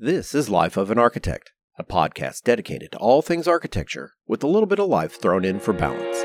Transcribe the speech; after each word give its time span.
This 0.00 0.32
is 0.32 0.48
Life 0.48 0.76
of 0.76 0.92
an 0.92 0.98
Architect, 1.00 1.50
a 1.76 1.82
podcast 1.82 2.44
dedicated 2.44 2.92
to 2.92 2.98
all 2.98 3.20
things 3.20 3.48
architecture 3.48 4.12
with 4.28 4.44
a 4.44 4.46
little 4.46 4.68
bit 4.68 4.78
of 4.78 4.86
life 4.86 5.20
thrown 5.20 5.44
in 5.44 5.58
for 5.58 5.72
balance. 5.72 6.22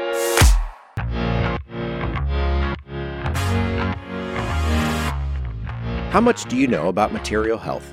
How 6.14 6.22
much 6.22 6.46
do 6.46 6.56
you 6.56 6.68
know 6.68 6.88
about 6.88 7.14
material 7.14 7.58
health? 7.58 7.92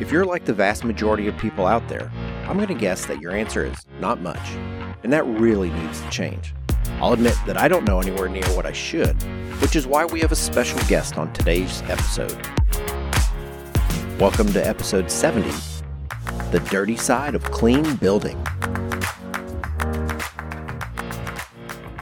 If 0.00 0.12
you're 0.12 0.26
like 0.26 0.44
the 0.44 0.52
vast 0.52 0.84
majority 0.84 1.28
of 1.28 1.38
people 1.38 1.66
out 1.66 1.88
there, 1.88 2.12
I'm 2.46 2.58
going 2.58 2.68
to 2.68 2.74
guess 2.74 3.06
that 3.06 3.22
your 3.22 3.32
answer 3.32 3.64
is 3.64 3.86
not 4.00 4.20
much, 4.20 4.50
and 5.02 5.10
that 5.14 5.24
really 5.24 5.70
needs 5.70 6.02
to 6.02 6.10
change. 6.10 6.54
I'll 7.00 7.14
admit 7.14 7.38
that 7.46 7.56
I 7.56 7.68
don't 7.68 7.88
know 7.88 8.00
anywhere 8.00 8.28
near 8.28 8.44
what 8.48 8.66
I 8.66 8.72
should, 8.72 9.16
which 9.62 9.76
is 9.76 9.86
why 9.86 10.04
we 10.04 10.20
have 10.20 10.32
a 10.32 10.36
special 10.36 10.78
guest 10.88 11.16
on 11.16 11.32
today's 11.32 11.80
episode. 11.84 12.36
Welcome 14.18 14.52
to 14.52 14.66
episode 14.66 15.10
70 15.10 15.50
The 16.50 16.60
Dirty 16.70 16.96
Side 16.96 17.34
of 17.34 17.42
Clean 17.44 17.96
Building. 17.96 18.36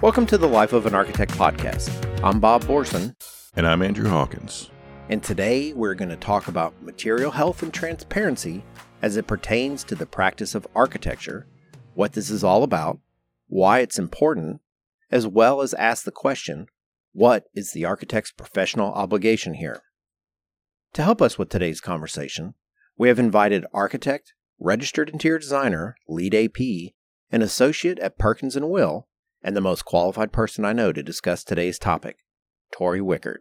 Welcome 0.02 0.26
to 0.26 0.36
the 0.36 0.48
Life 0.48 0.72
of 0.72 0.86
an 0.86 0.94
Architect 0.94 1.32
podcast. 1.32 1.90
I'm 2.22 2.40
Bob 2.40 2.64
Borson. 2.64 3.14
And 3.54 3.66
I'm 3.66 3.80
Andrew 3.80 4.08
Hawkins. 4.08 4.70
And 5.08 5.22
today 5.22 5.72
we're 5.72 5.94
going 5.94 6.10
to 6.10 6.16
talk 6.16 6.48
about 6.48 6.82
material 6.82 7.30
health 7.30 7.62
and 7.62 7.72
transparency 7.72 8.64
as 9.00 9.16
it 9.16 9.26
pertains 9.26 9.82
to 9.84 9.94
the 9.94 10.06
practice 10.06 10.54
of 10.54 10.66
architecture, 10.74 11.46
what 11.94 12.12
this 12.12 12.28
is 12.28 12.44
all 12.44 12.62
about, 12.62 12.98
why 13.46 13.78
it's 13.78 13.98
important, 13.98 14.60
as 15.10 15.26
well 15.26 15.62
as 15.62 15.72
ask 15.74 16.04
the 16.04 16.12
question 16.12 16.66
what 17.12 17.44
is 17.54 17.72
the 17.72 17.84
architect's 17.84 18.30
professional 18.30 18.92
obligation 18.92 19.54
here? 19.54 19.82
To 20.94 21.02
help 21.02 21.22
us 21.22 21.38
with 21.38 21.48
today's 21.48 21.80
conversation, 21.80 22.54
we 22.96 23.08
have 23.08 23.18
invited 23.18 23.64
architect, 23.72 24.34
registered 24.58 25.08
interior 25.10 25.38
designer, 25.38 25.96
LEED 26.08 26.34
AP, 26.34 26.92
an 27.30 27.42
associate 27.42 27.98
at 28.00 28.18
Perkins 28.18 28.56
and 28.56 28.68
Will, 28.68 29.06
and 29.42 29.56
the 29.56 29.60
most 29.60 29.84
qualified 29.84 30.32
person 30.32 30.64
I 30.64 30.72
know 30.72 30.92
to 30.92 31.02
discuss 31.02 31.44
today's 31.44 31.78
topic, 31.78 32.16
Tori 32.72 33.00
Wickert. 33.00 33.38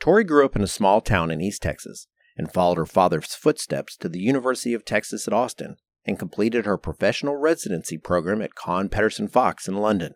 Tori 0.00 0.24
grew 0.24 0.44
up 0.44 0.56
in 0.56 0.62
a 0.62 0.68
small 0.68 1.00
town 1.00 1.30
in 1.30 1.40
East 1.40 1.62
Texas 1.62 2.06
and 2.36 2.52
followed 2.52 2.78
her 2.78 2.86
father's 2.86 3.34
footsteps 3.34 3.96
to 3.96 4.08
the 4.08 4.18
University 4.18 4.74
of 4.74 4.84
Texas 4.84 5.26
at 5.26 5.34
Austin 5.34 5.76
and 6.06 6.18
completed 6.18 6.66
her 6.66 6.78
professional 6.78 7.36
residency 7.36 7.98
program 7.98 8.40
at 8.40 8.54
Kohn 8.54 8.88
Pedersen 8.88 9.28
Fox 9.28 9.68
in 9.68 9.76
London. 9.76 10.14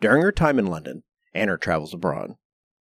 During 0.00 0.22
her 0.22 0.32
time 0.32 0.58
in 0.58 0.66
London 0.66 1.02
and 1.34 1.50
her 1.50 1.56
travels 1.56 1.94
abroad, 1.94 2.34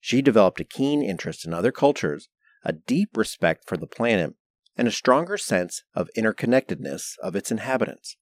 she 0.04 0.20
developed 0.20 0.60
a 0.60 0.64
keen 0.64 1.02
interest 1.02 1.46
in 1.46 1.54
other 1.54 1.72
cultures, 1.72 2.28
a 2.62 2.74
deep 2.74 3.16
respect 3.16 3.66
for 3.66 3.78
the 3.78 3.86
planet, 3.86 4.34
and 4.76 4.86
a 4.86 4.90
stronger 4.90 5.38
sense 5.38 5.82
of 5.94 6.10
interconnectedness 6.14 7.12
of 7.22 7.34
its 7.34 7.50
inhabitants. 7.50 8.18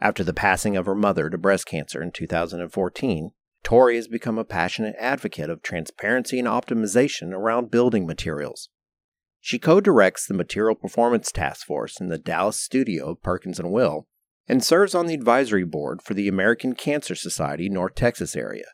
After 0.00 0.24
the 0.24 0.34
passing 0.34 0.76
of 0.76 0.86
her 0.86 0.96
mother 0.96 1.30
to 1.30 1.38
breast 1.38 1.66
cancer 1.66 2.02
in 2.02 2.10
2014, 2.10 3.30
Tori 3.62 3.94
has 3.94 4.08
become 4.08 4.38
a 4.38 4.44
passionate 4.44 4.96
advocate 4.98 5.48
of 5.48 5.62
transparency 5.62 6.40
and 6.40 6.48
optimization 6.48 7.32
around 7.32 7.70
building 7.70 8.04
materials. 8.04 8.68
She 9.40 9.60
co 9.60 9.80
directs 9.80 10.26
the 10.26 10.34
Material 10.34 10.74
Performance 10.74 11.30
Task 11.30 11.64
Force 11.64 12.00
in 12.00 12.08
the 12.08 12.18
Dallas 12.18 12.58
studio 12.58 13.10
of 13.10 13.22
Perkins 13.22 13.60
and 13.60 13.70
Will 13.70 14.08
and 14.48 14.64
serves 14.64 14.96
on 14.96 15.06
the 15.06 15.14
advisory 15.14 15.62
board 15.62 16.02
for 16.02 16.14
the 16.14 16.26
American 16.26 16.74
Cancer 16.74 17.14
Society 17.14 17.68
North 17.68 17.94
Texas 17.94 18.34
area. 18.34 18.64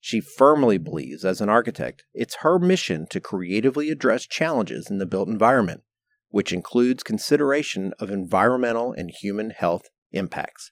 She 0.00 0.20
firmly 0.20 0.78
believes, 0.78 1.24
as 1.24 1.40
an 1.40 1.48
architect, 1.48 2.04
it's 2.14 2.36
her 2.42 2.58
mission 2.58 3.06
to 3.10 3.20
creatively 3.20 3.90
address 3.90 4.26
challenges 4.26 4.88
in 4.90 4.98
the 4.98 5.06
built 5.06 5.28
environment, 5.28 5.82
which 6.28 6.52
includes 6.52 7.02
consideration 7.02 7.92
of 7.98 8.10
environmental 8.10 8.92
and 8.92 9.10
human 9.10 9.50
health 9.50 9.82
impacts. 10.12 10.70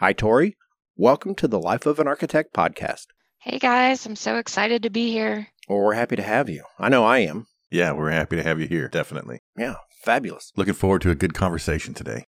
Hi, 0.00 0.12
Tori. 0.12 0.56
Welcome 0.96 1.36
to 1.36 1.48
the 1.48 1.60
Life 1.60 1.86
of 1.86 2.00
an 2.00 2.08
Architect 2.08 2.52
podcast. 2.52 3.06
Hey 3.38 3.60
guys, 3.60 4.04
I'm 4.04 4.16
so 4.16 4.36
excited 4.36 4.82
to 4.82 4.90
be 4.90 5.12
here. 5.12 5.46
Well, 5.68 5.78
we're 5.78 5.94
happy 5.94 6.16
to 6.16 6.22
have 6.22 6.48
you. 6.48 6.64
I 6.78 6.88
know 6.88 7.04
I 7.04 7.18
am. 7.18 7.46
Yeah, 7.70 7.92
we're 7.92 8.10
happy 8.10 8.34
to 8.34 8.42
have 8.42 8.60
you 8.60 8.66
here, 8.66 8.88
definitely. 8.88 9.38
Yeah, 9.56 9.76
fabulous. 10.02 10.50
Looking 10.56 10.74
forward 10.74 11.02
to 11.02 11.10
a 11.10 11.14
good 11.14 11.34
conversation 11.34 11.94
today. 11.94 12.24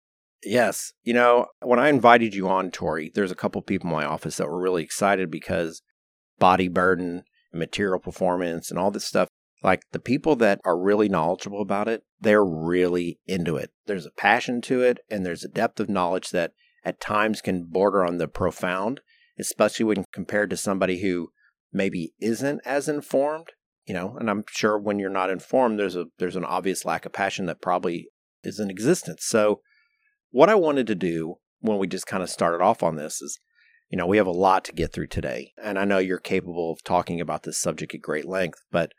Yes. 0.43 0.93
You 1.03 1.13
know, 1.13 1.47
when 1.61 1.79
I 1.79 1.89
invited 1.89 2.33
you 2.33 2.47
on, 2.47 2.71
Tori, 2.71 3.11
there's 3.13 3.31
a 3.31 3.35
couple 3.35 3.61
people 3.61 3.89
in 3.89 3.95
my 3.95 4.05
office 4.05 4.37
that 4.37 4.49
were 4.49 4.59
really 4.59 4.83
excited 4.83 5.29
because 5.29 5.81
body 6.43 6.67
burden, 6.67 7.23
material 7.53 8.01
performance, 8.01 8.69
and 8.69 8.77
all 8.77 8.91
this 8.91 9.05
stuff, 9.05 9.29
like 9.63 9.81
the 9.93 9.99
people 9.99 10.35
that 10.35 10.59
are 10.65 10.77
really 10.77 11.07
knowledgeable 11.07 11.61
about 11.61 11.87
it, 11.87 12.03
they're 12.19 12.43
really 12.43 13.17
into 13.25 13.55
it. 13.55 13.71
There's 13.85 14.05
a 14.05 14.11
passion 14.11 14.59
to 14.63 14.81
it, 14.81 14.99
and 15.09 15.25
there's 15.25 15.45
a 15.45 15.47
depth 15.47 15.79
of 15.79 15.87
knowledge 15.87 16.31
that 16.31 16.51
at 16.83 16.99
times 16.99 17.39
can 17.39 17.63
border 17.63 18.03
on 18.03 18.17
the 18.17 18.27
profound, 18.27 18.99
especially 19.39 19.85
when 19.85 20.03
compared 20.11 20.49
to 20.49 20.57
somebody 20.57 20.99
who 20.99 21.29
maybe 21.71 22.11
isn't 22.19 22.59
as 22.65 22.89
informed, 22.89 23.53
you 23.85 23.93
know, 23.93 24.17
and 24.19 24.29
I'm 24.29 24.43
sure 24.49 24.77
when 24.77 24.99
you're 24.99 25.09
not 25.09 25.29
informed 25.29 25.79
there's 25.79 25.95
a 25.95 26.07
there's 26.19 26.35
an 26.35 26.43
obvious 26.43 26.83
lack 26.83 27.05
of 27.05 27.13
passion 27.13 27.45
that 27.45 27.61
probably 27.61 28.09
is 28.43 28.59
in 28.59 28.69
existence. 28.69 29.23
So 29.23 29.61
what 30.31 30.49
I 30.49 30.55
wanted 30.55 30.87
to 30.87 30.95
do 30.95 31.35
when 31.61 31.77
we 31.77 31.87
just 31.87 32.05
kind 32.05 32.21
of 32.21 32.29
started 32.29 32.61
off 32.61 32.83
on 32.83 32.97
this 32.97 33.21
is 33.21 33.39
you 33.93 33.97
know, 33.97 34.07
we 34.07 34.17
have 34.17 34.25
a 34.25 34.31
lot 34.31 34.65
to 34.65 34.71
get 34.71 34.91
through 34.91 35.05
today, 35.05 35.53
and 35.63 35.77
I 35.77 35.85
know 35.85 35.99
you're 35.99 36.17
capable 36.17 36.71
of 36.71 36.83
talking 36.83 37.21
about 37.21 37.43
this 37.43 37.59
subject 37.59 37.93
at 37.93 38.01
great 38.01 38.25
length, 38.25 38.57
but 38.71 38.91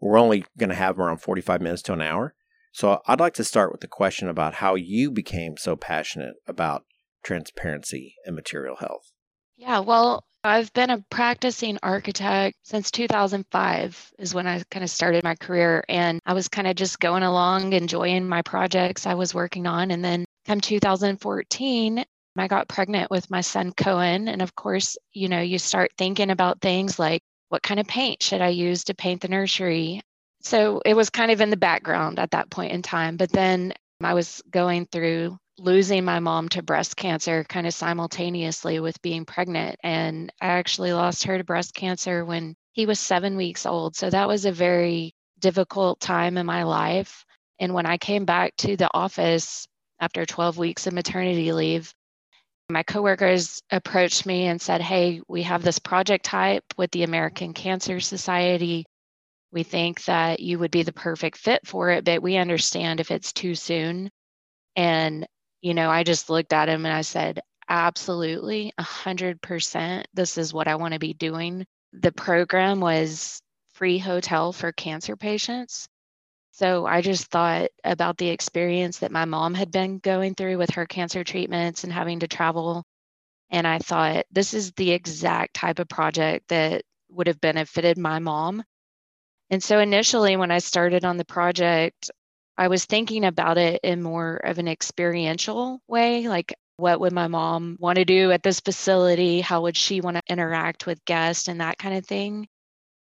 we're 0.00 0.18
only 0.18 0.44
going 0.58 0.70
to 0.70 0.74
have 0.74 0.98
around 0.98 1.18
45 1.18 1.60
minutes 1.60 1.82
to 1.82 1.92
an 1.92 2.02
hour. 2.02 2.34
So 2.72 2.98
I'd 3.06 3.20
like 3.20 3.34
to 3.34 3.44
start 3.44 3.70
with 3.70 3.80
the 3.80 3.86
question 3.86 4.26
about 4.26 4.54
how 4.54 4.74
you 4.74 5.12
became 5.12 5.56
so 5.56 5.76
passionate 5.76 6.34
about 6.48 6.82
transparency 7.22 8.16
and 8.26 8.34
material 8.34 8.74
health? 8.74 9.12
Yeah, 9.56 9.78
well, 9.78 10.24
I've 10.42 10.72
been 10.72 10.90
a 10.90 11.04
practicing 11.10 11.78
architect 11.80 12.56
since 12.64 12.90
2005 12.90 14.12
is 14.18 14.34
when 14.34 14.48
I 14.48 14.64
kind 14.68 14.82
of 14.82 14.90
started 14.90 15.22
my 15.22 15.36
career 15.36 15.84
and 15.88 16.18
I 16.26 16.32
was 16.32 16.48
kind 16.48 16.66
of 16.66 16.74
just 16.74 16.98
going 16.98 17.22
along 17.22 17.72
enjoying 17.72 18.28
my 18.28 18.42
projects 18.42 19.06
I 19.06 19.14
was 19.14 19.32
working 19.32 19.68
on 19.68 19.92
and 19.92 20.04
then 20.04 20.24
come 20.44 20.60
2014 20.60 22.04
I 22.40 22.48
got 22.48 22.68
pregnant 22.68 23.10
with 23.10 23.30
my 23.30 23.40
son 23.40 23.72
Cohen 23.72 24.28
and 24.28 24.42
of 24.42 24.54
course, 24.54 24.96
you 25.12 25.28
know, 25.28 25.40
you 25.40 25.58
start 25.58 25.92
thinking 25.96 26.30
about 26.30 26.60
things 26.60 26.98
like 26.98 27.22
what 27.48 27.62
kind 27.62 27.80
of 27.80 27.86
paint 27.86 28.22
should 28.22 28.40
I 28.40 28.48
use 28.48 28.84
to 28.84 28.94
paint 28.94 29.20
the 29.20 29.28
nursery? 29.28 30.00
So 30.42 30.80
it 30.84 30.94
was 30.94 31.10
kind 31.10 31.30
of 31.30 31.40
in 31.40 31.50
the 31.50 31.56
background 31.56 32.18
at 32.18 32.30
that 32.30 32.50
point 32.50 32.72
in 32.72 32.82
time, 32.82 33.16
but 33.16 33.30
then 33.30 33.74
I 34.02 34.14
was 34.14 34.42
going 34.50 34.86
through 34.86 35.38
losing 35.58 36.04
my 36.04 36.20
mom 36.20 36.48
to 36.50 36.62
breast 36.62 36.96
cancer 36.96 37.44
kind 37.44 37.66
of 37.66 37.74
simultaneously 37.74 38.80
with 38.80 39.02
being 39.02 39.26
pregnant. 39.26 39.76
And 39.82 40.32
I 40.40 40.46
actually 40.46 40.92
lost 40.92 41.24
her 41.24 41.36
to 41.36 41.44
breast 41.44 41.74
cancer 41.74 42.24
when 42.24 42.54
he 42.72 42.86
was 42.86 42.98
seven 42.98 43.36
weeks 43.36 43.66
old. 43.66 43.94
So 43.96 44.08
that 44.08 44.28
was 44.28 44.46
a 44.46 44.52
very 44.52 45.12
difficult 45.38 46.00
time 46.00 46.38
in 46.38 46.46
my 46.46 46.62
life. 46.62 47.24
And 47.58 47.74
when 47.74 47.84
I 47.84 47.98
came 47.98 48.24
back 48.24 48.56
to 48.58 48.76
the 48.76 48.88
office 48.94 49.66
after 50.00 50.24
12 50.24 50.56
weeks 50.56 50.86
of 50.86 50.94
maternity 50.94 51.52
leave, 51.52 51.92
my 52.72 52.82
coworkers 52.82 53.62
approached 53.70 54.26
me 54.26 54.46
and 54.46 54.60
said, 54.60 54.80
Hey, 54.80 55.20
we 55.28 55.42
have 55.42 55.62
this 55.62 55.78
project 55.78 56.24
type 56.24 56.64
with 56.76 56.90
the 56.90 57.02
American 57.02 57.52
Cancer 57.52 58.00
Society. 58.00 58.86
We 59.52 59.62
think 59.62 60.04
that 60.04 60.40
you 60.40 60.58
would 60.58 60.70
be 60.70 60.82
the 60.82 60.92
perfect 60.92 61.38
fit 61.38 61.66
for 61.66 61.90
it, 61.90 62.04
but 62.04 62.22
we 62.22 62.36
understand 62.36 63.00
if 63.00 63.10
it's 63.10 63.32
too 63.32 63.54
soon. 63.54 64.10
And 64.76 65.26
you 65.60 65.74
know, 65.74 65.90
I 65.90 66.04
just 66.04 66.30
looked 66.30 66.52
at 66.52 66.68
him 66.68 66.86
and 66.86 66.94
I 66.94 67.02
said, 67.02 67.40
absolutely, 67.68 68.72
100%. 68.78 70.04
This 70.14 70.38
is 70.38 70.52
what 70.52 70.68
I 70.68 70.76
want 70.76 70.94
to 70.94 71.00
be 71.00 71.14
doing. 71.14 71.66
The 71.92 72.12
program 72.12 72.80
was 72.80 73.40
free 73.74 73.98
hotel 73.98 74.52
for 74.52 74.72
cancer 74.72 75.16
patients. 75.16 75.88
So 76.60 76.84
I 76.84 77.00
just 77.00 77.28
thought 77.28 77.70
about 77.84 78.18
the 78.18 78.28
experience 78.28 78.98
that 78.98 79.10
my 79.10 79.24
mom 79.24 79.54
had 79.54 79.70
been 79.70 79.98
going 79.98 80.34
through 80.34 80.58
with 80.58 80.68
her 80.72 80.84
cancer 80.84 81.24
treatments 81.24 81.84
and 81.84 81.92
having 81.92 82.20
to 82.20 82.28
travel. 82.28 82.84
And 83.50 83.66
I 83.66 83.78
thought, 83.78 84.26
this 84.30 84.52
is 84.52 84.72
the 84.72 84.90
exact 84.90 85.54
type 85.54 85.78
of 85.78 85.88
project 85.88 86.48
that 86.48 86.82
would 87.08 87.28
have 87.28 87.40
benefited 87.40 87.96
my 87.96 88.18
mom. 88.18 88.62
And 89.48 89.62
so 89.62 89.78
initially, 89.78 90.36
when 90.36 90.50
I 90.50 90.58
started 90.58 91.06
on 91.06 91.16
the 91.16 91.24
project, 91.24 92.10
I 92.58 92.68
was 92.68 92.84
thinking 92.84 93.24
about 93.24 93.56
it 93.56 93.80
in 93.82 94.02
more 94.02 94.36
of 94.36 94.58
an 94.58 94.68
experiential 94.68 95.80
way, 95.88 96.28
like 96.28 96.54
what 96.76 97.00
would 97.00 97.14
my 97.14 97.28
mom 97.28 97.78
want 97.80 97.96
to 97.96 98.04
do 98.04 98.32
at 98.32 98.42
this 98.42 98.60
facility? 98.60 99.40
How 99.40 99.62
would 99.62 99.78
she 99.78 100.02
want 100.02 100.18
to 100.18 100.22
interact 100.28 100.86
with 100.86 101.02
guests 101.06 101.48
and 101.48 101.62
that 101.62 101.78
kind 101.78 101.96
of 101.96 102.04
thing? 102.04 102.48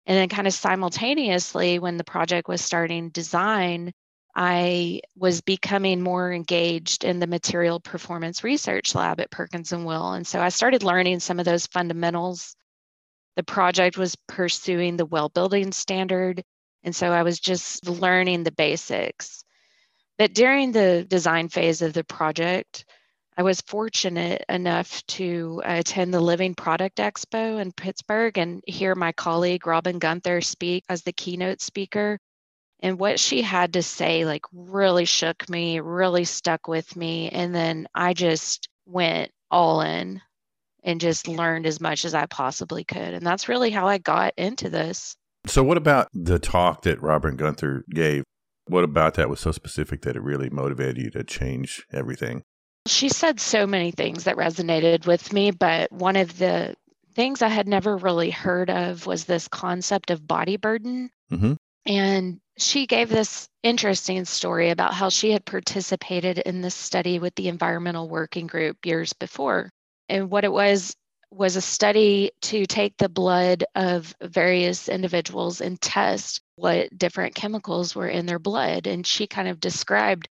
And 0.06 0.16
then, 0.16 0.28
kind 0.28 0.46
of 0.46 0.52
simultaneously, 0.52 1.78
when 1.78 1.96
the 1.96 2.04
project 2.04 2.48
was 2.48 2.62
starting 2.62 3.08
design, 3.08 3.92
I 4.36 5.00
was 5.16 5.40
becoming 5.40 6.02
more 6.02 6.32
engaged 6.32 7.04
in 7.04 7.20
the 7.20 7.26
material 7.26 7.78
performance 7.80 8.42
research 8.42 8.94
lab 8.94 9.20
at 9.20 9.30
Perkins 9.30 9.72
and 9.72 9.86
Will. 9.86 10.12
And 10.12 10.26
so 10.26 10.40
I 10.40 10.48
started 10.48 10.82
learning 10.82 11.20
some 11.20 11.38
of 11.38 11.44
those 11.44 11.68
fundamentals. 11.68 12.56
The 13.36 13.44
project 13.44 13.96
was 13.96 14.16
pursuing 14.26 14.96
the 14.96 15.06
well 15.06 15.28
building 15.28 15.72
standard. 15.72 16.42
And 16.82 16.94
so 16.94 17.12
I 17.12 17.22
was 17.22 17.38
just 17.38 17.88
learning 17.88 18.42
the 18.42 18.52
basics. 18.52 19.44
But 20.18 20.34
during 20.34 20.72
the 20.72 21.04
design 21.08 21.48
phase 21.48 21.80
of 21.80 21.92
the 21.92 22.04
project, 22.04 22.84
I 23.36 23.42
was 23.42 23.60
fortunate 23.62 24.44
enough 24.48 25.04
to 25.06 25.60
uh, 25.64 25.76
attend 25.78 26.14
the 26.14 26.20
Living 26.20 26.54
Product 26.54 26.98
Expo 26.98 27.60
in 27.60 27.72
Pittsburgh 27.72 28.38
and 28.38 28.62
hear 28.66 28.94
my 28.94 29.10
colleague 29.12 29.66
Robin 29.66 29.98
Guenther 29.98 30.42
speak 30.42 30.84
as 30.88 31.02
the 31.02 31.12
keynote 31.12 31.60
speaker. 31.60 32.19
And 32.81 32.98
what 32.98 33.19
she 33.19 33.42
had 33.42 33.72
to 33.72 33.82
say, 33.82 34.25
like, 34.25 34.42
really 34.52 35.04
shook 35.04 35.48
me, 35.48 35.81
really 35.81 36.25
stuck 36.25 36.69
with 36.69 36.94
me. 36.94 37.28
And 37.31 37.52
then 37.54 37.88
I 37.94 38.14
just 38.14 38.69
went 38.86 39.32
all 39.50 39.80
in 39.80 40.20
and 40.84 41.00
just 41.00 41.26
learned 41.26 41.66
as 41.66 41.80
much 41.80 42.04
as 42.04 42.14
I 42.14 42.26
possibly 42.26 42.84
could. 42.84 43.14
And 43.14 43.26
that's 43.26 43.48
really 43.48 43.70
how 43.70 43.88
I 43.88 43.98
got 43.98 44.34
into 44.37 44.69
this. 44.69 45.16
So, 45.46 45.62
what 45.64 45.76
about 45.76 46.08
the 46.12 46.38
talk 46.38 46.82
that 46.82 47.02
Robin 47.02 47.37
Guenther 47.37 47.82
gave? 47.90 48.22
What 48.66 48.84
about 48.84 49.14
that 49.14 49.28
was 49.28 49.40
so 49.40 49.50
specific 49.50 50.02
that 50.02 50.16
it 50.16 50.22
really 50.22 50.50
motivated 50.50 50.98
you 50.98 51.10
to 51.10 51.25
change 51.25 51.84
everything? 51.92 52.44
She 52.86 53.08
said 53.08 53.40
so 53.40 53.66
many 53.66 53.90
things 53.90 54.25
that 54.25 54.36
resonated 54.36 55.06
with 55.06 55.32
me, 55.32 55.50
but 55.50 55.90
one 55.90 56.16
of 56.16 56.38
the 56.38 56.75
things 57.14 57.42
I 57.42 57.48
had 57.48 57.66
never 57.66 57.96
really 57.96 58.31
heard 58.31 58.69
of 58.70 59.06
was 59.06 59.25
this 59.25 59.48
concept 59.48 60.10
of 60.10 60.26
body 60.26 60.56
burden. 60.56 61.10
Mm-hmm. 61.31 61.54
And 61.86 62.40
she 62.56 62.86
gave 62.86 63.08
this 63.08 63.48
interesting 63.62 64.25
story 64.25 64.70
about 64.70 64.94
how 64.94 65.08
she 65.08 65.31
had 65.31 65.44
participated 65.44 66.38
in 66.38 66.60
this 66.60 66.75
study 66.75 67.19
with 67.19 67.34
the 67.34 67.48
Environmental 67.48 68.08
Working 68.08 68.46
Group 68.46 68.84
years 68.84 69.12
before. 69.12 69.70
And 70.08 70.30
what 70.30 70.44
it 70.44 70.52
was 70.52 70.94
was 71.30 71.56
a 71.56 71.60
study 71.60 72.30
to 72.42 72.64
take 72.66 72.96
the 72.96 73.08
blood 73.08 73.64
of 73.75 74.14
various 74.22 74.88
individuals 74.88 75.60
and 75.60 75.80
test 75.80 76.40
what 76.56 76.96
different 76.96 77.34
chemicals 77.34 77.96
were 77.96 78.08
in 78.08 78.26
their 78.26 78.38
blood. 78.38 78.87
And 78.87 79.06
she 79.06 79.26
kind 79.26 79.48
of 79.48 79.58
described 79.58 80.28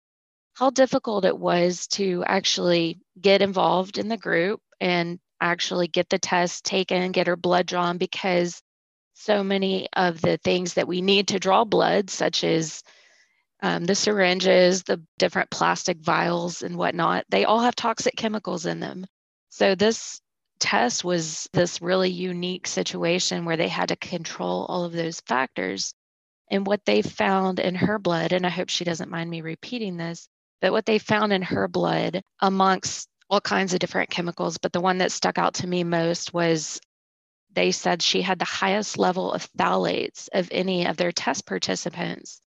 how 0.54 0.70
difficult 0.70 1.24
it 1.24 1.38
was 1.38 1.86
to 1.88 2.22
actually 2.26 2.98
get 3.20 3.42
involved 3.42 3.98
in 3.98 4.08
the 4.08 4.16
group 4.16 4.60
and 4.80 5.18
actually 5.40 5.88
get 5.88 6.08
the 6.08 6.18
test 6.18 6.64
taken, 6.64 7.12
get 7.12 7.26
her 7.26 7.36
blood 7.36 7.66
drawn, 7.66 7.98
because 7.98 8.62
so 9.14 9.42
many 9.42 9.88
of 9.94 10.20
the 10.20 10.36
things 10.38 10.74
that 10.74 10.88
we 10.88 11.00
need 11.00 11.28
to 11.28 11.38
draw 11.38 11.64
blood, 11.64 12.10
such 12.10 12.44
as 12.44 12.82
um, 13.62 13.84
the 13.84 13.94
syringes, 13.94 14.82
the 14.82 15.00
different 15.18 15.50
plastic 15.50 15.98
vials, 15.98 16.62
and 16.62 16.76
whatnot, 16.76 17.24
they 17.28 17.44
all 17.44 17.60
have 17.60 17.76
toxic 17.76 18.16
chemicals 18.16 18.66
in 18.66 18.80
them. 18.80 19.06
So, 19.50 19.74
this 19.74 20.20
test 20.58 21.04
was 21.04 21.48
this 21.52 21.82
really 21.82 22.10
unique 22.10 22.66
situation 22.66 23.44
where 23.44 23.56
they 23.56 23.68
had 23.68 23.88
to 23.88 23.96
control 23.96 24.66
all 24.68 24.84
of 24.84 24.92
those 24.92 25.20
factors. 25.20 25.94
And 26.50 26.66
what 26.66 26.84
they 26.84 27.02
found 27.02 27.58
in 27.58 27.74
her 27.74 27.98
blood, 27.98 28.32
and 28.32 28.46
I 28.46 28.50
hope 28.50 28.68
she 28.68 28.84
doesn't 28.84 29.10
mind 29.10 29.30
me 29.30 29.40
repeating 29.40 29.96
this, 29.96 30.28
but 30.62 30.72
what 30.72 30.86
they 30.86 30.98
found 30.98 31.32
in 31.32 31.42
her 31.42 31.66
blood 31.66 32.22
amongst 32.40 33.08
all 33.28 33.40
kinds 33.40 33.74
of 33.74 33.80
different 33.80 34.10
chemicals, 34.10 34.58
but 34.58 34.72
the 34.72 34.80
one 34.80 34.98
that 34.98 35.10
stuck 35.10 35.36
out 35.36 35.54
to 35.54 35.66
me 35.66 35.82
most 35.82 36.32
was 36.32 36.80
they 37.52 37.72
said 37.72 38.00
she 38.00 38.22
had 38.22 38.38
the 38.38 38.44
highest 38.44 38.96
level 38.96 39.32
of 39.32 39.50
phthalates 39.52 40.28
of 40.32 40.48
any 40.52 40.86
of 40.86 40.96
their 40.96 41.10
test 41.10 41.46
participants. 41.46 42.40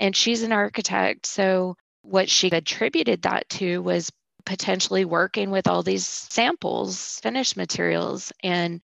And 0.00 0.14
she's 0.16 0.42
an 0.42 0.52
architect. 0.52 1.24
So, 1.24 1.76
what 2.02 2.28
she 2.28 2.48
attributed 2.50 3.22
that 3.22 3.48
to 3.50 3.80
was 3.80 4.10
potentially 4.44 5.04
working 5.04 5.50
with 5.52 5.68
all 5.68 5.84
these 5.84 6.06
samples, 6.06 7.20
finished 7.22 7.56
materials. 7.56 8.32
And 8.42 8.80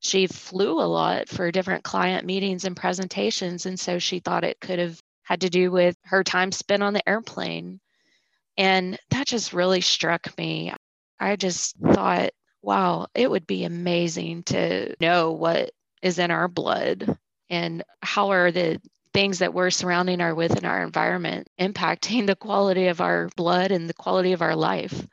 she 0.00 0.26
flew 0.26 0.80
a 0.80 0.84
lot 0.84 1.30
for 1.30 1.50
different 1.50 1.82
client 1.82 2.26
meetings 2.26 2.64
and 2.64 2.76
presentations. 2.76 3.64
And 3.64 3.80
so 3.80 3.98
she 3.98 4.20
thought 4.20 4.44
it 4.44 4.60
could 4.60 4.78
have 4.78 5.00
had 5.22 5.40
to 5.40 5.48
do 5.48 5.70
with 5.70 5.96
her 6.04 6.22
time 6.22 6.52
spent 6.52 6.82
on 6.82 6.92
the 6.92 7.08
airplane. 7.08 7.80
And 8.58 8.98
that 9.10 9.26
just 9.26 9.54
really 9.54 9.80
struck 9.80 10.36
me. 10.36 10.74
I 11.20 11.36
just 11.36 11.76
thought, 11.78 12.30
wow, 12.60 13.06
it 13.14 13.30
would 13.30 13.46
be 13.46 13.64
amazing 13.64 14.42
to 14.44 14.94
know 15.00 15.32
what 15.32 15.70
is 16.02 16.18
in 16.18 16.30
our 16.30 16.48
blood 16.48 17.16
and 17.48 17.82
how 18.02 18.30
are 18.30 18.50
the 18.50 18.80
things 19.14 19.38
that 19.38 19.54
we're 19.54 19.70
surrounding 19.70 20.20
our 20.20 20.34
with 20.34 20.56
in 20.56 20.64
our 20.64 20.82
environment 20.82 21.48
impacting 21.58 22.26
the 22.26 22.36
quality 22.36 22.88
of 22.88 23.00
our 23.00 23.28
blood 23.36 23.70
and 23.70 23.88
the 23.88 23.94
quality 23.94 24.32
of 24.32 24.42
our 24.42 24.54
life. 24.54 25.06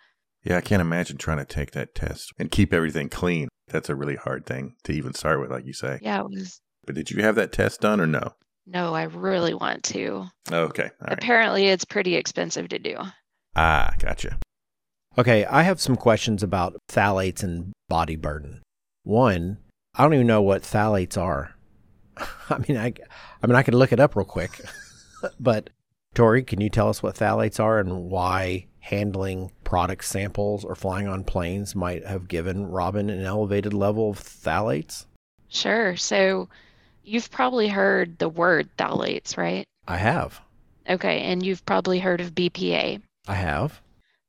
Yeah, 0.43 0.57
I 0.57 0.61
can't 0.61 0.81
imagine 0.81 1.17
trying 1.17 1.37
to 1.37 1.45
take 1.45 1.71
that 1.71 1.95
test 1.95 2.33
and 2.37 2.51
keep 2.51 2.73
everything 2.73 3.09
clean. 3.09 3.47
That's 3.67 3.89
a 3.89 3.95
really 3.95 4.15
hard 4.15 4.45
thing 4.45 4.75
to 4.83 4.91
even 4.91 5.13
start 5.13 5.39
with, 5.39 5.49
like 5.49 5.65
you 5.65 5.73
say. 5.73 5.99
Yeah, 6.01 6.21
it 6.21 6.29
was. 6.29 6.59
But 6.85 6.95
did 6.95 7.09
you 7.09 7.23
have 7.23 7.35
that 7.35 7.51
test 7.51 7.81
done 7.81 7.99
or 7.99 8.05
no? 8.05 8.33
No, 8.67 8.93
I 8.93 9.03
really 9.03 9.53
want 9.53 9.83
to. 9.85 10.25
Okay. 10.51 10.89
Apparently, 11.01 11.67
it's 11.67 11.85
pretty 11.85 12.15
expensive 12.15 12.69
to 12.69 12.79
do. 12.79 12.97
Ah, 13.55 13.93
gotcha. 13.99 14.37
Okay, 15.17 15.45
I 15.45 15.63
have 15.63 15.79
some 15.79 15.95
questions 15.95 16.43
about 16.43 16.77
phthalates 16.91 17.41
and 17.41 17.71
body 17.87 18.15
burden. 18.15 18.61
One, 19.03 19.59
I 19.93 20.03
don't 20.03 20.13
even 20.13 20.27
know 20.27 20.41
what 20.41 20.63
phthalates 20.63 21.17
are. 21.17 21.55
I 22.17 22.57
mean, 22.67 22.77
I, 22.77 22.93
I 23.41 23.47
mean, 23.47 23.55
I 23.55 23.63
could 23.63 23.75
look 23.75 23.93
it 23.93 23.99
up 23.99 24.15
real 24.15 24.25
quick, 24.25 24.61
but 25.39 25.69
Tori, 26.13 26.43
can 26.43 26.59
you 26.59 26.69
tell 26.69 26.89
us 26.89 27.01
what 27.01 27.15
phthalates 27.15 27.59
are 27.59 27.79
and 27.79 28.09
why 28.09 28.67
handling 28.79 29.51
product 29.63 30.05
samples 30.05 30.63
or 30.63 30.75
flying 30.75 31.07
on 31.07 31.23
planes 31.23 31.75
might 31.75 32.05
have 32.05 32.27
given 32.27 32.67
Robin 32.67 33.09
an 33.09 33.21
elevated 33.21 33.73
level 33.73 34.11
of 34.11 34.19
phthalates? 34.19 35.05
Sure. 35.47 35.95
So, 35.95 36.49
you've 37.03 37.31
probably 37.31 37.67
heard 37.69 38.17
the 38.17 38.29
word 38.29 38.69
phthalates, 38.77 39.37
right? 39.37 39.65
I 39.87 39.97
have. 39.97 40.41
Okay, 40.89 41.21
and 41.21 41.45
you've 41.45 41.65
probably 41.65 41.99
heard 41.99 42.21
of 42.21 42.35
BPA. 42.35 43.01
I 43.27 43.35
have. 43.35 43.81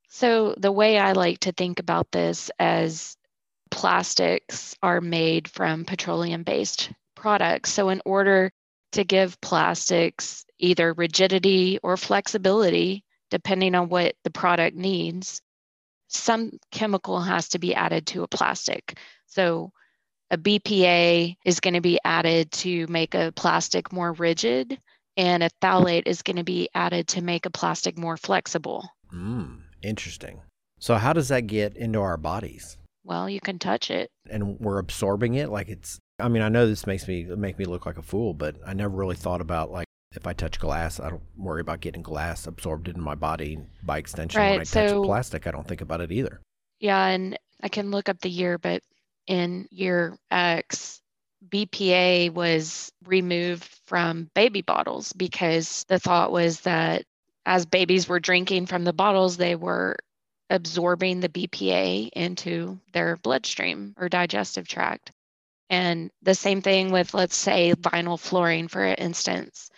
So, 0.08 0.54
the 0.56 0.72
way 0.72 0.98
I 0.98 1.12
like 1.12 1.40
to 1.40 1.52
think 1.52 1.78
about 1.78 2.10
this 2.10 2.50
as 2.58 3.16
plastics 3.70 4.74
are 4.82 5.00
made 5.00 5.48
from 5.48 5.84
petroleum 5.84 6.42
based 6.42 6.90
products. 7.14 7.72
So, 7.72 7.88
in 7.90 8.00
order 8.04 8.50
to 8.92 9.04
give 9.04 9.40
plastics 9.40 10.44
either 10.58 10.92
rigidity 10.92 11.78
or 11.82 11.96
flexibility, 11.96 13.04
depending 13.30 13.74
on 13.74 13.88
what 13.88 14.14
the 14.24 14.30
product 14.30 14.76
needs, 14.76 15.42
some 16.08 16.52
chemical 16.70 17.20
has 17.20 17.50
to 17.50 17.58
be 17.58 17.74
added 17.74 18.06
to 18.06 18.22
a 18.22 18.28
plastic. 18.28 18.98
So, 19.26 19.72
a 20.30 20.38
BPA 20.38 21.36
is 21.44 21.60
going 21.60 21.74
to 21.74 21.80
be 21.80 22.00
added 22.04 22.50
to 22.50 22.86
make 22.88 23.14
a 23.14 23.32
plastic 23.32 23.92
more 23.92 24.12
rigid, 24.12 24.78
and 25.16 25.42
a 25.42 25.50
phthalate 25.62 26.06
is 26.06 26.22
going 26.22 26.36
to 26.36 26.44
be 26.44 26.68
added 26.74 27.08
to 27.08 27.22
make 27.22 27.46
a 27.46 27.50
plastic 27.50 27.96
more 27.96 28.16
flexible. 28.16 28.88
Mm. 29.12 29.60
Interesting. 29.82 30.40
So 30.78 30.96
how 30.96 31.12
does 31.12 31.28
that 31.28 31.46
get 31.46 31.76
into 31.76 32.00
our 32.00 32.16
bodies? 32.16 32.76
Well, 33.04 33.30
you 33.30 33.40
can 33.40 33.58
touch 33.58 33.90
it. 33.90 34.10
And 34.28 34.58
we're 34.58 34.78
absorbing 34.78 35.34
it 35.34 35.48
like 35.48 35.68
it's 35.68 35.98
I 36.18 36.28
mean, 36.28 36.42
I 36.42 36.48
know 36.48 36.66
this 36.66 36.86
makes 36.86 37.06
me 37.06 37.24
make 37.24 37.58
me 37.58 37.66
look 37.66 37.86
like 37.86 37.98
a 37.98 38.02
fool, 38.02 38.34
but 38.34 38.56
I 38.66 38.74
never 38.74 38.94
really 38.94 39.16
thought 39.16 39.40
about 39.40 39.70
like 39.70 39.86
if 40.14 40.26
I 40.26 40.32
touch 40.32 40.58
glass, 40.58 40.98
I 40.98 41.10
don't 41.10 41.22
worry 41.36 41.60
about 41.60 41.80
getting 41.80 42.02
glass 42.02 42.46
absorbed 42.46 42.88
into 42.88 43.00
my 43.00 43.14
body 43.14 43.58
by 43.82 43.98
extension. 43.98 44.40
Right, 44.40 44.52
when 44.52 44.60
I 44.60 44.64
so, 44.64 44.86
touch 44.86 45.06
plastic, 45.06 45.46
I 45.46 45.50
don't 45.50 45.68
think 45.68 45.82
about 45.82 46.00
it 46.00 46.10
either. 46.10 46.40
Yeah, 46.80 47.06
and 47.06 47.38
I 47.62 47.68
can 47.68 47.90
look 47.90 48.08
up 48.08 48.20
the 48.20 48.30
year, 48.30 48.58
but 48.58 48.82
in 49.26 49.68
year 49.70 50.16
X, 50.30 51.00
BPA 51.50 52.32
was 52.32 52.92
removed 53.04 53.64
from 53.86 54.30
baby 54.34 54.62
bottles 54.62 55.12
because 55.12 55.84
the 55.88 55.98
thought 55.98 56.32
was 56.32 56.60
that 56.60 57.04
as 57.44 57.66
babies 57.66 58.08
were 58.08 58.20
drinking 58.20 58.66
from 58.66 58.84
the 58.84 58.92
bottles, 58.92 59.36
they 59.36 59.54
were 59.54 59.96
absorbing 60.50 61.20
the 61.20 61.28
BPA 61.28 62.10
into 62.12 62.78
their 62.92 63.16
bloodstream 63.16 63.94
or 63.96 64.08
digestive 64.08 64.66
tract. 64.66 65.12
And 65.68 66.10
the 66.22 66.34
same 66.34 66.62
thing 66.62 66.92
with, 66.92 67.14
let's 67.14 67.36
say, 67.36 67.72
vinyl 67.74 68.18
flooring, 68.18 68.68
for 68.68 68.84
instance. 68.84 69.70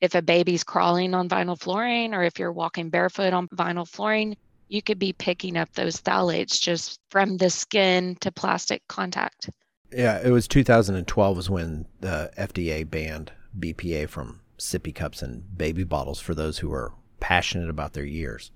If 0.00 0.14
a 0.14 0.22
baby's 0.22 0.64
crawling 0.64 1.14
on 1.14 1.28
vinyl 1.28 1.58
flooring 1.58 2.14
or 2.14 2.22
if 2.22 2.38
you're 2.38 2.52
walking 2.52 2.90
barefoot 2.90 3.32
on 3.32 3.48
vinyl 3.48 3.88
flooring, 3.88 4.36
you 4.68 4.82
could 4.82 4.98
be 4.98 5.12
picking 5.12 5.56
up 5.56 5.72
those 5.72 6.00
phthalates 6.00 6.60
just 6.60 6.98
from 7.10 7.36
the 7.36 7.50
skin 7.50 8.16
to 8.20 8.32
plastic 8.32 8.82
contact. 8.88 9.48
Yeah, 9.92 10.20
it 10.22 10.30
was 10.30 10.48
2012 10.48 11.36
was 11.36 11.50
when 11.50 11.86
the 12.00 12.30
FDA 12.36 12.88
banned 12.88 13.32
BPA 13.58 14.08
from 14.08 14.40
sippy 14.58 14.94
cups 14.94 15.22
and 15.22 15.56
baby 15.56 15.84
bottles 15.84 16.20
for 16.20 16.34
those 16.34 16.58
who 16.58 16.68
were 16.68 16.92
passionate 17.20 17.70
about 17.70 17.92
their 17.92 18.04
years. 18.04 18.50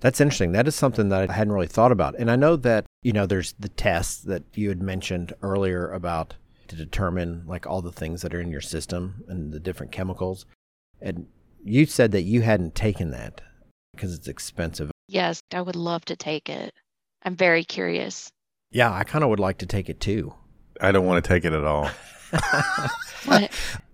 That's 0.00 0.20
interesting. 0.20 0.52
That 0.52 0.68
is 0.68 0.74
something 0.74 1.08
that 1.08 1.30
I 1.30 1.32
hadn't 1.32 1.52
really 1.52 1.66
thought 1.66 1.92
about. 1.92 2.14
And 2.18 2.30
I 2.30 2.36
know 2.36 2.56
that, 2.56 2.84
you 3.02 3.12
know, 3.12 3.26
there's 3.26 3.54
the 3.58 3.68
tests 3.68 4.22
that 4.22 4.42
you 4.54 4.68
had 4.68 4.82
mentioned 4.82 5.32
earlier 5.40 5.90
about 5.90 6.34
to 6.68 6.76
determine 6.76 7.44
like 7.46 7.66
all 7.66 7.80
the 7.80 7.92
things 7.92 8.22
that 8.22 8.34
are 8.34 8.40
in 8.40 8.50
your 8.50 8.60
system 8.60 9.24
and 9.28 9.52
the 9.52 9.60
different 9.60 9.92
chemicals. 9.92 10.46
And 11.00 11.26
you 11.62 11.86
said 11.86 12.12
that 12.12 12.22
you 12.22 12.42
hadn't 12.42 12.74
taken 12.74 13.10
that 13.12 13.40
because 13.94 14.14
it's 14.14 14.28
expensive. 14.28 14.90
Yes, 15.08 15.40
I 15.52 15.62
would 15.62 15.76
love 15.76 16.04
to 16.06 16.16
take 16.16 16.48
it. 16.48 16.74
I'm 17.22 17.36
very 17.36 17.64
curious. 17.64 18.30
Yeah, 18.74 18.92
I 18.92 19.04
kind 19.04 19.24
of 19.24 19.30
would 19.30 19.40
like 19.40 19.58
to 19.58 19.66
take 19.66 19.88
it 19.88 20.00
too. 20.00 20.34
I 20.80 20.92
don't 20.92 21.06
want 21.06 21.24
to 21.24 21.28
take 21.28 21.44
it 21.46 21.52
at 21.54 21.64
all. 21.64 21.88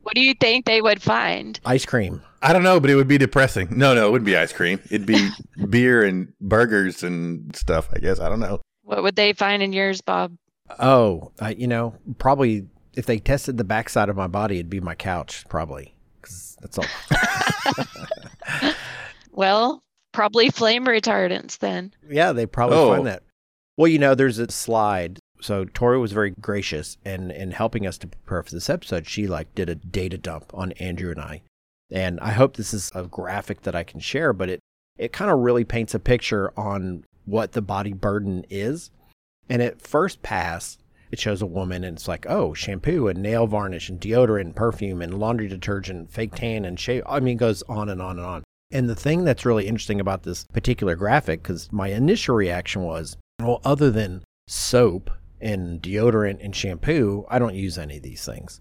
What 0.03 0.15
do 0.15 0.23
you 0.23 0.35
think 0.35 0.65
they 0.65 0.81
would 0.81 1.01
find? 1.01 1.61
Ice 1.65 1.85
cream. 1.87 2.21
I 2.43 2.53
don't 2.53 2.63
know, 2.65 2.81
but 2.81 2.91
it 2.91 2.97
would 2.97 3.07
be 3.07 3.19
depressing. 3.19 3.69
No, 3.79 3.95
no, 3.95 4.09
it 4.09 4.11
wouldn't 4.11 4.27
be 4.27 4.37
ice 4.37 4.53
cream. 4.53 4.81
It'd 4.91 5.07
be 5.07 5.29
beer 5.69 6.03
and 6.03 6.33
burgers 6.41 7.05
and 7.05 7.55
stuff. 7.55 7.89
I 7.95 7.99
guess 8.01 8.19
I 8.19 8.29
don't 8.29 8.41
know. 8.41 8.61
What 8.83 9.03
would 9.05 9.15
they 9.15 9.35
find 9.35 9.63
in 9.63 9.73
yours, 9.73 10.01
Bob? 10.01 10.33
Oh, 10.81 11.31
I, 11.39 11.51
you 11.51 11.69
know, 11.69 11.95
probably 12.19 12.67
if 12.97 13.07
they 13.07 13.19
tested 13.19 13.57
the 13.59 13.63
backside 13.63 14.09
of 14.09 14.17
my 14.17 14.27
body, 14.27 14.57
it'd 14.57 14.71
be 14.71 14.81
my 14.81 14.95
couch, 14.97 15.45
probably. 15.49 15.95
Because 16.21 16.57
that's 16.61 16.79
all. 16.79 16.87
well, 19.33 19.83
probably 20.13 20.51
flame 20.51 20.87
retardants 20.87 21.59
then. 21.59 21.93
Yeah, 22.09 22.33
they 22.33 22.47
probably 22.47 22.79
Oh. 22.79 22.95
find 22.95 23.07
that. 23.07 23.23
Well, 23.77 23.89
you 23.89 23.99
know, 23.99 24.15
there's 24.15 24.39
a 24.39 24.51
slide. 24.51 25.19
So 25.41 25.65
Tori 25.65 25.99
was 25.99 26.13
very 26.13 26.35
gracious 26.41 26.99
and 27.05 27.33
in 27.33 27.53
helping 27.53 27.87
us 27.87 27.97
to 27.99 28.07
prepare 28.07 28.43
for 28.43 28.51
this 28.51 28.69
episode. 28.69 29.07
She 29.07 29.27
like 29.27 29.55
did 29.55 29.71
a 29.71 29.75
data 29.75 30.19
dump 30.19 30.53
on 30.53 30.73
Andrew 30.73 31.11
and 31.11 31.21
I, 31.21 31.43
and 31.91 32.21
I 32.21 32.33
hope 32.33 32.57
this 32.57 32.75
is 32.75 32.91
a 32.95 33.05
graphic 33.05 33.63
that 33.63 33.75
I 33.75 33.85
can 33.85 34.01
share. 34.01 34.33
But 34.33 34.51
it 34.51 34.61
it 34.99 35.13
kind 35.13 35.31
of 35.31 35.39
really 35.39 35.65
paints 35.65 35.95
a 35.95 35.99
picture 35.99 36.53
on 36.59 37.05
what 37.25 37.53
the 37.53 37.63
body 37.63 37.95
burden 37.95 38.45
is. 38.51 38.91
And 39.49 39.63
at 39.63 39.81
first 39.81 40.23
pass, 40.23 40.77
it 41.11 41.19
shows 41.19 41.43
a 41.43 41.47
woman 41.47 41.85
and 41.85 41.97
it's 41.97 42.07
like, 42.07 42.27
oh, 42.29 42.55
shampoo 42.55 43.09
and 43.09 43.21
nail 43.21 43.47
varnish 43.47 43.89
and 43.89 44.01
deodorant 44.01 44.43
and 44.43 44.57
perfume 44.57 45.03
and 45.03 45.19
laundry 45.19 45.49
detergent, 45.49 46.13
fake 46.13 46.35
tan 46.35 46.65
and 46.65 46.79
shave. 46.79 47.03
I 47.07 47.21
mean, 47.21 47.37
it 47.37 47.41
goes 47.41 47.63
on 47.69 47.89
and 47.89 48.01
on 48.01 48.19
and 48.19 48.27
on. 48.27 48.45
And 48.71 48.89
the 48.89 48.95
thing 48.95 49.25
that's 49.25 49.45
really 49.45 49.67
interesting 49.67 50.01
about 50.01 50.23
this 50.23 50.45
particular 50.53 50.95
graphic, 50.95 51.43
because 51.43 51.73
my 51.73 51.89
initial 51.89 52.37
reaction 52.37 52.83
was, 52.83 53.17
well, 53.47 53.61
other 53.65 53.91
than 53.91 54.23
soap 54.47 55.11
and 55.41 55.81
deodorant 55.81 56.45
and 56.45 56.55
shampoo, 56.55 57.27
I 57.29 57.39
don't 57.39 57.55
use 57.55 57.79
any 57.79 57.97
of 57.97 58.03
these 58.03 58.25
things. 58.25 58.61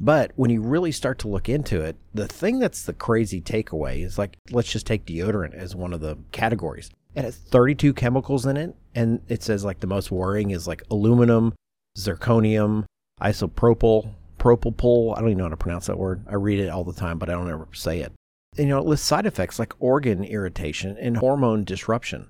But 0.00 0.32
when 0.36 0.50
you 0.50 0.60
really 0.60 0.92
start 0.92 1.18
to 1.20 1.28
look 1.28 1.48
into 1.48 1.80
it, 1.80 1.96
the 2.14 2.28
thing 2.28 2.58
that's 2.58 2.82
the 2.84 2.92
crazy 2.92 3.40
takeaway 3.40 4.04
is 4.04 4.18
like, 4.18 4.36
let's 4.50 4.70
just 4.70 4.86
take 4.86 5.04
deodorant 5.04 5.54
as 5.54 5.74
one 5.74 5.92
of 5.92 6.00
the 6.00 6.18
categories. 6.30 6.90
It 7.14 7.24
has 7.24 7.36
32 7.36 7.94
chemicals 7.94 8.46
in 8.46 8.56
it. 8.56 8.76
And 8.94 9.20
it 9.28 9.42
says 9.42 9.64
like 9.64 9.80
the 9.80 9.86
most 9.86 10.10
worrying 10.10 10.50
is 10.50 10.68
like 10.68 10.82
aluminum, 10.90 11.54
zirconium, 11.96 12.84
isopropyl, 13.20 14.12
propyl. 14.38 15.16
I 15.16 15.20
don't 15.20 15.30
even 15.30 15.38
know 15.38 15.44
how 15.44 15.50
to 15.50 15.56
pronounce 15.56 15.86
that 15.86 15.98
word. 15.98 16.24
I 16.28 16.34
read 16.34 16.60
it 16.60 16.68
all 16.68 16.84
the 16.84 16.92
time, 16.92 17.18
but 17.18 17.28
I 17.28 17.32
don't 17.32 17.50
ever 17.50 17.68
say 17.72 18.00
it. 18.00 18.12
And, 18.56 18.68
you 18.68 18.74
know, 18.74 18.78
it 18.78 18.86
lists 18.86 19.06
side 19.06 19.26
effects 19.26 19.58
like 19.58 19.74
organ 19.80 20.24
irritation 20.24 20.96
and 20.98 21.16
hormone 21.16 21.64
disruption. 21.64 22.28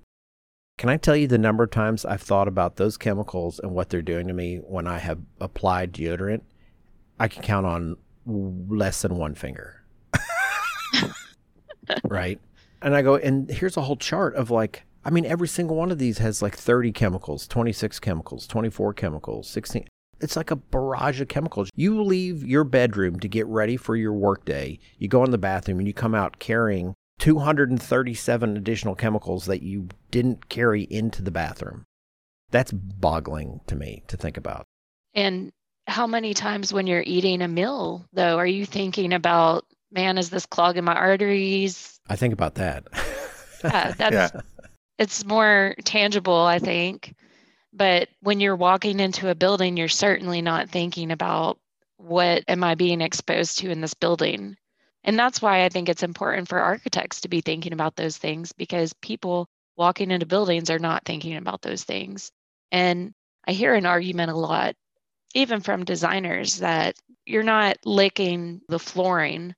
Can 0.79 0.89
I 0.89 0.97
tell 0.97 1.17
you 1.17 1.27
the 1.27 1.39
number 1.39 1.65
of 1.65 1.73
times 1.73 2.05
I've 2.05 2.23
thought 2.23 2.47
about 2.47 2.77
those 2.77 2.97
chemicals 2.97 3.59
and 3.59 3.73
what 3.73 3.91
they're 3.91 4.01
doing 4.01 4.29
to 4.29 4.33
me 4.33 4.59
when 4.59 4.87
I 4.87 4.99
have 4.99 5.19
applied 5.41 5.93
deodorant? 5.93 6.43
I 7.19 7.27
can 7.27 7.43
count 7.43 7.67
on 7.67 7.97
less 8.25 9.03
than 9.03 9.17
one 9.17 9.35
finger. 9.35 9.83
right? 12.05 12.41
And 12.81 12.95
I 12.95 13.03
go, 13.03 13.17
and 13.17 13.51
here's 13.51 13.77
a 13.77 13.83
whole 13.83 13.97
chart 13.97 14.37
of 14.37 14.53
like, 14.53 14.85
I 15.05 15.11
mean, 15.11 15.27
every 15.27 15.49
single 15.49 15.75
one 15.75 15.91
of 15.91 15.99
these 15.99 16.19
has 16.19 16.43
like 16.43 16.55
30 16.57 16.93
chemicals, 16.93 17.49
26 17.49 17.99
chemicals, 17.99 18.47
24 18.47 18.95
chemicals, 18.95 19.51
16. 19.51 19.89
It's 20.21 20.37
like 20.37 20.53
a 20.53 20.57
barrage 20.57 21.21
of 21.21 21.27
chemicals. 21.27 21.71
You 21.75 22.05
leave 22.05 22.45
your 22.45 22.63
bedroom 22.63 23.19
to 23.19 23.29
get 23.29 23.47
ready 23.49 23.77
for 23.77 23.97
your 23.97 24.13
workday. 24.13 24.79
You 24.99 25.09
go 25.09 25.25
in 25.25 25.33
the 25.33 25.39
bathroom 25.39 25.79
and 25.79 25.89
you 25.89 25.95
come 25.95 26.15
out 26.15 26.39
carrying 26.39 26.95
237 27.19 28.57
additional 28.57 28.95
chemicals 28.95 29.47
that 29.47 29.63
you 29.63 29.89
didn't 30.11 30.49
carry 30.49 30.83
into 30.83 31.23
the 31.23 31.31
bathroom. 31.31 31.85
That's 32.51 32.73
boggling 32.73 33.61
to 33.67 33.77
me 33.77 34.03
to 34.09 34.17
think 34.17 34.37
about. 34.37 34.65
And 35.15 35.53
how 35.87 36.07
many 36.07 36.35
times 36.35 36.73
when 36.73 36.87
you're 36.87 37.03
eating 37.07 37.43
a 37.43 37.49
meal, 37.49 38.07
though, 38.13 38.39
are 38.39 38.47
you 38.47 38.65
thinking 38.65 39.13
about, 39.13 39.65
man, 39.91 40.19
is 40.19 40.31
this 40.31 40.47
clogging 40.47 40.85
my 40.85 40.95
arteries? 40.95 41.99
I 42.09 42.17
think 42.17 42.33
about 42.33 42.55
that. 42.57 42.85
Yeah, 43.65 43.93
that's 43.99 44.35
Yeah. 44.35 44.41
it's 44.99 45.25
more 45.25 45.75
tangible, 45.85 46.37
I 46.41 46.59
think. 46.59 47.15
But 47.73 48.09
when 48.21 48.41
you're 48.41 48.57
walking 48.57 48.99
into 49.01 49.29
a 49.31 49.35
building, 49.35 49.77
you're 49.77 49.89
certainly 49.89 50.41
not 50.43 50.71
thinking 50.71 51.11
about 51.11 51.59
what 51.99 52.45
am 52.49 52.65
I 52.65 52.75
being 52.77 53.01
exposed 53.01 53.59
to 53.59 53.71
in 53.71 53.81
this 53.81 53.95
building. 53.95 54.57
And 55.09 55.19
that's 55.19 55.41
why 55.41 55.65
I 55.65 55.71
think 55.71 55.89
it's 55.89 56.03
important 56.03 56.49
for 56.49 56.59
architects 56.59 57.23
to 57.23 57.29
be 57.29 57.41
thinking 57.41 57.73
about 57.73 57.97
those 57.97 58.19
things 58.19 58.53
because 58.53 58.93
people 58.93 59.49
walking 59.75 60.11
into 60.11 60.27
buildings 60.27 60.69
are 60.69 60.79
not 60.79 61.07
thinking 61.07 61.39
about 61.39 61.63
those 61.63 61.83
things. 61.83 62.31
And 62.71 63.15
I 63.47 63.53
hear 63.53 63.75
an 63.75 63.87
argument 63.87 64.31
a 64.31 64.37
lot, 64.37 64.75
even 65.33 65.63
from 65.63 65.87
designers, 65.87 66.59
that 66.59 66.97
you're 67.25 67.43
not 67.43 67.79
licking 67.87 68.61
the 68.69 68.79
flooring, 68.79 69.55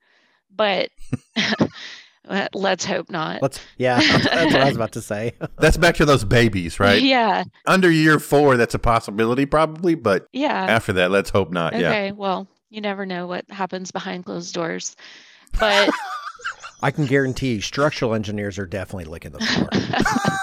but 0.54 0.90
let's 2.54 2.85
hope 2.85 3.11
not. 3.11 3.42
Let's, 3.42 3.59
yeah, 3.76 3.99
that's 3.99 4.52
what 4.52 4.62
I 4.62 4.66
was 4.66 4.76
about 4.76 4.92
to 4.92 5.02
say. 5.02 5.33
That's 5.59 5.76
back 5.76 5.97
to 5.97 6.04
those 6.04 6.23
babies, 6.23 6.78
right? 6.78 7.02
Yeah. 7.02 7.42
Under 7.66 7.90
year 7.90 8.21
four, 8.21 8.57
that's 8.57 8.76
a 8.76 8.78
possibility, 8.78 9.47
probably, 9.47 9.97
but 9.97 10.28
Yeah. 10.33 10.66
after 10.69 10.92
that, 10.92 11.11
let's 11.11 11.30
hope 11.30 11.50
not. 11.50 11.73
Yeah. 11.76 11.88
Okay, 11.88 12.12
well, 12.12 12.47
you 12.69 12.80
never 12.80 13.04
know 13.04 13.26
what 13.26 13.50
happens 13.50 13.90
behind 13.90 14.26
closed 14.26 14.54
doors. 14.54 14.95
But 15.59 15.90
I 16.83 16.90
can 16.90 17.07
guarantee 17.07 17.61
structural 17.61 18.14
engineers 18.14 18.59
are 18.59 18.66
definitely 18.66 19.04
licking 19.04 19.33
the 19.33 19.40
floor. 19.40 19.69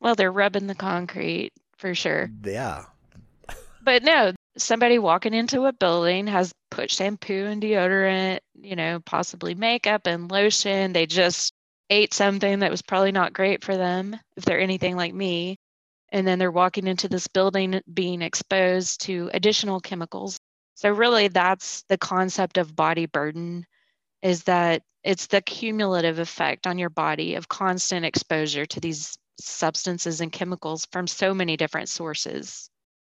well, 0.00 0.14
they're 0.14 0.32
rubbing 0.32 0.66
the 0.66 0.74
concrete 0.74 1.52
for 1.78 1.94
sure. 1.94 2.30
yeah. 2.44 2.84
But 3.82 4.02
no, 4.02 4.32
somebody 4.58 4.98
walking 4.98 5.32
into 5.32 5.64
a 5.64 5.72
building 5.72 6.26
has 6.26 6.52
put 6.70 6.90
shampoo 6.90 7.46
and 7.46 7.62
deodorant, 7.62 8.40
you 8.60 8.76
know, 8.76 9.00
possibly 9.00 9.54
makeup 9.54 10.06
and 10.06 10.30
lotion. 10.30 10.92
They 10.92 11.06
just 11.06 11.52
ate 11.88 12.14
something 12.14 12.60
that 12.60 12.70
was 12.70 12.82
probably 12.82 13.12
not 13.12 13.32
great 13.32 13.64
for 13.64 13.76
them 13.76 14.16
if 14.36 14.44
they're 14.44 14.60
anything 14.60 14.96
like 14.96 15.14
me. 15.14 15.56
And 16.12 16.26
then 16.26 16.38
they're 16.38 16.50
walking 16.50 16.86
into 16.86 17.08
this 17.08 17.28
building 17.28 17.80
being 17.92 18.20
exposed 18.20 19.02
to 19.02 19.30
additional 19.32 19.80
chemicals. 19.80 20.38
So 20.80 20.90
really 20.90 21.28
that's 21.28 21.82
the 21.90 21.98
concept 21.98 22.56
of 22.56 22.74
body 22.74 23.04
burden 23.04 23.66
is 24.22 24.44
that 24.44 24.80
it's 25.04 25.26
the 25.26 25.42
cumulative 25.42 26.18
effect 26.18 26.66
on 26.66 26.78
your 26.78 26.88
body 26.88 27.34
of 27.34 27.50
constant 27.50 28.06
exposure 28.06 28.64
to 28.64 28.80
these 28.80 29.18
substances 29.38 30.22
and 30.22 30.32
chemicals 30.32 30.86
from 30.90 31.06
so 31.06 31.34
many 31.34 31.58
different 31.58 31.90
sources. 31.90 32.70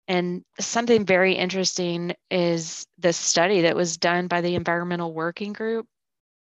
And 0.08 0.42
something 0.58 1.04
very 1.04 1.34
interesting 1.34 2.14
is 2.30 2.86
this 2.96 3.18
study 3.18 3.60
that 3.60 3.76
was 3.76 3.98
done 3.98 4.26
by 4.26 4.40
the 4.40 4.54
Environmental 4.54 5.12
Working 5.12 5.52
Group, 5.52 5.86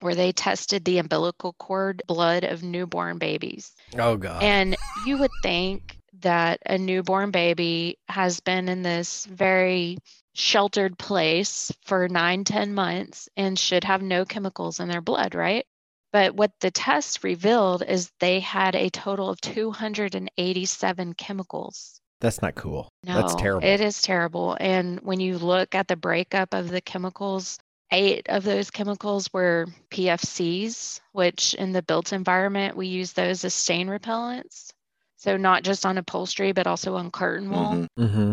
where 0.00 0.14
they 0.14 0.32
tested 0.32 0.84
the 0.84 0.98
umbilical 0.98 1.54
cord 1.54 2.02
blood 2.06 2.44
of 2.44 2.62
newborn 2.62 3.16
babies. 3.16 3.72
Oh, 3.98 4.18
God. 4.18 4.42
And 4.42 4.76
you 4.94 5.16
would 5.16 5.32
think 5.40 5.96
that 6.20 6.60
a 6.66 6.76
newborn 6.76 7.30
baby 7.30 7.96
has 8.06 8.40
been 8.40 8.68
in 8.68 8.82
this 8.82 9.24
very 9.24 9.96
sheltered 10.36 10.98
place 10.98 11.72
for 11.86 12.08
nine, 12.08 12.44
10 12.44 12.74
months 12.74 13.28
and 13.38 13.58
should 13.58 13.84
have 13.84 14.02
no 14.02 14.24
chemicals 14.26 14.80
in 14.80 14.88
their 14.88 15.00
blood, 15.00 15.34
right? 15.34 15.66
But 16.12 16.34
what 16.34 16.52
the 16.60 16.70
test 16.70 17.24
revealed 17.24 17.82
is 17.82 18.12
they 18.20 18.40
had 18.40 18.74
a 18.76 18.90
total 18.90 19.30
of 19.30 19.40
287 19.40 21.14
chemicals. 21.14 22.00
That's 22.20 22.42
not 22.42 22.54
cool. 22.54 22.88
No, 23.02 23.14
That's 23.14 23.34
terrible. 23.34 23.66
It 23.66 23.80
is 23.80 24.02
terrible. 24.02 24.56
And 24.60 25.00
when 25.00 25.20
you 25.20 25.38
look 25.38 25.74
at 25.74 25.88
the 25.88 25.96
breakup 25.96 26.52
of 26.52 26.68
the 26.68 26.82
chemicals, 26.82 27.58
eight 27.90 28.28
of 28.28 28.44
those 28.44 28.70
chemicals 28.70 29.32
were 29.32 29.66
PFCs, 29.90 31.00
which 31.12 31.54
in 31.54 31.72
the 31.72 31.82
built 31.82 32.12
environment, 32.12 32.76
we 32.76 32.88
use 32.88 33.12
those 33.14 33.42
as 33.44 33.54
stain 33.54 33.88
repellents. 33.88 34.70
So 35.16 35.38
not 35.38 35.62
just 35.62 35.86
on 35.86 35.96
upholstery, 35.96 36.52
but 36.52 36.66
also 36.66 36.94
on 36.96 37.10
curtain 37.10 37.50
wall, 37.50 37.68
Mhm. 37.68 37.86
Mm-hmm. 37.98 38.32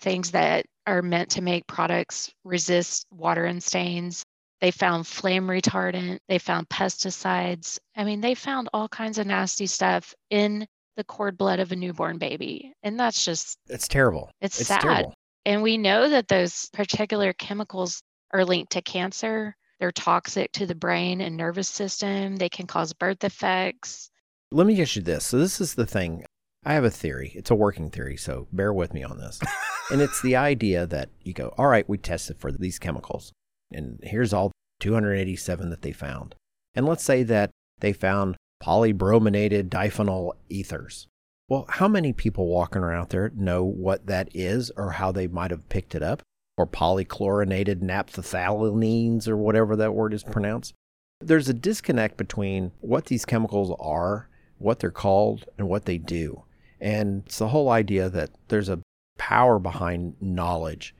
things 0.00 0.30
that 0.32 0.66
are 0.86 1.02
meant 1.02 1.30
to 1.30 1.42
make 1.42 1.66
products 1.66 2.30
resist 2.44 3.06
water 3.10 3.44
and 3.44 3.62
stains. 3.62 4.24
They 4.60 4.70
found 4.70 5.06
flame 5.06 5.46
retardant, 5.46 6.18
they 6.28 6.38
found 6.38 6.68
pesticides. 6.68 7.78
I 7.96 8.04
mean, 8.04 8.20
they 8.20 8.34
found 8.34 8.68
all 8.72 8.88
kinds 8.88 9.18
of 9.18 9.26
nasty 9.26 9.66
stuff 9.66 10.14
in 10.30 10.66
the 10.96 11.04
cord 11.04 11.36
blood 11.36 11.58
of 11.58 11.72
a 11.72 11.76
newborn 11.76 12.18
baby. 12.18 12.72
And 12.82 12.98
that's 12.98 13.24
just 13.24 13.58
It's 13.68 13.88
terrible. 13.88 14.30
It's 14.40 14.60
it's 14.60 14.68
sad. 14.68 14.80
terrible. 14.80 15.14
And 15.44 15.62
we 15.62 15.76
know 15.76 16.08
that 16.08 16.28
those 16.28 16.68
particular 16.72 17.32
chemicals 17.34 18.00
are 18.32 18.44
linked 18.44 18.72
to 18.72 18.82
cancer. 18.82 19.54
They're 19.80 19.92
toxic 19.92 20.52
to 20.52 20.66
the 20.66 20.74
brain 20.74 21.20
and 21.20 21.36
nervous 21.36 21.68
system. 21.68 22.36
They 22.36 22.48
can 22.48 22.66
cause 22.66 22.92
birth 22.92 23.18
defects. 23.18 24.08
Let 24.52 24.66
me 24.66 24.80
ask 24.80 24.96
you 24.96 25.02
this. 25.02 25.24
So 25.26 25.38
this 25.38 25.60
is 25.60 25.74
the 25.74 25.84
thing. 25.86 26.24
I 26.64 26.72
have 26.74 26.84
a 26.84 26.90
theory. 26.90 27.32
It's 27.34 27.50
a 27.50 27.54
working 27.54 27.90
theory, 27.90 28.16
so 28.16 28.46
bear 28.52 28.72
with 28.72 28.94
me 28.94 29.02
on 29.02 29.18
this. 29.18 29.38
and 29.90 30.00
it's 30.00 30.22
the 30.22 30.36
idea 30.36 30.86
that 30.86 31.10
you 31.22 31.32
go, 31.32 31.54
all 31.58 31.66
right, 31.66 31.88
we 31.88 31.98
tested 31.98 32.38
for 32.38 32.52
these 32.52 32.78
chemicals, 32.78 33.32
and 33.70 33.98
here's 34.02 34.32
all 34.32 34.52
287 34.80 35.70
that 35.70 35.82
they 35.82 35.92
found. 35.92 36.34
And 36.74 36.86
let's 36.86 37.04
say 37.04 37.22
that 37.24 37.50
they 37.80 37.92
found 37.92 38.36
polybrominated 38.62 39.68
diphenyl 39.68 40.32
ethers. 40.48 41.06
Well, 41.48 41.66
how 41.68 41.88
many 41.88 42.12
people 42.12 42.46
walking 42.46 42.82
around 42.82 43.10
there 43.10 43.30
know 43.34 43.62
what 43.62 44.06
that 44.06 44.28
is 44.32 44.70
or 44.76 44.92
how 44.92 45.12
they 45.12 45.26
might 45.26 45.50
have 45.50 45.68
picked 45.68 45.94
it 45.94 46.02
up? 46.02 46.22
or 46.56 46.66
polychlorinated 46.66 47.82
naphthalenes 47.82 49.26
or 49.26 49.36
whatever 49.36 49.76
that 49.76 49.94
word 49.94 50.14
is 50.14 50.22
pronounced. 50.22 50.74
There's 51.20 51.48
a 51.48 51.54
disconnect 51.54 52.16
between 52.16 52.72
what 52.80 53.06
these 53.06 53.24
chemicals 53.24 53.74
are, 53.80 54.28
what 54.58 54.78
they're 54.78 54.90
called, 54.90 55.46
and 55.58 55.68
what 55.68 55.86
they 55.86 55.98
do. 55.98 56.44
And 56.80 57.22
it's 57.26 57.38
the 57.38 57.48
whole 57.48 57.70
idea 57.70 58.08
that 58.08 58.30
there's 58.48 58.68
a 58.68 58.80
power 59.18 59.58
behind 59.58 60.14
knowledge, 60.20 60.94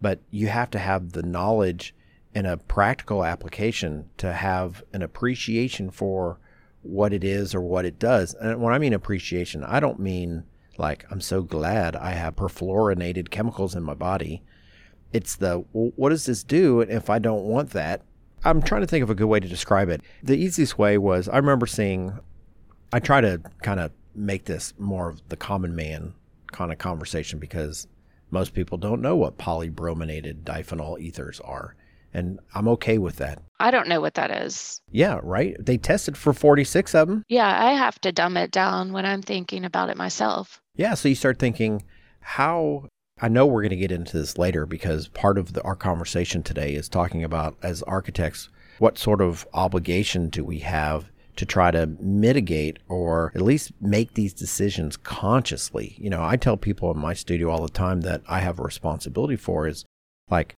but 0.00 0.20
you 0.30 0.48
have 0.48 0.70
to 0.70 0.78
have 0.78 1.12
the 1.12 1.22
knowledge 1.22 1.94
and 2.34 2.46
a 2.46 2.56
practical 2.56 3.24
application 3.24 4.08
to 4.16 4.32
have 4.32 4.82
an 4.92 5.02
appreciation 5.02 5.90
for 5.90 6.38
what 6.82 7.12
it 7.12 7.24
is 7.24 7.54
or 7.54 7.60
what 7.60 7.84
it 7.84 7.98
does. 7.98 8.34
And 8.34 8.60
when 8.60 8.72
I 8.72 8.78
mean 8.78 8.92
appreciation, 8.92 9.64
I 9.64 9.80
don't 9.80 9.98
mean 9.98 10.44
like 10.78 11.04
I'm 11.10 11.20
so 11.20 11.42
glad 11.42 11.96
I 11.96 12.12
have 12.12 12.36
perfluorinated 12.36 13.30
chemicals 13.30 13.74
in 13.74 13.82
my 13.82 13.94
body. 13.94 14.42
It's 15.12 15.36
the 15.36 15.64
well, 15.72 15.92
what 15.96 16.10
does 16.10 16.26
this 16.26 16.44
do? 16.44 16.80
And 16.80 16.90
if 16.90 17.10
I 17.10 17.18
don't 17.18 17.44
want 17.44 17.70
that, 17.70 18.02
I'm 18.44 18.62
trying 18.62 18.80
to 18.80 18.86
think 18.86 19.02
of 19.02 19.10
a 19.10 19.14
good 19.14 19.26
way 19.26 19.40
to 19.40 19.48
describe 19.48 19.88
it. 19.90 20.00
The 20.22 20.36
easiest 20.36 20.78
way 20.78 20.96
was 20.96 21.28
I 21.28 21.36
remember 21.36 21.66
seeing, 21.66 22.18
I 22.92 23.00
try 23.00 23.20
to 23.20 23.42
kind 23.62 23.80
of 23.80 23.90
make 24.14 24.46
this 24.46 24.72
more 24.78 25.10
of 25.10 25.20
the 25.28 25.36
common 25.36 25.74
man 25.74 26.14
kind 26.52 26.72
of 26.72 26.78
conversation 26.78 27.38
because 27.38 27.86
most 28.30 28.54
people 28.54 28.78
don't 28.78 29.02
know 29.02 29.16
what 29.16 29.38
polybrominated 29.38 30.42
diphenyl 30.44 31.00
ethers 31.00 31.40
are. 31.40 31.74
And 32.12 32.40
I'm 32.54 32.66
okay 32.68 32.98
with 32.98 33.16
that. 33.16 33.40
I 33.60 33.70
don't 33.70 33.88
know 33.88 34.00
what 34.00 34.14
that 34.14 34.30
is. 34.30 34.80
Yeah, 34.90 35.20
right. 35.22 35.54
They 35.58 35.78
tested 35.78 36.16
for 36.16 36.32
46 36.32 36.94
of 36.94 37.08
them. 37.08 37.24
Yeah, 37.28 37.64
I 37.64 37.72
have 37.72 38.00
to 38.00 38.10
dumb 38.10 38.36
it 38.36 38.50
down 38.50 38.92
when 38.92 39.06
I'm 39.06 39.22
thinking 39.22 39.64
about 39.64 39.90
it 39.90 39.96
myself. 39.96 40.60
Yeah, 40.74 40.94
so 40.94 41.08
you 41.08 41.14
start 41.14 41.38
thinking, 41.38 41.84
how 42.20 42.88
I 43.20 43.28
know 43.28 43.46
we're 43.46 43.62
going 43.62 43.70
to 43.70 43.76
get 43.76 43.92
into 43.92 44.16
this 44.16 44.38
later 44.38 44.66
because 44.66 45.08
part 45.08 45.38
of 45.38 45.52
the, 45.52 45.62
our 45.62 45.76
conversation 45.76 46.42
today 46.42 46.74
is 46.74 46.88
talking 46.88 47.22
about, 47.22 47.56
as 47.62 47.82
architects, 47.84 48.48
what 48.78 48.98
sort 48.98 49.20
of 49.20 49.46
obligation 49.52 50.30
do 50.30 50.42
we 50.42 50.60
have 50.60 51.10
to 51.36 51.46
try 51.46 51.70
to 51.70 51.86
mitigate 52.00 52.78
or 52.88 53.32
at 53.34 53.42
least 53.42 53.72
make 53.80 54.14
these 54.14 54.32
decisions 54.32 54.96
consciously? 54.96 55.96
You 55.98 56.10
know, 56.10 56.22
I 56.22 56.36
tell 56.36 56.56
people 56.56 56.90
in 56.90 56.98
my 56.98 57.14
studio 57.14 57.50
all 57.50 57.62
the 57.62 57.68
time 57.68 58.02
that 58.02 58.22
I 58.28 58.40
have 58.40 58.58
a 58.58 58.62
responsibility 58.62 59.36
for 59.36 59.66
is 59.66 59.84
like, 60.30 60.54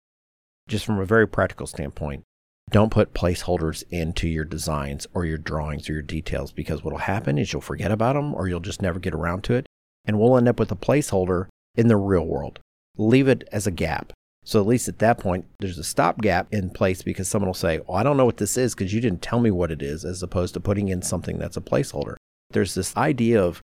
just 0.68 0.84
from 0.84 0.98
a 0.98 1.04
very 1.04 1.26
practical 1.26 1.66
standpoint, 1.66 2.22
don't 2.70 2.92
put 2.92 3.14
placeholders 3.14 3.82
into 3.90 4.28
your 4.28 4.44
designs 4.44 5.06
or 5.12 5.24
your 5.24 5.38
drawings 5.38 5.90
or 5.90 5.94
your 5.94 6.02
details 6.02 6.52
because 6.52 6.84
what 6.84 6.92
will 6.92 7.00
happen 7.00 7.36
is 7.36 7.52
you'll 7.52 7.62
forget 7.62 7.90
about 7.90 8.14
them 8.14 8.34
or 8.34 8.46
you'll 8.46 8.60
just 8.60 8.80
never 8.80 9.00
get 9.00 9.14
around 9.14 9.42
to 9.44 9.54
it. 9.54 9.66
And 10.04 10.18
we'll 10.18 10.36
end 10.36 10.48
up 10.48 10.58
with 10.58 10.70
a 10.70 10.76
placeholder 10.76 11.48
in 11.74 11.88
the 11.88 11.96
real 11.96 12.24
world. 12.24 12.60
Leave 12.96 13.28
it 13.28 13.44
as 13.50 13.66
a 13.66 13.72
gap. 13.72 14.12
So 14.50 14.60
at 14.60 14.66
least 14.66 14.88
at 14.88 14.98
that 14.98 15.18
point, 15.18 15.44
there's 15.60 15.78
a 15.78 15.84
stopgap 15.84 16.52
in 16.52 16.70
place 16.70 17.02
because 17.02 17.28
someone 17.28 17.46
will 17.48 17.54
say, 17.54 17.78
well, 17.86 17.96
I 17.96 18.02
don't 18.02 18.16
know 18.16 18.24
what 18.24 18.38
this 18.38 18.56
is 18.56 18.74
because 18.74 18.92
you 18.92 19.00
didn't 19.00 19.22
tell 19.22 19.38
me 19.38 19.52
what 19.52 19.70
it 19.70 19.80
is, 19.80 20.04
as 20.04 20.24
opposed 20.24 20.54
to 20.54 20.60
putting 20.60 20.88
in 20.88 21.02
something 21.02 21.38
that's 21.38 21.56
a 21.56 21.60
placeholder. 21.60 22.16
There's 22.50 22.74
this 22.74 22.96
idea 22.96 23.40
of 23.40 23.62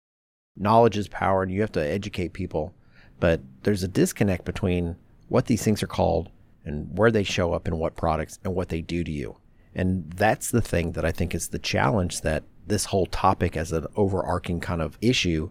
knowledge 0.57 0.97
is 0.97 1.09
power 1.09 1.43
and 1.43 1.51
you 1.51 1.61
have 1.61 1.73
to 1.73 1.85
educate 1.85 2.35
people, 2.35 2.73
but 3.19 3.41
there's 3.65 3.83
a 3.83 3.89
disconnect 3.89 4.45
between 4.45 4.95
what 5.27 5.47
these 5.47 5.65
things 5.65 5.83
are 5.83 5.89
called 5.89 6.31
and 6.65 6.97
where 6.97 7.11
they 7.11 7.25
show 7.25 7.53
up 7.53 7.67
in 7.67 7.79
what 7.79 7.97
products 7.97 8.39
and 8.45 8.55
what 8.55 8.69
they 8.69 8.81
do 8.81 9.03
to 9.03 9.11
you. 9.11 9.39
And 9.75 10.13
that's 10.13 10.53
the 10.53 10.63
thing 10.63 10.93
that 10.93 11.05
I 11.05 11.11
think 11.11 11.35
is 11.35 11.49
the 11.49 11.59
challenge 11.59 12.21
that 12.21 12.45
this 12.65 12.85
whole 12.85 13.07
topic 13.07 13.57
as 13.57 13.73
an 13.73 13.89
overarching 13.97 14.61
kind 14.61 14.81
of 14.81 14.99
issue, 15.01 15.51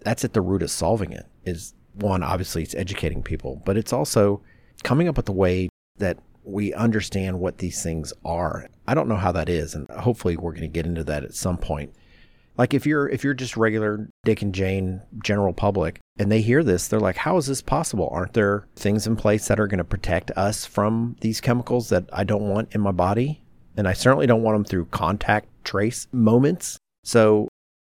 that's 0.00 0.24
at 0.24 0.32
the 0.32 0.40
root 0.40 0.64
of 0.64 0.72
solving 0.72 1.12
it 1.12 1.26
is 1.44 1.72
one, 1.94 2.24
obviously 2.24 2.64
it's 2.64 2.74
educating 2.74 3.22
people, 3.22 3.62
but 3.64 3.76
it's 3.76 3.92
also 3.92 4.42
coming 4.82 5.08
up 5.08 5.16
with 5.16 5.28
a 5.28 5.32
way 5.32 5.68
that 5.98 6.18
we 6.44 6.72
understand 6.74 7.40
what 7.40 7.58
these 7.58 7.82
things 7.82 8.12
are. 8.24 8.68
I 8.86 8.94
don't 8.94 9.08
know 9.08 9.16
how 9.16 9.32
that 9.32 9.48
is, 9.48 9.74
and 9.74 9.88
hopefully 9.90 10.36
we're 10.36 10.52
going 10.52 10.62
to 10.62 10.68
get 10.68 10.86
into 10.86 11.04
that 11.04 11.24
at 11.24 11.34
some 11.34 11.58
point. 11.58 11.92
Like 12.56 12.72
if 12.72 12.86
you're 12.86 13.08
if 13.08 13.22
you're 13.22 13.34
just 13.34 13.56
regular 13.56 14.08
Dick 14.24 14.40
and 14.40 14.54
Jane 14.54 15.02
general 15.22 15.52
public 15.52 16.00
and 16.18 16.32
they 16.32 16.40
hear 16.40 16.62
this, 16.62 16.88
they're 16.88 17.00
like, 17.00 17.16
"How 17.16 17.36
is 17.36 17.46
this 17.46 17.60
possible? 17.60 18.08
Aren't 18.10 18.32
there 18.32 18.66
things 18.76 19.06
in 19.06 19.16
place 19.16 19.48
that 19.48 19.60
are 19.60 19.66
going 19.66 19.78
to 19.78 19.84
protect 19.84 20.30
us 20.32 20.64
from 20.64 21.16
these 21.20 21.40
chemicals 21.40 21.90
that 21.90 22.08
I 22.12 22.24
don't 22.24 22.48
want 22.48 22.74
in 22.74 22.80
my 22.80 22.92
body?" 22.92 23.42
And 23.76 23.86
I 23.86 23.92
certainly 23.92 24.26
don't 24.26 24.42
want 24.42 24.54
them 24.54 24.64
through 24.64 24.86
contact 24.86 25.48
trace 25.64 26.06
moments. 26.12 26.78
So, 27.04 27.48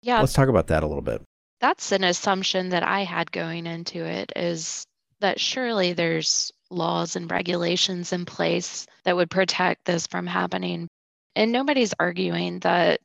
yeah, 0.03 0.21
let's 0.21 0.35
talk 0.35 0.49
about 0.49 0.67
that 0.67 0.83
a 0.83 0.87
little 0.87 1.01
bit 1.01 1.23
that's 1.61 1.93
an 1.93 2.05
assumption 2.05 2.71
that 2.71 2.83
I 2.83 3.05
had 3.05 3.31
going 3.31 3.67
into 3.67 4.05
it 4.05 4.33
is 4.35 4.85
that 5.21 5.39
surely 5.39 5.93
there's 5.93 6.51
laws 6.71 7.17
and 7.17 7.31
regulations 7.31 8.13
in 8.13 8.25
place 8.25 8.87
that 9.05 9.17
would 9.17 9.31
protect 9.31 9.85
this 9.85 10.07
from 10.07 10.27
happening. 10.27 10.89
And 11.37 11.53
nobody's 11.53 11.95
arguing 11.99 12.61
that, 12.61 13.01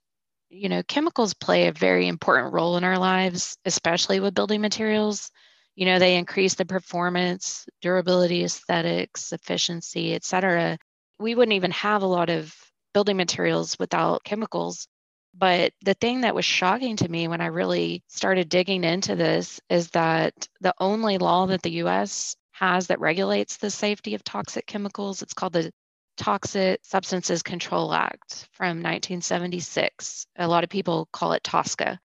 you 0.49 0.69
know, 0.69 0.83
chemicals 0.83 1.33
play 1.33 1.67
a 1.67 1.71
very 1.71 2.07
important 2.07 2.53
role 2.53 2.77
in 2.77 2.83
our 2.83 2.97
lives, 2.97 3.57
especially 3.65 4.19
with 4.19 4.35
building 4.35 4.61
materials. 4.61 5.31
You 5.75 5.85
know, 5.85 5.99
they 5.99 6.17
increase 6.17 6.55
the 6.55 6.65
performance, 6.65 7.67
durability, 7.81 8.43
aesthetics, 8.43 9.33
efficiency, 9.33 10.13
et 10.13 10.23
cetera. 10.23 10.77
We 11.19 11.35
wouldn't 11.35 11.55
even 11.55 11.71
have 11.71 12.01
a 12.01 12.07
lot 12.07 12.29
of 12.29 12.55
building 12.93 13.17
materials 13.17 13.77
without 13.77 14.23
chemicals. 14.23 14.87
But 15.37 15.73
the 15.83 15.95
thing 15.95 16.21
that 16.21 16.33
was 16.33 16.45
shocking 16.45 16.95
to 16.97 17.09
me 17.09 17.27
when 17.27 17.41
I 17.41 17.47
really 17.47 18.03
started 18.07 18.47
digging 18.47 18.85
into 18.85 19.15
this 19.15 19.59
is 19.69 19.89
that 19.89 20.33
the 20.61 20.73
only 20.79 21.17
law 21.17 21.45
that 21.47 21.61
the 21.61 21.83
US 21.83 22.37
has 22.55 22.87
that 22.87 22.99
regulates 23.01 23.57
the 23.57 23.69
safety 23.69 24.15
of 24.15 24.23
toxic 24.23 24.65
chemicals, 24.65 25.21
it's 25.21 25.33
called 25.33 25.51
the 25.51 25.69
Toxic 26.15 26.79
Substances 26.83 27.43
Control 27.43 27.93
Act 27.93 28.47
from 28.53 28.81
1976. 28.81 30.25
A 30.37 30.47
lot 30.47 30.63
of 30.63 30.69
people 30.69 31.09
call 31.11 31.33
it 31.33 31.43
TOSCA. 31.43 31.99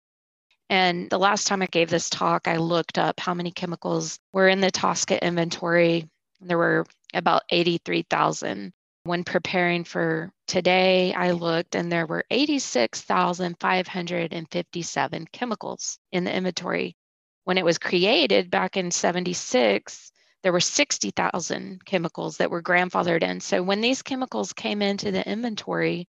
And 0.70 1.10
the 1.10 1.18
last 1.18 1.46
time 1.46 1.60
I 1.60 1.66
gave 1.66 1.90
this 1.90 2.08
talk, 2.08 2.48
I 2.48 2.56
looked 2.56 2.96
up 2.96 3.20
how 3.20 3.34
many 3.34 3.50
chemicals 3.50 4.18
were 4.32 4.48
in 4.48 4.62
the 4.62 4.70
TOSCA 4.70 5.20
inventory. 5.20 6.08
There 6.40 6.56
were 6.56 6.86
about 7.12 7.42
83,000. 7.50 8.72
When 9.04 9.24
preparing 9.24 9.84
for 9.84 10.32
today, 10.46 11.12
I 11.12 11.32
looked 11.32 11.74
and 11.74 11.92
there 11.92 12.06
were 12.06 12.24
86,557 12.30 15.26
chemicals 15.30 15.98
in 16.10 16.24
the 16.24 16.34
inventory. 16.34 16.96
When 17.44 17.58
it 17.58 17.66
was 17.66 17.76
created 17.76 18.50
back 18.50 18.78
in 18.78 18.90
76, 18.90 20.10
there 20.42 20.52
were 20.52 20.60
60,000 20.60 21.84
chemicals 21.84 22.36
that 22.36 22.50
were 22.50 22.62
grandfathered 22.62 23.22
in. 23.22 23.40
So 23.40 23.62
when 23.62 23.80
these 23.80 24.02
chemicals 24.02 24.52
came 24.52 24.82
into 24.82 25.10
the 25.10 25.28
inventory, 25.28 26.06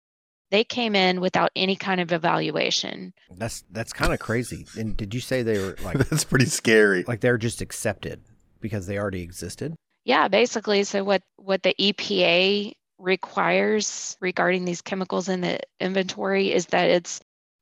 they 0.51 0.65
came 0.65 0.95
in 0.95 1.21
without 1.21 1.51
any 1.57 1.77
kind 1.77 2.01
of 2.01 2.13
evaluation. 2.13 3.13
That's 3.37 3.65
that's 3.71 3.93
kind 3.93 4.13
of 4.13 4.19
crazy. 4.19 4.67
And 4.79 4.97
did 4.97 5.15
you 5.15 5.21
say 5.21 5.43
they 5.43 5.59
were 5.59 5.77
like 5.85 5.99
That's 5.99 6.25
pretty 6.25 6.47
scary. 6.47 7.05
Like 7.07 7.21
they're 7.21 7.39
just 7.39 7.61
accepted 7.61 8.21
because 8.61 8.87
they 8.87 8.99
already 8.99 9.23
existed? 9.23 9.75
Yeah, 10.05 10.29
basically 10.29 10.85
so 10.85 11.05
what 11.05 11.23
what 11.37 11.63
the 11.63 11.75
EPA 11.79 12.73
requires 12.99 14.17
regarding 14.21 14.65
these 14.65 14.83
chemicals 14.83 15.29
in 15.29 15.41
the 15.41 15.61
inventory 15.81 16.53
is 16.53 16.67
that 16.67 16.91
it's 16.91 17.21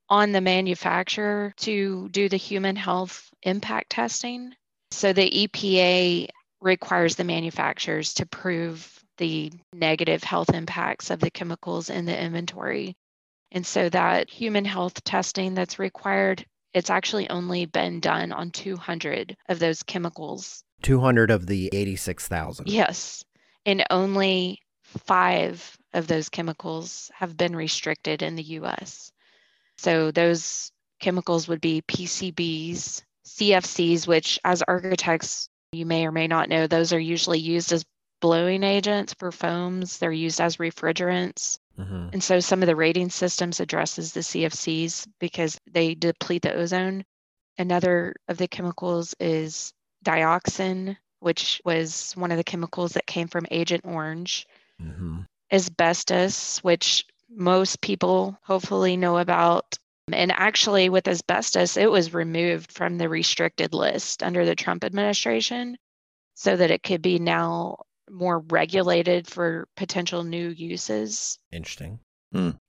on 0.08 0.32
the 0.32 0.40
manufacturer 0.40 1.52
to 1.58 2.08
do 2.10 2.28
the 2.28 2.36
human 2.36 2.76
health 2.76 3.28
impact 3.42 3.90
testing. 3.90 4.54
So 4.92 5.12
the 5.12 5.28
EPA 5.28 6.28
requires 6.66 7.14
the 7.14 7.24
manufacturers 7.24 8.12
to 8.14 8.26
prove 8.26 8.92
the 9.16 9.50
negative 9.72 10.22
health 10.22 10.50
impacts 10.52 11.10
of 11.10 11.20
the 11.20 11.30
chemicals 11.30 11.88
in 11.88 12.04
the 12.04 12.22
inventory. 12.22 12.94
And 13.52 13.64
so 13.64 13.88
that 13.88 14.28
human 14.28 14.64
health 14.64 15.02
testing 15.04 15.54
that's 15.54 15.78
required, 15.78 16.44
it's 16.74 16.90
actually 16.90 17.30
only 17.30 17.64
been 17.64 18.00
done 18.00 18.32
on 18.32 18.50
200 18.50 19.36
of 19.48 19.58
those 19.58 19.82
chemicals. 19.82 20.62
200 20.82 21.30
of 21.30 21.46
the 21.46 21.70
86,000. 21.72 22.68
Yes. 22.68 23.24
And 23.64 23.84
only 23.88 24.58
five 24.82 25.76
of 25.94 26.06
those 26.06 26.28
chemicals 26.28 27.10
have 27.14 27.36
been 27.36 27.56
restricted 27.56 28.22
in 28.22 28.36
the 28.36 28.42
US. 28.42 29.10
So 29.78 30.10
those 30.10 30.70
chemicals 31.00 31.48
would 31.48 31.60
be 31.60 31.82
PCBs, 31.82 33.02
CFCs, 33.26 34.06
which 34.06 34.38
as 34.44 34.62
architects, 34.62 35.48
you 35.72 35.86
may 35.86 36.06
or 36.06 36.12
may 36.12 36.26
not 36.26 36.48
know, 36.48 36.66
those 36.66 36.92
are 36.92 36.98
usually 36.98 37.38
used 37.38 37.72
as 37.72 37.84
blowing 38.20 38.62
agents 38.62 39.14
for 39.14 39.30
foams. 39.30 39.98
They're 39.98 40.12
used 40.12 40.40
as 40.40 40.56
refrigerants. 40.56 41.58
Mm-hmm. 41.78 42.08
And 42.14 42.22
so 42.22 42.40
some 42.40 42.62
of 42.62 42.66
the 42.66 42.76
rating 42.76 43.10
systems 43.10 43.60
addresses 43.60 44.12
the 44.12 44.20
CFCs 44.20 45.06
because 45.20 45.58
they 45.70 45.94
deplete 45.94 46.42
the 46.42 46.54
ozone. 46.54 47.04
Another 47.58 48.14
of 48.28 48.38
the 48.38 48.48
chemicals 48.48 49.14
is 49.20 49.72
dioxin, 50.04 50.96
which 51.20 51.60
was 51.64 52.12
one 52.16 52.30
of 52.30 52.36
the 52.36 52.44
chemicals 52.44 52.92
that 52.92 53.06
came 53.06 53.28
from 53.28 53.46
Agent 53.50 53.84
Orange. 53.84 54.46
Mm-hmm. 54.80 55.20
Asbestos, 55.52 56.58
which 56.58 57.04
most 57.28 57.80
people 57.80 58.38
hopefully 58.42 58.96
know 58.96 59.18
about. 59.18 59.78
And 60.12 60.30
actually, 60.32 60.88
with 60.88 61.08
asbestos, 61.08 61.76
it 61.76 61.90
was 61.90 62.14
removed 62.14 62.70
from 62.72 62.96
the 62.96 63.08
restricted 63.08 63.74
list 63.74 64.22
under 64.22 64.44
the 64.44 64.54
Trump 64.54 64.84
administration. 64.84 65.76
so 66.38 66.54
that 66.54 66.70
it 66.70 66.82
could 66.82 67.00
be 67.00 67.18
now 67.18 67.78
more 68.10 68.40
regulated 68.40 69.26
for 69.26 69.66
potential 69.74 70.22
new 70.22 70.50
uses. 70.50 71.38
Interesting. 71.50 71.98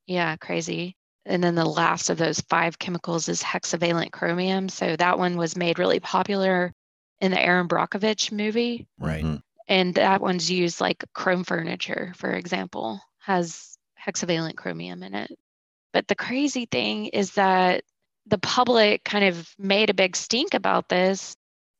Yeah, 0.06 0.38
crazy. 0.38 0.95
And 1.26 1.43
then 1.43 1.56
the 1.56 1.65
last 1.65 2.10
of 2.10 2.17
those 2.17 2.39
five 2.39 2.80
chemicals 2.80 3.28
is 3.28 3.43
hexavalent 3.43 4.13
chromium. 4.13 4.69
So 4.69 4.95
that 4.95 5.19
one 5.19 5.36
was 5.36 5.58
made 5.58 5.80
really 5.80 6.00
popular 6.00 6.71
in 7.19 7.32
the 7.32 7.41
Erin 7.41 7.67
Brockovich 7.67 8.32
movie. 8.32 8.88
Right. 9.00 9.26
Mhm. 9.26 9.41
And 9.67 9.95
that 9.95 10.21
one's 10.21 10.50
used 10.50 10.80
like 10.80 11.04
chrome 11.13 11.43
furniture, 11.43 12.13
for 12.15 12.32
example, 12.32 13.02
has 13.19 13.78
hexavalent 14.02 14.56
chromium 14.56 15.04
in 15.04 15.13
it. 15.13 15.38
But 15.93 16.08
the 16.08 16.15
crazy 16.15 16.65
thing 16.65 17.08
is 17.08 17.34
that 17.34 17.84
the 18.26 18.38
public 18.38 19.04
kind 19.04 19.26
of 19.26 19.50
made 19.58 19.89
a 19.89 19.95
big 19.95 20.15
stink 20.15 20.54
about 20.54 20.89
this. 20.89 21.36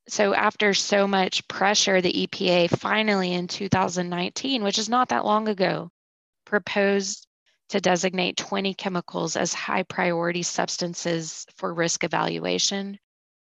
So, 0.10 0.34
after 0.34 0.74
so 0.74 1.06
much 1.08 1.48
pressure, 1.50 2.00
the 2.00 2.28
EPA 2.28 2.70
finally 2.78 3.34
in 3.34 3.48
2019, 3.48 4.64
which 4.64 4.80
is 4.80 4.88
not 4.88 5.10
that 5.10 5.26
long 5.26 5.50
ago, 5.50 5.90
proposed 6.46 7.28
to 7.70 7.82
designate 7.82 8.38
20 8.38 8.74
chemicals 8.74 9.36
as 9.36 9.54
high 9.54 9.84
priority 9.84 10.44
substances 10.44 11.46
for 11.58 11.74
risk 11.74 12.06
evaluation 12.06 12.98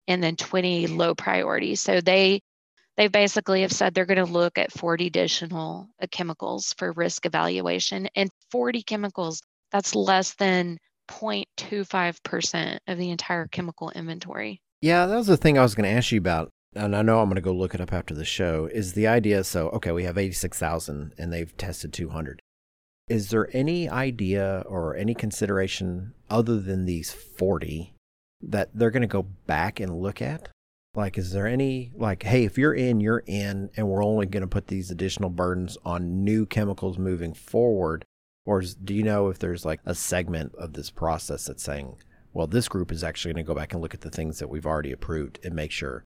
and 0.09 0.21
then 0.21 0.35
20 0.35 0.87
low 0.87 1.15
priority. 1.15 1.75
So, 1.75 2.01
they 2.01 2.41
they 2.97 3.07
basically 3.07 3.61
have 3.61 3.71
said 3.71 3.93
they're 3.93 4.05
going 4.05 4.23
to 4.23 4.31
look 4.31 4.57
at 4.57 4.73
40 4.73 5.07
additional 5.07 5.89
chemicals 6.11 6.73
for 6.77 6.91
risk 6.91 7.25
evaluation 7.25 8.09
and 8.15 8.29
40 8.51 8.83
chemicals 8.83 9.41
that's 9.71 9.95
less 9.95 10.33
than 10.35 10.77
0.25% 11.09 12.77
of 12.87 12.97
the 12.97 13.09
entire 13.09 13.47
chemical 13.47 13.91
inventory 13.91 14.61
Yeah, 14.81 15.05
that 15.05 15.15
was 15.15 15.27
the 15.27 15.37
thing 15.37 15.57
I 15.57 15.63
was 15.63 15.75
going 15.75 15.89
to 15.89 15.95
ask 15.95 16.11
you 16.11 16.19
about. 16.19 16.49
And 16.73 16.95
I 16.95 17.01
know 17.01 17.19
I'm 17.19 17.27
going 17.27 17.35
to 17.35 17.41
go 17.41 17.51
look 17.51 17.75
it 17.75 17.81
up 17.81 17.91
after 17.91 18.13
the 18.13 18.23
show. 18.23 18.69
Is 18.71 18.93
the 18.93 19.07
idea 19.07 19.43
so, 19.43 19.69
okay, 19.69 19.91
we 19.91 20.05
have 20.05 20.17
86,000 20.17 21.13
and 21.17 21.33
they've 21.33 21.55
tested 21.57 21.91
200. 21.91 22.39
Is 23.09 23.29
there 23.29 23.49
any 23.51 23.89
idea 23.89 24.63
or 24.67 24.95
any 24.95 25.13
consideration 25.13 26.13
other 26.29 26.59
than 26.61 26.85
these 26.85 27.11
40 27.11 27.93
that 28.41 28.69
they're 28.73 28.89
going 28.89 29.01
to 29.01 29.07
go 29.07 29.23
back 29.23 29.81
and 29.81 29.99
look 29.99 30.21
at? 30.21 30.47
Like, 30.95 31.17
is 31.17 31.31
there 31.31 31.47
any, 31.47 31.91
like, 31.95 32.23
hey, 32.23 32.45
if 32.45 32.57
you're 32.57 32.73
in, 32.73 33.01
you're 33.01 33.23
in, 33.25 33.69
and 33.75 33.87
we're 33.87 34.03
only 34.03 34.25
going 34.25 34.41
to 34.41 34.47
put 34.47 34.67
these 34.67 34.91
additional 34.91 35.29
burdens 35.29 35.77
on 35.83 36.23
new 36.23 36.45
chemicals 36.45 36.97
moving 36.97 37.33
forward? 37.33 38.05
Or 38.45 38.61
is, 38.61 38.73
do 38.73 38.93
you 38.93 39.03
know 39.03 39.29
if 39.29 39.39
there's 39.39 39.65
like 39.65 39.79
a 39.85 39.95
segment 39.95 40.53
of 40.55 40.73
this 40.73 40.89
process 40.89 41.45
that's 41.45 41.63
saying, 41.63 41.97
well, 42.33 42.47
this 42.47 42.67
group 42.67 42.91
is 42.91 43.03
actually 43.03 43.33
going 43.33 43.45
to 43.45 43.47
go 43.47 43.55
back 43.55 43.73
and 43.73 43.81
look 43.81 43.93
at 43.93 44.01
the 44.01 44.09
things 44.09 44.39
that 44.39 44.49
we've 44.49 44.65
already 44.65 44.91
approved 44.91 45.39
and 45.43 45.53
make 45.53 45.71
sure. 45.71 46.03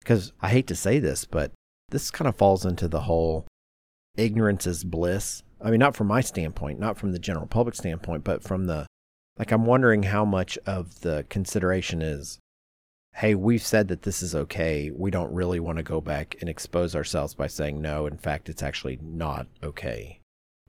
Because 0.00 0.32
I 0.40 0.48
hate 0.48 0.66
to 0.68 0.74
say 0.74 0.98
this, 0.98 1.24
but 1.24 1.52
this 1.90 2.10
kind 2.10 2.28
of 2.28 2.36
falls 2.36 2.64
into 2.64 2.88
the 2.88 3.02
whole 3.02 3.46
ignorance 4.16 4.66
is 4.66 4.84
bliss. 4.84 5.42
I 5.60 5.70
mean, 5.70 5.80
not 5.80 5.96
from 5.96 6.06
my 6.06 6.20
standpoint, 6.20 6.78
not 6.78 6.98
from 6.98 7.12
the 7.12 7.18
general 7.18 7.46
public 7.46 7.74
standpoint, 7.74 8.24
but 8.24 8.42
from 8.42 8.66
the, 8.66 8.86
like, 9.38 9.52
I'm 9.52 9.66
wondering 9.66 10.04
how 10.04 10.24
much 10.24 10.58
of 10.66 11.00
the 11.00 11.26
consideration 11.28 12.02
is, 12.02 12.38
hey, 13.14 13.34
we've 13.34 13.62
said 13.62 13.88
that 13.88 14.02
this 14.02 14.22
is 14.22 14.34
okay. 14.34 14.90
We 14.94 15.10
don't 15.10 15.32
really 15.32 15.60
want 15.60 15.78
to 15.78 15.82
go 15.82 16.00
back 16.00 16.36
and 16.40 16.48
expose 16.48 16.94
ourselves 16.94 17.34
by 17.34 17.48
saying, 17.48 17.80
no, 17.80 18.06
in 18.06 18.16
fact, 18.16 18.48
it's 18.48 18.62
actually 18.62 18.98
not 19.02 19.46
okay. 19.62 20.17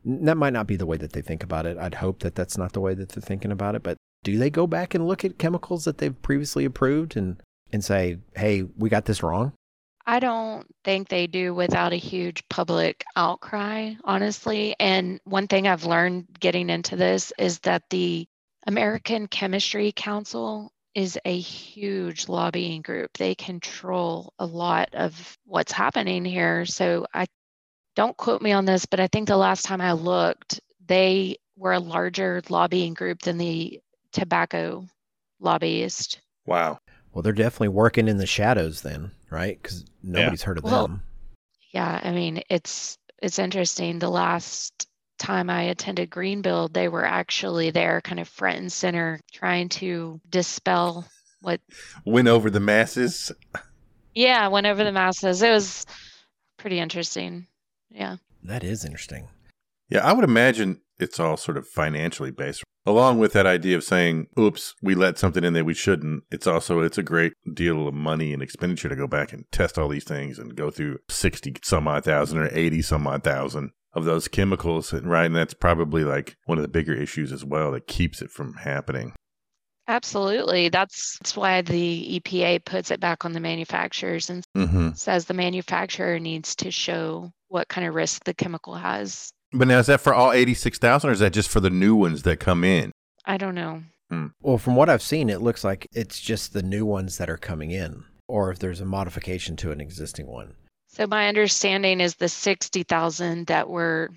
That 0.05 0.37
might 0.37 0.53
not 0.53 0.67
be 0.67 0.75
the 0.75 0.85
way 0.85 0.97
that 0.97 1.13
they 1.13 1.21
think 1.21 1.43
about 1.43 1.65
it. 1.65 1.77
I'd 1.77 1.95
hope 1.95 2.19
that 2.19 2.35
that's 2.35 2.57
not 2.57 2.73
the 2.73 2.79
way 2.79 2.93
that 2.93 3.09
they're 3.09 3.21
thinking 3.21 3.51
about 3.51 3.75
it, 3.75 3.83
but 3.83 3.97
do 4.23 4.37
they 4.37 4.49
go 4.49 4.67
back 4.67 4.93
and 4.93 5.07
look 5.07 5.23
at 5.23 5.37
chemicals 5.37 5.85
that 5.85 5.97
they've 5.97 6.21
previously 6.21 6.65
approved 6.65 7.15
and 7.15 7.41
and 7.71 7.83
say, 7.83 8.17
"Hey, 8.35 8.63
we 8.63 8.89
got 8.89 9.05
this 9.05 9.21
wrong"? 9.21 9.53
I 10.05 10.19
don't 10.19 10.65
think 10.83 11.07
they 11.07 11.27
do 11.27 11.53
without 11.53 11.93
a 11.93 11.97
huge 11.97 12.43
public 12.49 13.05
outcry, 13.15 13.93
honestly. 14.03 14.75
And 14.79 15.19
one 15.23 15.47
thing 15.47 15.67
I've 15.67 15.85
learned 15.85 16.25
getting 16.39 16.71
into 16.71 16.95
this 16.95 17.31
is 17.37 17.59
that 17.59 17.83
the 17.91 18.27
American 18.65 19.27
Chemistry 19.27 19.93
Council 19.95 20.71
is 20.95 21.19
a 21.25 21.39
huge 21.39 22.27
lobbying 22.27 22.81
group. 22.81 23.11
They 23.17 23.35
control 23.35 24.33
a 24.39 24.45
lot 24.47 24.89
of 24.93 25.37
what's 25.45 25.71
happening 25.71 26.25
here. 26.25 26.65
So 26.65 27.05
I 27.13 27.27
don't 27.99 28.15
quote 28.15 28.41
me 28.41 28.53
on 28.53 28.63
this, 28.63 28.85
but 28.85 29.01
I 29.01 29.07
think 29.07 29.27
the 29.27 29.35
last 29.35 29.65
time 29.65 29.81
I 29.81 29.91
looked, 29.91 30.61
they 30.87 31.35
were 31.57 31.73
a 31.73 31.79
larger 31.81 32.41
lobbying 32.47 32.93
group 32.93 33.19
than 33.23 33.37
the 33.37 33.81
tobacco 34.13 34.85
lobbyist. 35.41 36.21
Wow. 36.45 36.79
Well, 37.11 37.23
they're 37.23 37.33
definitely 37.33 37.67
working 37.67 38.07
in 38.07 38.15
the 38.15 38.25
shadows 38.25 38.83
then, 38.83 39.11
right? 39.29 39.61
Because 39.61 39.83
nobody's 40.01 40.43
heard 40.43 40.57
of 40.57 40.63
Well, 40.63 40.83
them. 40.87 41.03
Yeah, 41.73 41.99
I 42.01 42.13
mean, 42.13 42.41
it's 42.49 42.97
it's 43.21 43.37
interesting. 43.37 43.99
The 43.99 44.09
last 44.09 44.87
time 45.17 45.49
I 45.49 45.63
attended 45.63 46.09
Greenbuild, 46.09 46.73
they 46.73 46.87
were 46.87 47.05
actually 47.05 47.71
there 47.71 47.99
kind 47.99 48.21
of 48.21 48.29
front 48.29 48.59
and 48.59 48.71
center 48.71 49.19
trying 49.33 49.67
to 49.69 50.21
dispel 50.29 51.05
what 51.41 51.59
went 52.05 52.29
over 52.29 52.49
the 52.49 52.61
masses. 52.61 53.29
yeah, 54.15 54.47
went 54.47 54.67
over 54.67 54.85
the 54.85 54.93
masses. 54.93 55.41
It 55.41 55.49
was 55.49 55.85
pretty 56.55 56.79
interesting. 56.79 57.45
Yeah. 57.91 58.17
That 58.43 58.63
is 58.63 58.85
interesting. 58.85 59.29
Yeah, 59.89 60.05
I 60.07 60.13
would 60.13 60.23
imagine 60.23 60.81
it's 60.99 61.19
all 61.19 61.37
sort 61.37 61.57
of 61.57 61.67
financially 61.67 62.31
based. 62.31 62.63
Along 62.85 63.19
with 63.19 63.33
that 63.33 63.45
idea 63.45 63.75
of 63.75 63.83
saying, 63.83 64.27
oops, 64.39 64.73
we 64.81 64.95
let 64.95 65.17
something 65.19 65.43
in 65.43 65.53
that 65.53 65.65
we 65.65 65.73
shouldn't. 65.73 66.23
It's 66.31 66.47
also 66.47 66.79
it's 66.79 66.97
a 66.97 67.03
great 67.03 67.33
deal 67.53 67.87
of 67.87 67.93
money 67.93 68.33
and 68.33 68.41
expenditure 68.41 68.89
to 68.89 68.95
go 68.95 69.07
back 69.07 69.33
and 69.33 69.45
test 69.51 69.77
all 69.77 69.89
these 69.89 70.05
things 70.05 70.39
and 70.39 70.55
go 70.55 70.71
through 70.71 70.99
sixty 71.09 71.53
some 71.63 71.87
odd 71.87 72.05
thousand 72.05 72.39
or 72.39 72.49
eighty 72.51 72.81
some 72.81 73.05
odd 73.05 73.23
thousand 73.23 73.71
of 73.93 74.05
those 74.05 74.27
chemicals. 74.27 74.93
And 74.93 75.09
right, 75.09 75.25
and 75.25 75.35
that's 75.35 75.53
probably 75.53 76.03
like 76.03 76.37
one 76.45 76.57
of 76.57 76.61
the 76.61 76.67
bigger 76.69 76.93
issues 76.93 77.31
as 77.31 77.43
well 77.43 77.71
that 77.71 77.87
keeps 77.87 78.21
it 78.21 78.31
from 78.31 78.53
happening. 78.53 79.13
Absolutely. 79.87 80.69
That's, 80.69 81.17
that's 81.19 81.35
why 81.35 81.61
the 81.63 82.19
EPA 82.19 82.63
puts 82.63 82.91
it 82.91 82.99
back 82.99 83.25
on 83.25 83.33
the 83.33 83.39
manufacturers 83.39 84.29
and 84.29 84.43
Mm-hmm. 84.55 84.91
says 84.93 85.25
the 85.25 85.33
manufacturer 85.33 86.19
needs 86.19 86.55
to 86.57 86.69
show 86.69 87.31
what 87.49 87.67
kind 87.67 87.85
of 87.87 87.93
risk 87.93 88.23
the 88.23 88.33
chemical 88.33 88.75
has. 88.75 89.31
But 89.51 89.67
now 89.67 89.79
is 89.79 89.87
that 89.87 90.01
for 90.01 90.13
all 90.13 90.31
eighty 90.31 90.53
six 90.53 90.77
thousand, 90.77 91.09
or 91.09 91.13
is 91.13 91.19
that 91.19 91.33
just 91.33 91.49
for 91.49 91.59
the 91.59 91.69
new 91.69 91.95
ones 91.95 92.23
that 92.23 92.39
come 92.39 92.63
in? 92.63 92.91
I 93.25 93.37
don't 93.37 93.55
know. 93.55 93.83
Hmm. 94.09 94.27
Well, 94.41 94.57
from 94.57 94.75
what 94.75 94.89
I've 94.89 95.01
seen, 95.01 95.29
it 95.29 95.41
looks 95.41 95.63
like 95.63 95.87
it's 95.91 96.19
just 96.19 96.53
the 96.53 96.63
new 96.63 96.85
ones 96.85 97.17
that 97.17 97.29
are 97.29 97.37
coming 97.37 97.71
in, 97.71 98.03
or 98.27 98.51
if 98.51 98.59
there's 98.59 98.81
a 98.81 98.85
modification 98.85 99.55
to 99.57 99.71
an 99.71 99.81
existing 99.81 100.27
one. 100.27 100.55
So 100.87 101.05
my 101.05 101.27
understanding 101.27 102.01
is 102.01 102.15
the 102.15 102.29
60,000 102.29 103.45
that 103.47 103.69
were 103.69 104.09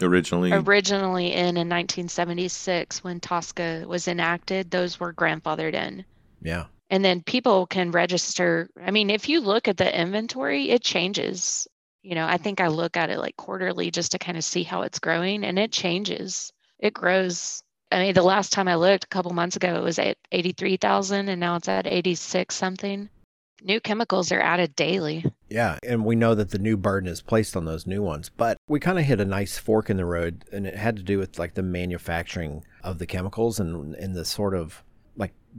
Originally, 0.00 0.52
originally 0.52 1.32
in 1.32 1.56
in 1.56 1.68
1976 1.68 3.02
when 3.02 3.18
Tosca 3.18 3.84
was 3.86 4.06
enacted, 4.06 4.70
those 4.70 5.00
were 5.00 5.12
grandfathered 5.12 5.74
in. 5.74 6.04
Yeah. 6.40 6.66
And 6.90 7.04
then 7.04 7.22
people 7.22 7.66
can 7.66 7.90
register. 7.90 8.68
I 8.80 8.92
mean, 8.92 9.10
if 9.10 9.28
you 9.28 9.40
look 9.40 9.66
at 9.66 9.76
the 9.76 10.00
inventory, 10.00 10.70
it 10.70 10.82
changes. 10.82 11.66
You 12.08 12.14
know, 12.14 12.26
I 12.26 12.38
think 12.38 12.58
I 12.58 12.68
look 12.68 12.96
at 12.96 13.10
it 13.10 13.18
like 13.18 13.36
quarterly 13.36 13.90
just 13.90 14.12
to 14.12 14.18
kind 14.18 14.38
of 14.38 14.42
see 14.42 14.62
how 14.62 14.80
it's 14.80 14.98
growing, 14.98 15.44
and 15.44 15.58
it 15.58 15.70
changes. 15.70 16.54
It 16.78 16.94
grows. 16.94 17.62
I 17.92 17.98
mean, 17.98 18.14
the 18.14 18.22
last 18.22 18.50
time 18.50 18.66
I 18.66 18.76
looked 18.76 19.04
a 19.04 19.08
couple 19.08 19.34
months 19.34 19.56
ago, 19.56 19.74
it 19.74 19.82
was 19.82 19.98
at 19.98 20.16
83,000, 20.32 21.28
and 21.28 21.38
now 21.38 21.56
it's 21.56 21.68
at 21.68 21.86
86 21.86 22.54
something. 22.54 23.10
New 23.62 23.78
chemicals 23.78 24.32
are 24.32 24.40
added 24.40 24.74
daily. 24.74 25.22
Yeah, 25.50 25.76
and 25.86 26.02
we 26.02 26.16
know 26.16 26.34
that 26.34 26.48
the 26.48 26.58
new 26.58 26.78
burden 26.78 27.10
is 27.10 27.20
placed 27.20 27.54
on 27.54 27.66
those 27.66 27.86
new 27.86 28.00
ones, 28.00 28.30
but 28.30 28.56
we 28.66 28.80
kind 28.80 28.98
of 28.98 29.04
hit 29.04 29.20
a 29.20 29.26
nice 29.26 29.58
fork 29.58 29.90
in 29.90 29.98
the 29.98 30.06
road, 30.06 30.46
and 30.50 30.66
it 30.66 30.76
had 30.76 30.96
to 30.96 31.02
do 31.02 31.18
with 31.18 31.38
like 31.38 31.56
the 31.56 31.62
manufacturing 31.62 32.64
of 32.82 32.98
the 32.98 33.06
chemicals 33.06 33.60
and 33.60 33.94
and 33.96 34.14
the 34.14 34.24
sort 34.24 34.54
of 34.54 34.82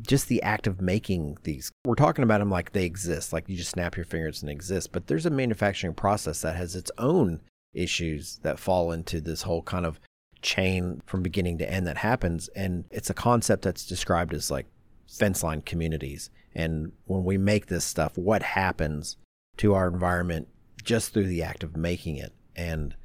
just 0.01 0.27
the 0.27 0.41
act 0.43 0.67
of 0.67 0.81
making 0.81 1.37
these. 1.43 1.71
We're 1.85 1.95
talking 1.95 2.23
about 2.23 2.39
them 2.39 2.49
like 2.49 2.71
they 2.71 2.85
exist, 2.85 3.33
like 3.33 3.49
you 3.49 3.57
just 3.57 3.71
snap 3.71 3.95
your 3.95 4.05
fingers 4.05 4.41
and 4.41 4.49
exist, 4.49 4.91
but 4.91 5.07
there's 5.07 5.25
a 5.25 5.31
manufacturing 5.31 5.93
process 5.93 6.41
that 6.41 6.55
has 6.55 6.75
its 6.75 6.91
own 6.97 7.41
issues 7.73 8.39
that 8.43 8.59
fall 8.59 8.91
into 8.91 9.21
this 9.21 9.43
whole 9.43 9.61
kind 9.61 9.85
of 9.85 9.99
chain 10.41 11.01
from 11.05 11.21
beginning 11.21 11.57
to 11.57 11.71
end 11.71 11.85
that 11.87 11.97
happens, 11.97 12.47
and 12.49 12.85
it's 12.91 13.09
a 13.09 13.13
concept 13.13 13.63
that's 13.63 13.85
described 13.85 14.33
as 14.33 14.49
like 14.49 14.67
fence 15.07 15.43
line 15.43 15.61
communities. 15.61 16.29
And 16.55 16.91
when 17.05 17.23
we 17.23 17.37
make 17.37 17.67
this 17.67 17.85
stuff, 17.85 18.17
what 18.17 18.41
happens 18.41 19.17
to 19.57 19.73
our 19.73 19.87
environment 19.87 20.47
just 20.83 21.13
through 21.13 21.27
the 21.27 21.43
act 21.43 21.63
of 21.63 21.75
making 21.75 22.15
it. 22.15 22.33
And 22.55 22.95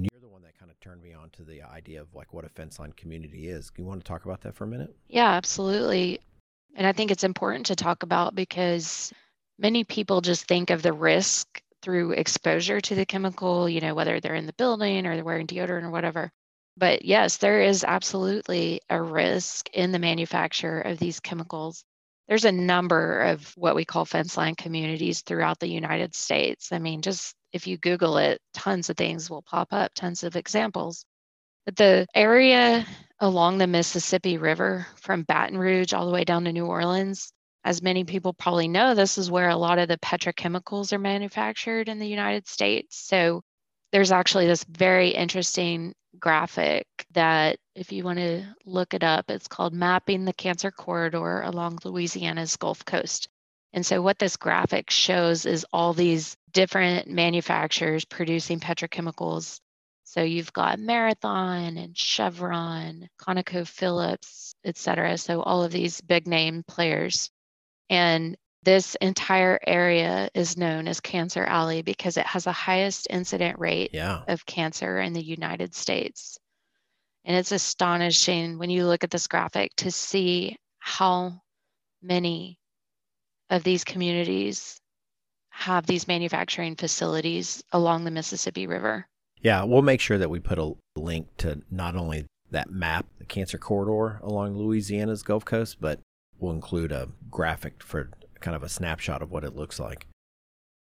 you're 0.00 0.20
the 0.20 0.28
one 0.28 0.42
that 0.42 0.58
kind 0.58 0.70
of 0.70 0.78
turned 0.80 1.02
me 1.02 1.12
on 1.12 1.30
to 1.30 1.42
the 1.42 1.62
idea 1.62 2.00
of 2.00 2.14
like 2.14 2.32
what 2.32 2.44
a 2.44 2.48
fence 2.48 2.78
line 2.78 2.92
community 2.92 3.48
is. 3.48 3.70
Do 3.70 3.82
you 3.82 3.86
want 3.86 4.04
to 4.04 4.08
talk 4.08 4.24
about 4.24 4.40
that 4.42 4.54
for 4.54 4.64
a 4.64 4.68
minute? 4.68 4.94
Yeah, 5.08 5.30
absolutely. 5.30 6.20
And 6.74 6.86
I 6.86 6.92
think 6.92 7.10
it's 7.10 7.24
important 7.24 7.66
to 7.66 7.76
talk 7.76 8.02
about 8.02 8.34
because 8.34 9.12
many 9.58 9.84
people 9.84 10.20
just 10.20 10.46
think 10.46 10.70
of 10.70 10.82
the 10.82 10.92
risk 10.92 11.62
through 11.82 12.12
exposure 12.12 12.80
to 12.80 12.94
the 12.94 13.06
chemical, 13.06 13.68
you 13.68 13.80
know, 13.80 13.94
whether 13.94 14.18
they're 14.18 14.34
in 14.34 14.46
the 14.46 14.54
building 14.54 15.06
or 15.06 15.14
they're 15.14 15.24
wearing 15.24 15.46
deodorant 15.46 15.84
or 15.84 15.90
whatever. 15.90 16.30
But 16.76 17.04
yes, 17.04 17.36
there 17.36 17.62
is 17.62 17.84
absolutely 17.84 18.80
a 18.90 19.00
risk 19.00 19.68
in 19.72 19.92
the 19.92 19.98
manufacture 19.98 20.80
of 20.80 20.98
these 20.98 21.20
chemicals. 21.20 21.84
there's 22.26 22.46
a 22.46 22.52
number 22.52 23.20
of 23.20 23.52
what 23.54 23.76
we 23.76 23.84
call 23.84 24.06
fence 24.06 24.36
line 24.36 24.54
communities 24.54 25.20
throughout 25.20 25.58
the 25.60 25.68
United 25.68 26.14
States. 26.14 26.72
I 26.72 26.78
mean, 26.78 27.02
just 27.02 27.34
if 27.52 27.66
you 27.66 27.76
Google 27.76 28.16
it, 28.16 28.40
tons 28.54 28.88
of 28.88 28.96
things 28.96 29.28
will 29.28 29.42
pop 29.42 29.68
up, 29.72 29.92
tons 29.94 30.24
of 30.24 30.34
examples. 30.34 31.04
But 31.66 31.76
the 31.76 32.06
area 32.14 32.86
along 33.24 33.58
the 33.58 33.66
Mississippi 33.66 34.38
River 34.38 34.86
from 34.96 35.22
Baton 35.22 35.58
Rouge 35.58 35.92
all 35.92 36.06
the 36.06 36.12
way 36.12 36.24
down 36.24 36.44
to 36.44 36.52
New 36.52 36.66
Orleans, 36.66 37.32
as 37.64 37.82
many 37.82 38.04
people 38.04 38.34
probably 38.34 38.68
know, 38.68 38.94
this 38.94 39.16
is 39.16 39.30
where 39.30 39.48
a 39.48 39.56
lot 39.56 39.78
of 39.78 39.88
the 39.88 39.98
petrochemicals 39.98 40.92
are 40.92 40.98
manufactured 40.98 41.88
in 41.88 41.98
the 41.98 42.06
United 42.06 42.46
States. 42.46 42.98
So 42.98 43.42
there's 43.90 44.12
actually 44.12 44.46
this 44.46 44.64
very 44.64 45.08
interesting 45.08 45.94
graphic 46.18 46.86
that 47.12 47.56
if 47.74 47.90
you 47.90 48.04
want 48.04 48.18
to 48.18 48.44
look 48.66 48.92
it 48.92 49.02
up, 49.02 49.30
it's 49.30 49.48
called 49.48 49.72
Mapping 49.72 50.24
the 50.24 50.32
Cancer 50.32 50.70
Corridor 50.70 51.40
Along 51.42 51.78
Louisiana's 51.84 52.56
Gulf 52.56 52.84
Coast. 52.84 53.28
And 53.72 53.84
so, 53.84 54.00
what 54.02 54.18
this 54.18 54.36
graphic 54.36 54.90
shows 54.90 55.46
is 55.46 55.66
all 55.72 55.94
these 55.94 56.36
different 56.52 57.08
manufacturers 57.08 58.04
producing 58.04 58.60
petrochemicals. 58.60 59.58
So, 60.14 60.22
you've 60.22 60.52
got 60.52 60.78
Marathon 60.78 61.76
and 61.76 61.98
Chevron, 61.98 63.08
ConocoPhillips, 63.20 64.54
et 64.64 64.76
cetera. 64.76 65.18
So, 65.18 65.42
all 65.42 65.64
of 65.64 65.72
these 65.72 66.00
big 66.00 66.28
name 66.28 66.62
players. 66.68 67.32
And 67.90 68.36
this 68.62 68.94
entire 69.00 69.58
area 69.66 70.30
is 70.32 70.56
known 70.56 70.86
as 70.86 71.00
Cancer 71.00 71.44
Alley 71.44 71.82
because 71.82 72.16
it 72.16 72.26
has 72.26 72.44
the 72.44 72.52
highest 72.52 73.08
incident 73.10 73.58
rate 73.58 73.90
Yeah. 73.92 74.22
of 74.28 74.46
cancer 74.46 75.00
in 75.00 75.14
the 75.14 75.24
United 75.24 75.74
States. 75.74 76.38
And 77.24 77.36
it's 77.36 77.50
astonishing 77.50 78.56
when 78.56 78.70
you 78.70 78.86
look 78.86 79.02
at 79.02 79.10
this 79.10 79.26
graphic 79.26 79.74
to 79.78 79.90
see 79.90 80.56
how 80.78 81.42
many 82.00 82.60
of 83.50 83.64
these 83.64 83.82
communities 83.82 84.80
have 85.48 85.86
these 85.86 86.06
manufacturing 86.06 86.76
facilities 86.76 87.64
along 87.72 88.04
the 88.04 88.12
Mississippi 88.12 88.68
River. 88.68 89.08
Yeah, 89.44 89.62
we'll 89.64 89.82
make 89.82 90.00
sure 90.00 90.16
that 90.16 90.30
we 90.30 90.40
put 90.40 90.58
a 90.58 90.72
link 90.96 91.28
to 91.36 91.60
not 91.70 91.96
only 91.96 92.24
that 92.50 92.70
map, 92.70 93.04
the 93.18 93.26
cancer 93.26 93.58
corridor 93.58 94.18
along 94.22 94.56
Louisiana's 94.56 95.22
Gulf 95.22 95.44
Coast, 95.44 95.76
but 95.82 96.00
we'll 96.40 96.54
include 96.54 96.90
a 96.90 97.10
graphic 97.30 97.82
for 97.82 98.08
kind 98.40 98.56
of 98.56 98.62
a 98.62 98.70
snapshot 98.70 99.20
of 99.20 99.30
what 99.30 99.44
it 99.44 99.54
looks 99.54 99.78
like. 99.78 100.06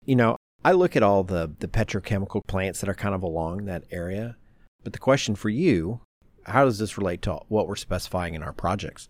You 0.06 0.16
know, 0.16 0.38
I 0.64 0.72
look 0.72 0.96
at 0.96 1.04
all 1.04 1.24
the, 1.24 1.52
the 1.60 1.68
petrochemical 1.68 2.42
plants 2.48 2.80
that 2.80 2.90
are 2.90 2.96
kind 2.96 3.14
of 3.14 3.22
along 3.22 3.66
that 3.66 3.84
area, 3.92 4.38
but 4.82 4.94
the 4.94 5.00
question 5.00 5.36
for 5.36 5.50
you, 5.50 6.00
how 6.46 6.64
does 6.64 6.78
this 6.78 6.98
relate 6.98 7.22
to 7.24 7.40
what 7.50 7.68
we're 7.68 7.76
specifying 7.76 8.34
in 8.34 8.44
our 8.44 8.54
projects? 8.54 9.10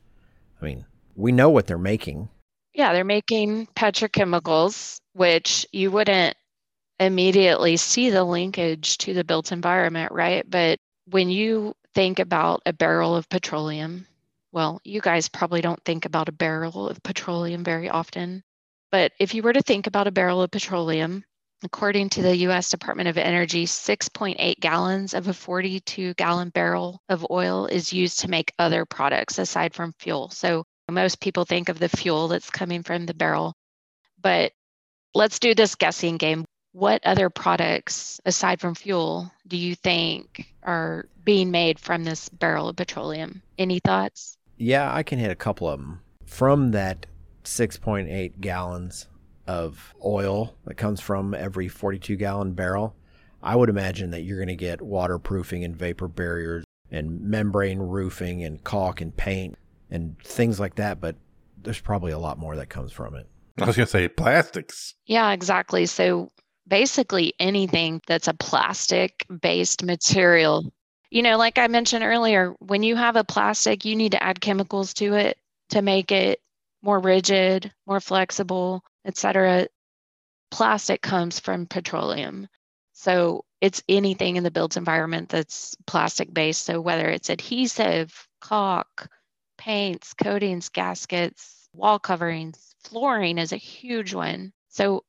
I 0.59 0.65
mean, 0.65 0.85
we 1.15 1.31
know 1.31 1.51
what 1.51 1.67
they're 1.67 1.77
making. 1.77 2.29
Yeah, 2.73 2.91
they're 2.91 3.03
making 3.03 3.67
petrochemicals, 3.75 4.97
which 5.13 5.67
you 5.71 5.91
wouldn't 5.91 6.35
immediately 6.99 7.77
see 7.77 8.09
the 8.09 8.23
linkage 8.23 8.97
to 8.99 9.13
the 9.13 9.23
built 9.23 9.51
environment, 9.51 10.11
right? 10.11 10.49
But 10.49 10.79
when 11.09 11.29
you 11.29 11.75
think 11.93 12.19
about 12.19 12.61
a 12.65 12.73
barrel 12.73 13.15
of 13.15 13.29
petroleum, 13.29 14.07
well, 14.51 14.79
you 14.83 15.01
guys 15.01 15.29
probably 15.29 15.61
don't 15.61 15.83
think 15.83 16.05
about 16.05 16.29
a 16.29 16.33
barrel 16.33 16.87
of 16.87 17.01
petroleum 17.03 17.63
very 17.63 17.89
often. 17.89 18.43
But 18.91 19.11
if 19.19 19.33
you 19.33 19.41
were 19.41 19.53
to 19.53 19.61
think 19.61 19.87
about 19.87 20.07
a 20.07 20.11
barrel 20.11 20.43
of 20.43 20.51
petroleum, 20.51 21.23
according 21.63 22.09
to 22.09 22.21
the 22.21 22.37
US 22.47 22.69
Department 22.69 23.09
of 23.09 23.17
Energy, 23.17 23.65
6.8 23.65 24.59
gallons 24.59 25.13
of 25.13 25.27
a 25.27 25.33
42 25.33 26.13
gallon 26.13 26.49
barrel 26.49 27.01
of 27.09 27.25
oil 27.31 27.65
is 27.65 27.91
used 27.91 28.19
to 28.19 28.29
make 28.29 28.53
other 28.59 28.85
products 28.85 29.39
aside 29.39 29.73
from 29.73 29.93
fuel. 29.97 30.29
So 30.29 30.65
most 30.91 31.19
people 31.19 31.45
think 31.45 31.69
of 31.69 31.79
the 31.79 31.89
fuel 31.89 32.27
that's 32.27 32.49
coming 32.49 32.83
from 32.83 33.05
the 33.05 33.13
barrel. 33.13 33.53
But 34.21 34.51
let's 35.15 35.39
do 35.39 35.55
this 35.55 35.75
guessing 35.75 36.17
game. 36.17 36.45
What 36.73 37.05
other 37.05 37.29
products 37.29 38.19
aside 38.25 38.59
from 38.59 38.73
fuel 38.73 39.31
do 39.47 39.57
you 39.57 39.75
think 39.75 40.53
are 40.63 41.07
being 41.23 41.51
made 41.51 41.79
from 41.79 42.03
this 42.03 42.29
barrel 42.29 42.67
of 42.67 42.75
petroleum? 42.75 43.43
Any 43.59 43.79
thoughts? 43.79 44.37
Yeah, 44.57 44.93
I 44.93 45.03
can 45.03 45.19
hit 45.19 45.29
a 45.31 45.35
couple 45.35 45.69
of 45.69 45.79
them. 45.79 46.01
From 46.25 46.71
that 46.71 47.05
6.8 47.43 48.41
gallons 48.41 49.07
of 49.45 49.93
oil 50.03 50.55
that 50.65 50.75
comes 50.75 50.99
from 50.99 51.35
every 51.35 51.67
42 51.67 52.15
gallon 52.15 52.53
barrel, 52.53 52.95
I 53.43 53.55
would 53.55 53.69
imagine 53.69 54.09
that 54.11 54.21
you're 54.21 54.39
going 54.39 54.47
to 54.47 54.55
get 54.55 54.81
waterproofing 54.81 55.63
and 55.63 55.75
vapor 55.75 56.07
barriers 56.07 56.63
and 56.89 57.21
membrane 57.21 57.79
roofing 57.79 58.43
and 58.43 58.63
caulk 58.63 58.99
and 58.99 59.15
paint 59.15 59.57
and 59.91 60.17
things 60.23 60.59
like 60.59 60.75
that. 60.75 60.99
But 60.99 61.17
there's 61.61 61.81
probably 61.81 62.13
a 62.13 62.19
lot 62.19 62.39
more 62.39 62.55
that 62.55 62.69
comes 62.69 62.91
from 62.91 63.15
it. 63.15 63.27
I 63.59 63.65
was 63.65 63.75
going 63.75 63.85
to 63.85 63.91
say 63.91 64.07
plastics. 64.07 64.95
Yeah, 65.05 65.31
exactly. 65.31 65.85
So 65.85 66.31
basically 66.67 67.33
anything 67.39 68.01
that's 68.07 68.27
a 68.27 68.33
plastic 68.33 69.25
based 69.41 69.83
material. 69.83 70.71
You 71.09 71.21
know, 71.21 71.37
like 71.37 71.57
I 71.57 71.67
mentioned 71.67 72.03
earlier, 72.03 72.55
when 72.59 72.83
you 72.83 72.95
have 72.95 73.15
a 73.15 73.23
plastic, 73.23 73.85
you 73.85 73.95
need 73.95 74.13
to 74.13 74.23
add 74.23 74.41
chemicals 74.41 74.93
to 74.95 75.13
it 75.13 75.37
to 75.69 75.81
make 75.81 76.11
it 76.11 76.39
more 76.81 76.99
rigid, 76.99 77.71
more 77.85 77.99
flexible, 77.99 78.83
etc. 79.05 79.67
Plastic 80.51 81.01
comes 81.01 81.39
from 81.39 81.65
petroleum. 81.65 82.47
So 82.93 83.45
it's 83.61 83.83
anything 83.87 84.35
in 84.35 84.43
the 84.43 84.51
built 84.51 84.77
environment 84.77 85.29
that's 85.29 85.75
plastic 85.87 86.33
based. 86.33 86.65
So 86.65 86.81
whether 86.81 87.09
it's 87.09 87.29
adhesive, 87.29 88.27
caulk, 88.41 89.07
paints, 89.57 90.13
coatings, 90.13 90.69
gaskets, 90.69 91.69
wall 91.73 91.99
coverings, 91.99 92.75
flooring 92.83 93.37
is 93.37 93.51
a 93.53 93.57
huge 93.57 94.13
one. 94.13 94.51
So 94.69 95.03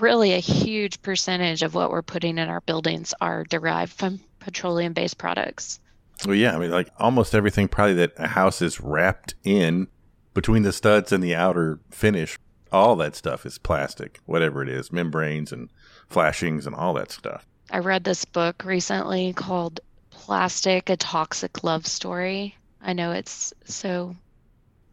really 0.00 0.34
a 0.34 0.38
huge 0.38 1.00
percentage 1.02 1.62
of 1.62 1.74
what 1.74 1.90
we're 1.90 2.02
putting 2.02 2.38
in 2.38 2.48
our 2.48 2.60
buildings 2.62 3.14
are 3.20 3.44
derived 3.44 3.92
from 3.92 4.20
petroleum 4.40 4.92
based 4.92 5.18
products. 5.18 5.80
Well, 6.26 6.34
yeah, 6.34 6.54
I 6.54 6.58
mean, 6.58 6.70
like 6.70 6.90
almost 6.98 7.34
everything 7.34 7.68
probably 7.68 7.94
that 7.94 8.12
a 8.16 8.28
house 8.28 8.60
is 8.60 8.80
wrapped 8.80 9.34
in 9.44 9.88
between 10.34 10.62
the 10.62 10.72
studs 10.72 11.12
and 11.12 11.22
the 11.22 11.34
outer 11.34 11.80
finish, 11.90 12.38
all 12.72 12.96
that 12.96 13.16
stuff 13.16 13.46
is 13.46 13.58
plastic, 13.58 14.20
whatever 14.26 14.62
it 14.62 14.68
is, 14.68 14.92
membranes 14.92 15.52
and 15.52 15.68
flashings 16.08 16.66
and 16.66 16.74
all 16.74 16.94
that 16.94 17.10
stuff. 17.10 17.46
I 17.70 17.78
read 17.78 18.04
this 18.04 18.24
book 18.24 18.64
recently 18.64 19.32
called 19.32 19.80
Plastic, 20.10 20.90
a 20.90 20.96
Toxic 20.96 21.62
Love 21.64 21.86
Story. 21.86 22.56
I 22.80 22.92
know 22.92 23.12
it's 23.12 23.52
so 23.64 24.16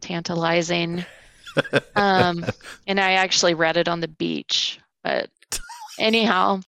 tantalizing. 0.00 1.04
um, 1.96 2.44
and 2.86 3.00
I 3.00 3.12
actually 3.12 3.54
read 3.54 3.76
it 3.76 3.88
on 3.88 4.00
the 4.00 4.08
beach. 4.08 4.78
But 5.06 5.30
anyhow, 6.00 6.62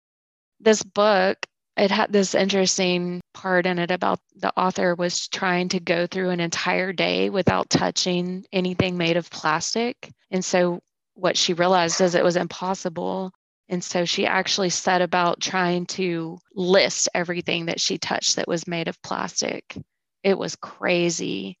this 0.59 0.83
book, 0.83 1.37
it 1.75 1.89
had 1.89 2.13
this 2.13 2.35
interesting 2.35 3.19
part 3.33 3.65
in 3.65 3.79
it 3.79 3.89
about 3.89 4.19
the 4.35 4.51
author 4.55 4.93
was 4.93 5.27
trying 5.27 5.69
to 5.69 5.79
go 5.79 6.05
through 6.05 6.29
an 6.29 6.39
entire 6.39 6.93
day 6.93 7.31
without 7.31 7.71
touching 7.71 8.45
anything 8.53 8.95
made 8.95 9.17
of 9.17 9.31
plastic. 9.31 10.11
And 10.29 10.45
so 10.45 10.81
what 11.15 11.35
she 11.35 11.53
realized 11.55 11.99
is 11.99 12.13
it 12.13 12.23
was 12.23 12.35
impossible. 12.35 13.31
And 13.69 13.83
so 13.83 14.05
she 14.05 14.27
actually 14.27 14.69
set 14.69 15.01
about 15.01 15.41
trying 15.41 15.87
to 15.87 16.37
list 16.53 17.09
everything 17.15 17.65
that 17.65 17.79
she 17.79 17.97
touched 17.97 18.35
that 18.35 18.47
was 18.47 18.67
made 18.67 18.87
of 18.87 19.01
plastic. 19.01 19.75
It 20.21 20.37
was 20.37 20.55
crazy 20.55 21.57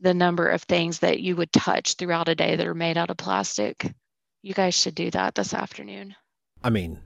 the 0.00 0.14
number 0.14 0.48
of 0.48 0.62
things 0.62 0.98
that 0.98 1.20
you 1.20 1.36
would 1.36 1.52
touch 1.52 1.94
throughout 1.94 2.28
a 2.28 2.34
day 2.34 2.56
that 2.56 2.66
are 2.66 2.74
made 2.74 2.98
out 2.98 3.10
of 3.10 3.16
plastic. 3.16 3.92
You 4.42 4.54
guys 4.54 4.74
should 4.74 4.94
do 4.94 5.10
that 5.10 5.34
this 5.34 5.52
afternoon. 5.54 6.14
I 6.62 6.70
mean, 6.70 7.00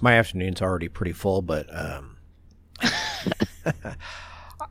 my 0.00 0.14
afternoon's 0.14 0.62
already 0.62 0.88
pretty 0.88 1.12
full, 1.12 1.42
but 1.42 1.66
um, 1.74 2.16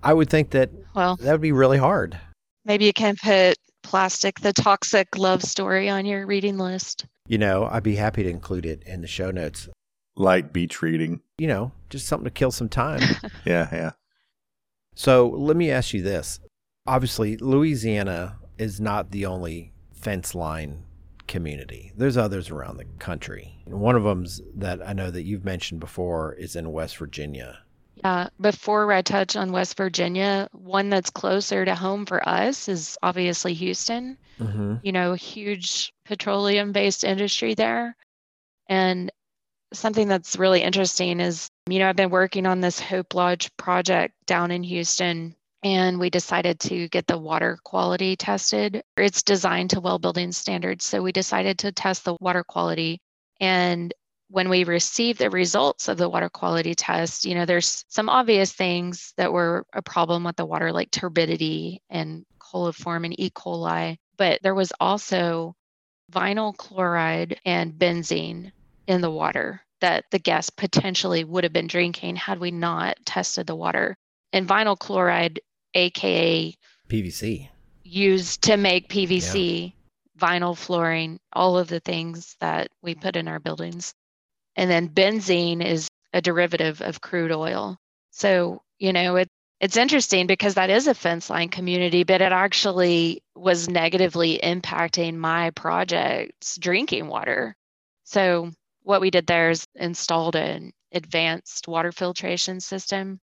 I 0.04 0.14
would 0.14 0.30
think 0.30 0.52
that 0.52 0.72
Well, 0.96 1.16
that 1.18 1.32
would 1.32 1.42
be 1.42 1.52
really 1.52 1.78
hard. 1.78 2.20
maybe 2.66 2.86
you 2.86 2.94
can 2.94 3.16
put 3.16 3.58
plastic, 3.84 4.40
the 4.40 4.54
toxic 4.54 5.18
love 5.18 5.44
story 5.44 5.90
on 5.90 6.06
your 6.06 6.26
reading 6.26 6.58
list. 6.58 7.06
You 7.28 7.38
know, 7.38 7.66
I'd 7.72 7.84
be 7.84 7.96
happy 7.96 8.24
to 8.24 8.30
include 8.30 8.66
it 8.66 8.84
in 8.86 9.02
the 9.02 9.08
show 9.08 9.32
notes. 9.32 9.70
Light 10.16 10.54
beach 10.54 10.82
reading. 10.82 11.22
You 11.38 11.48
know, 11.48 11.72
just 11.90 12.06
something 12.08 12.26
to 12.26 12.32
kill 12.32 12.52
some 12.52 12.70
time. 12.70 13.02
Yeah, 13.46 13.68
yeah. 13.72 13.92
so 14.96 15.28
let 15.30 15.58
me 15.58 15.70
ask 15.72 15.94
you 15.94 16.02
this. 16.02 16.40
Obviously, 16.86 17.38
Louisiana 17.38 18.38
is 18.58 18.80
not 18.80 19.12
the 19.12 19.26
only 19.26 19.74
fence 19.94 20.36
line 20.36 20.84
community. 21.28 21.92
There's 21.96 22.18
others 22.18 22.50
around 22.50 22.78
the 22.78 22.86
country. 23.00 23.62
And 23.66 23.80
one 23.80 23.96
of 23.96 24.04
them's 24.04 24.42
that 24.56 24.88
I 24.88 24.94
know 24.94 25.12
that 25.12 25.24
you've 25.24 25.46
mentioned 25.46 25.80
before 25.80 26.34
is 26.34 26.56
in 26.56 26.72
West 26.72 26.98
Virginia. 26.98 27.60
Yeah, 27.96 28.30
before 28.42 28.92
I 28.92 29.02
touch 29.02 29.36
on 29.36 29.52
West 29.52 29.78
Virginia, 29.78 30.50
one 30.52 30.90
that's 30.90 31.10
closer 31.10 31.64
to 31.64 31.76
home 31.76 32.06
for 32.06 32.28
us 32.28 32.68
is 32.68 32.98
obviously 33.04 33.54
Houston. 33.54 34.18
Mm-hmm. 34.40 34.76
You 34.84 34.92
know, 34.92 35.14
huge 35.14 35.94
petroleum 36.06 36.72
based 36.72 37.04
industry 37.04 37.54
there. 37.54 37.96
And 38.68 39.12
something 39.74 40.08
that's 40.08 40.38
really 40.38 40.62
interesting 40.62 41.20
is, 41.20 41.50
you 41.70 41.80
know, 41.80 41.90
I've 41.90 41.96
been 41.96 42.10
working 42.10 42.46
on 42.46 42.62
this 42.62 42.80
Hope 42.80 43.14
Lodge 43.14 43.56
project 43.58 44.14
down 44.26 44.52
in 44.52 44.64
Houston, 44.64 45.36
and 45.64 46.00
we 46.00 46.10
decided 46.10 46.60
to 46.60 46.90
get 46.90 47.08
the 47.08 47.18
water 47.18 47.58
quality 47.64 48.16
tested. 48.16 48.84
It's 48.98 49.24
designed 49.24 49.72
to 49.72 49.80
well 49.80 49.98
building 49.98 50.32
standards. 50.32 50.84
So 50.84 51.02
we 51.02 51.12
decided 51.12 51.60
to 51.60 51.72
test 51.72 52.04
the 52.04 52.18
water 52.20 52.44
quality. 52.44 53.00
And 53.40 53.94
when 54.30 54.50
we 54.50 54.64
received 54.64 55.20
the 55.20 55.30
results 55.30 55.88
of 55.88 55.98
the 55.98 56.10
water 56.10 56.30
quality 56.30 56.76
test, 56.76 57.24
you 57.24 57.36
know, 57.36 57.46
there's 57.46 57.86
some 57.88 58.10
obvious 58.10 58.52
things 58.52 59.14
that 59.18 59.32
were 59.32 59.66
a 59.74 59.82
problem 59.82 60.24
with 60.24 60.36
the 60.36 60.46
water, 60.46 60.72
like 60.72 60.92
turbidity 60.92 61.82
and 61.90 62.26
coliform 62.40 63.06
and 63.06 63.20
E. 63.20 63.30
coli. 63.30 63.98
But 64.18 64.42
there 64.44 64.56
was 64.56 64.74
also 64.80 65.56
vinyl 66.12 66.56
chloride 66.56 67.40
and 67.46 67.74
benzene 67.74 68.52
in 68.88 69.02
the 69.02 69.12
water 69.12 69.62
that 69.82 70.06
the 70.12 70.20
guests 70.20 70.50
potentially 70.50 71.24
would 71.24 71.44
have 71.44 71.54
been 71.54 71.68
drinking 71.68 72.16
had 72.16 72.40
we 72.40 72.52
not 72.52 72.98
tested 73.06 73.48
the 73.48 73.56
water. 73.56 73.96
And 74.32 74.48
vinyl 74.48 74.78
chloride 74.78 75.40
aka 75.74 76.54
PVC, 76.90 77.50
used 77.84 78.44
to 78.44 78.58
make 78.58 78.90
PVC, 78.90 79.74
yeah. 79.74 80.28
vinyl 80.28 80.58
flooring, 80.58 81.20
all 81.34 81.58
of 81.58 81.68
the 81.68 81.80
things 81.80 82.36
that 82.40 82.70
we 82.82 82.96
put 82.96 83.16
in 83.16 83.28
our 83.28 83.40
buildings. 83.40 83.94
And 84.56 84.70
then 84.70 84.90
benzene 84.90 85.64
is 85.64 85.88
a 86.14 86.22
derivative 86.22 86.82
of 86.82 87.02
crude 87.02 87.32
oil. 87.32 87.78
So, 88.12 88.62
you 88.78 88.94
know, 88.94 89.16
it, 89.18 89.30
it's 89.60 89.78
interesting 89.78 90.28
because 90.28 90.56
that 90.56 90.70
is 90.70 90.88
a 90.88 90.94
fence 90.94 91.30
line 91.30 91.50
community, 91.50 92.04
but 92.04 92.22
it 92.22 92.32
actually 92.32 93.24
was 93.36 93.70
negatively 93.70 94.40
impacting 94.44 95.16
my 95.16 95.52
project's 95.52 96.58
drinking 96.58 97.08
water. 97.08 97.56
So, 98.04 98.52
what 98.84 99.02
we 99.02 99.10
did 99.10 99.26
there 99.26 99.50
is 99.50 99.66
installed 99.76 100.36
an 100.36 100.74
advanced 100.92 101.68
water 101.68 101.92
filtration 101.92 102.60
system 102.60 103.20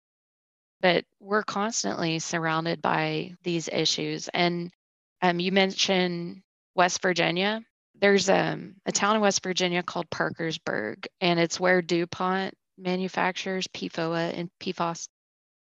but 0.80 1.04
we're 1.20 1.42
constantly 1.42 2.18
surrounded 2.18 2.80
by 2.80 3.34
these 3.42 3.68
issues. 3.68 4.28
And 4.28 4.70
um, 5.22 5.40
you 5.40 5.52
mentioned 5.52 6.42
West 6.74 7.02
Virginia. 7.02 7.60
There's 8.00 8.30
um, 8.30 8.76
a 8.86 8.92
town 8.92 9.16
in 9.16 9.22
West 9.22 9.42
Virginia 9.42 9.82
called 9.82 10.08
Parkersburg, 10.10 11.06
and 11.20 11.38
it's 11.38 11.60
where 11.60 11.82
DuPont 11.82 12.54
manufactures 12.78 13.66
PFOA 13.68 14.38
and 14.38 14.50
PFOS. 14.60 15.08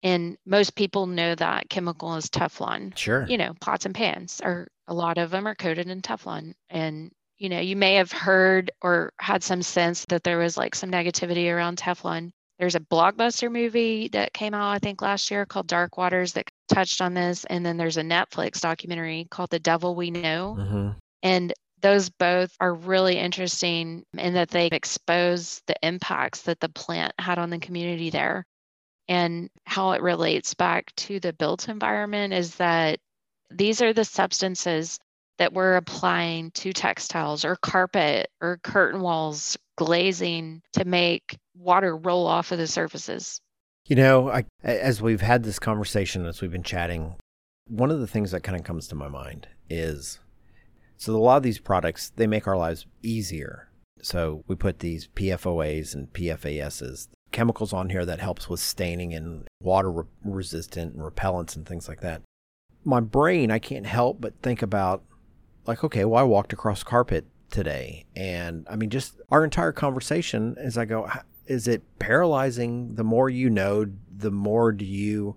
And 0.04 0.36
most 0.46 0.74
people 0.74 1.06
know 1.06 1.34
that 1.34 1.68
chemical 1.68 2.14
is 2.16 2.28
Teflon. 2.28 2.96
Sure. 2.96 3.26
You 3.28 3.38
know, 3.38 3.54
pots 3.60 3.86
and 3.86 3.94
pans 3.94 4.40
are 4.42 4.68
a 4.88 4.94
lot 4.94 5.18
of 5.18 5.30
them 5.30 5.46
are 5.46 5.54
coated 5.54 5.88
in 5.88 6.02
Teflon. 6.02 6.54
And, 6.70 7.12
you 7.38 7.48
know, 7.48 7.60
you 7.60 7.76
may 7.76 7.94
have 7.94 8.10
heard 8.10 8.72
or 8.80 9.12
had 9.18 9.42
some 9.42 9.62
sense 9.62 10.04
that 10.06 10.24
there 10.24 10.38
was 10.38 10.56
like 10.56 10.74
some 10.74 10.90
negativity 10.90 11.52
around 11.52 11.78
Teflon. 11.78 12.32
There's 12.62 12.76
a 12.76 12.80
blockbuster 12.80 13.50
movie 13.50 14.06
that 14.12 14.32
came 14.32 14.54
out, 14.54 14.70
I 14.70 14.78
think, 14.78 15.02
last 15.02 15.32
year 15.32 15.44
called 15.44 15.66
Dark 15.66 15.96
Waters 15.96 16.34
that 16.34 16.48
touched 16.68 17.02
on 17.02 17.12
this. 17.12 17.44
And 17.44 17.66
then 17.66 17.76
there's 17.76 17.96
a 17.96 18.02
Netflix 18.02 18.60
documentary 18.60 19.26
called 19.28 19.50
The 19.50 19.58
Devil 19.58 19.96
We 19.96 20.12
Know. 20.12 20.56
Mm-hmm. 20.56 20.88
And 21.24 21.52
those 21.80 22.08
both 22.08 22.54
are 22.60 22.72
really 22.72 23.18
interesting 23.18 24.04
in 24.16 24.34
that 24.34 24.50
they 24.50 24.68
expose 24.68 25.60
the 25.66 25.74
impacts 25.82 26.42
that 26.42 26.60
the 26.60 26.68
plant 26.68 27.12
had 27.18 27.40
on 27.40 27.50
the 27.50 27.58
community 27.58 28.10
there. 28.10 28.44
And 29.08 29.50
how 29.64 29.90
it 29.90 30.00
relates 30.00 30.54
back 30.54 30.94
to 30.98 31.18
the 31.18 31.32
built 31.32 31.68
environment 31.68 32.32
is 32.32 32.54
that 32.54 33.00
these 33.50 33.82
are 33.82 33.92
the 33.92 34.04
substances 34.04 35.00
that 35.38 35.52
we're 35.52 35.74
applying 35.74 36.52
to 36.52 36.72
textiles 36.72 37.44
or 37.44 37.56
carpet 37.56 38.30
or 38.40 38.60
curtain 38.62 39.00
walls, 39.00 39.58
glazing 39.84 40.62
to 40.74 40.84
make 40.84 41.38
water 41.56 41.96
roll 41.96 42.26
off 42.26 42.52
of 42.52 42.58
the 42.58 42.66
surfaces. 42.66 43.40
You 43.86 43.96
know, 43.96 44.30
I, 44.30 44.44
as 44.62 45.02
we've 45.02 45.20
had 45.20 45.42
this 45.42 45.58
conversation, 45.58 46.24
as 46.26 46.40
we've 46.40 46.52
been 46.52 46.62
chatting, 46.62 47.16
one 47.66 47.90
of 47.90 48.00
the 48.00 48.06
things 48.06 48.30
that 48.30 48.42
kind 48.42 48.56
of 48.56 48.64
comes 48.64 48.86
to 48.88 48.94
my 48.94 49.08
mind 49.08 49.48
is 49.68 50.20
so 50.96 51.16
a 51.16 51.18
lot 51.18 51.38
of 51.38 51.42
these 51.42 51.58
products, 51.58 52.12
they 52.14 52.28
make 52.28 52.46
our 52.46 52.56
lives 52.56 52.86
easier. 53.02 53.68
So 54.02 54.44
we 54.46 54.54
put 54.54 54.78
these 54.78 55.08
PFOAs 55.08 55.94
and 55.94 56.12
PFASs, 56.12 57.08
chemicals 57.32 57.72
on 57.72 57.88
here 57.88 58.04
that 58.04 58.20
helps 58.20 58.48
with 58.48 58.60
staining 58.60 59.12
and 59.12 59.48
water 59.60 59.90
re- 59.90 60.04
resistant 60.24 60.94
and 60.94 61.02
repellents 61.02 61.56
and 61.56 61.66
things 61.66 61.88
like 61.88 62.02
that. 62.02 62.22
My 62.84 63.00
brain, 63.00 63.50
I 63.50 63.58
can't 63.58 63.86
help 63.86 64.20
but 64.20 64.40
think 64.42 64.62
about 64.62 65.02
like, 65.66 65.82
okay, 65.82 66.04
well, 66.04 66.20
I 66.20 66.24
walked 66.24 66.52
across 66.52 66.84
carpet 66.84 67.26
today. 67.52 68.06
And 68.16 68.66
I 68.68 68.76
mean, 68.76 68.90
just 68.90 69.20
our 69.30 69.44
entire 69.44 69.72
conversation 69.72 70.56
as 70.58 70.76
I 70.76 70.84
go, 70.84 71.08
is 71.46 71.68
it 71.68 71.82
paralyzing? 71.98 72.96
The 72.96 73.04
more 73.04 73.30
you 73.30 73.48
know, 73.48 73.86
the 74.14 74.30
more 74.30 74.72
do 74.72 74.84
you, 74.84 75.36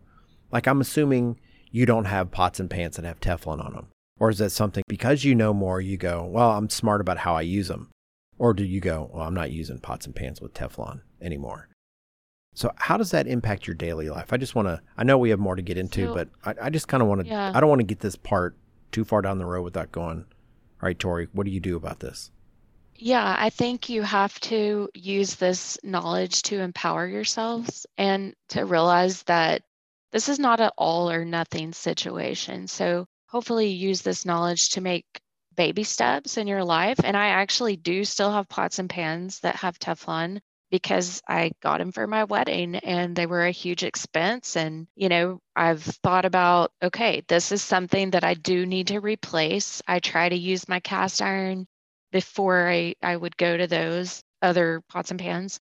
like, 0.51 0.67
I'm 0.67 0.81
assuming 0.81 1.39
you 1.71 1.85
don't 1.85 2.05
have 2.05 2.31
pots 2.31 2.59
and 2.59 2.69
pans 2.69 2.95
that 2.95 3.05
have 3.05 3.19
Teflon 3.19 3.63
on 3.63 3.73
them. 3.73 3.87
Or 4.17 4.29
is 4.29 4.37
that 4.37 4.51
something 4.51 4.83
because 4.87 5.25
you 5.25 5.35
know 5.35 5.53
more, 5.53 5.81
you 5.81 5.97
go, 5.97 6.23
well, 6.23 6.51
I'm 6.51 6.69
smart 6.69 7.01
about 7.01 7.17
how 7.17 7.35
I 7.35 7.41
use 7.41 7.67
them? 7.67 7.91
Or 8.37 8.53
do 8.53 8.63
you 8.63 8.79
go, 8.79 9.09
well, 9.13 9.23
I'm 9.23 9.33
not 9.33 9.51
using 9.51 9.79
pots 9.79 10.05
and 10.05 10.15
pans 10.15 10.41
with 10.41 10.53
Teflon 10.53 11.01
anymore? 11.21 11.67
So, 12.53 12.71
how 12.77 12.95
does 12.95 13.11
that 13.11 13.27
impact 13.27 13.67
your 13.67 13.75
daily 13.75 14.09
life? 14.09 14.31
I 14.31 14.37
just 14.37 14.55
want 14.55 14.69
to, 14.69 14.81
I 14.97 15.03
know 15.03 15.17
we 15.17 15.31
have 15.31 15.39
more 15.39 15.57
to 15.57 15.61
get 15.61 15.77
into, 15.77 16.05
so, 16.05 16.13
but 16.13 16.29
I, 16.45 16.67
I 16.67 16.69
just 16.69 16.87
kind 16.87 17.03
of 17.03 17.09
want 17.09 17.21
to, 17.21 17.27
yeah. 17.27 17.51
I 17.53 17.59
don't 17.59 17.67
want 17.67 17.79
to 17.81 17.85
get 17.85 17.99
this 17.99 18.15
part 18.15 18.55
too 18.93 19.03
far 19.03 19.21
down 19.21 19.37
the 19.39 19.45
road 19.45 19.63
without 19.63 19.91
going, 19.91 20.25
all 20.81 20.87
right, 20.87 20.97
Tori, 20.97 21.27
what 21.31 21.45
do 21.45 21.51
you 21.51 21.59
do 21.59 21.75
about 21.75 21.99
this? 21.99 22.31
Yeah, 22.97 23.35
I 23.37 23.49
think 23.49 23.89
you 23.89 24.03
have 24.03 24.39
to 24.41 24.89
use 24.93 25.35
this 25.35 25.77
knowledge 25.83 26.43
to 26.43 26.59
empower 26.59 27.05
yourselves 27.05 27.85
and 27.97 28.33
to 28.49 28.65
realize 28.65 29.23
that 29.23 29.63
this 30.11 30.29
is 30.29 30.39
not 30.39 30.61
an 30.61 30.71
all 30.77 31.11
or 31.11 31.25
nothing 31.25 31.73
situation. 31.73 32.67
So, 32.67 33.05
hopefully, 33.27 33.67
you 33.67 33.89
use 33.89 34.01
this 34.01 34.25
knowledge 34.25 34.69
to 34.69 34.81
make 34.81 35.05
baby 35.55 35.83
steps 35.83 36.37
in 36.37 36.47
your 36.47 36.63
life. 36.63 36.99
And 37.03 37.17
I 37.17 37.27
actually 37.27 37.75
do 37.75 38.05
still 38.05 38.31
have 38.31 38.47
pots 38.47 38.79
and 38.79 38.89
pans 38.89 39.39
that 39.41 39.55
have 39.57 39.79
Teflon 39.79 40.39
because 40.71 41.21
I 41.27 41.51
got 41.61 41.79
them 41.79 41.91
for 41.91 42.07
my 42.07 42.23
wedding 42.23 42.75
and 42.75 43.15
they 43.15 43.25
were 43.25 43.45
a 43.45 43.51
huge 43.51 43.83
expense. 43.83 44.55
And, 44.55 44.87
you 44.95 45.09
know, 45.09 45.39
I've 45.55 45.83
thought 45.83 46.25
about, 46.25 46.71
okay, 46.81 47.23
this 47.27 47.51
is 47.51 47.61
something 47.61 48.11
that 48.11 48.23
I 48.23 48.33
do 48.33 48.65
need 48.65 48.87
to 48.87 48.99
replace. 48.99 49.81
I 49.87 49.99
try 49.99 50.29
to 50.29 50.35
use 50.35 50.67
my 50.67 50.79
cast 50.79 51.21
iron 51.21 51.67
before 52.11 52.69
I, 52.69 52.95
I 53.01 53.15
would 53.15 53.37
go 53.37 53.57
to 53.57 53.67
those 53.67 54.21
other 54.41 54.81
pots 54.89 55.11
and 55.11 55.19
pans. 55.19 55.59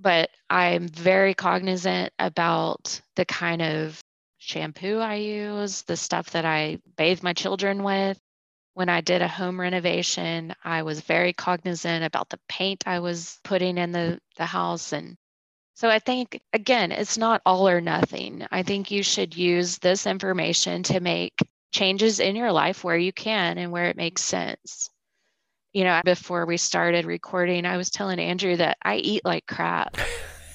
But 0.00 0.30
I'm 0.50 0.88
very 0.88 1.34
cognizant 1.34 2.12
about 2.18 3.00
the 3.14 3.24
kind 3.24 3.62
of 3.62 3.98
shampoo 4.38 4.98
I 4.98 5.14
use, 5.16 5.82
the 5.82 5.96
stuff 5.96 6.30
that 6.30 6.44
I 6.44 6.78
bathe 6.96 7.22
my 7.22 7.32
children 7.32 7.82
with, 7.82 8.18
when 8.76 8.90
I 8.90 9.00
did 9.00 9.22
a 9.22 9.26
home 9.26 9.58
renovation, 9.58 10.54
I 10.62 10.82
was 10.82 11.00
very 11.00 11.32
cognizant 11.32 12.04
about 12.04 12.28
the 12.28 12.38
paint 12.46 12.84
I 12.86 12.98
was 12.98 13.38
putting 13.42 13.78
in 13.78 13.90
the, 13.90 14.20
the 14.36 14.44
house. 14.44 14.92
And 14.92 15.16
so 15.72 15.88
I 15.88 15.98
think, 15.98 16.42
again, 16.52 16.92
it's 16.92 17.16
not 17.16 17.40
all 17.46 17.70
or 17.70 17.80
nothing. 17.80 18.46
I 18.52 18.64
think 18.64 18.90
you 18.90 19.02
should 19.02 19.34
use 19.34 19.78
this 19.78 20.06
information 20.06 20.82
to 20.82 21.00
make 21.00 21.32
changes 21.72 22.20
in 22.20 22.36
your 22.36 22.52
life 22.52 22.84
where 22.84 22.98
you 22.98 23.14
can 23.14 23.56
and 23.56 23.72
where 23.72 23.86
it 23.86 23.96
makes 23.96 24.22
sense. 24.22 24.90
You 25.72 25.84
know, 25.84 26.02
before 26.04 26.44
we 26.44 26.58
started 26.58 27.06
recording, 27.06 27.64
I 27.64 27.78
was 27.78 27.88
telling 27.88 28.18
Andrew 28.18 28.56
that 28.56 28.76
I 28.82 28.96
eat 28.96 29.24
like 29.24 29.46
crap. 29.46 29.96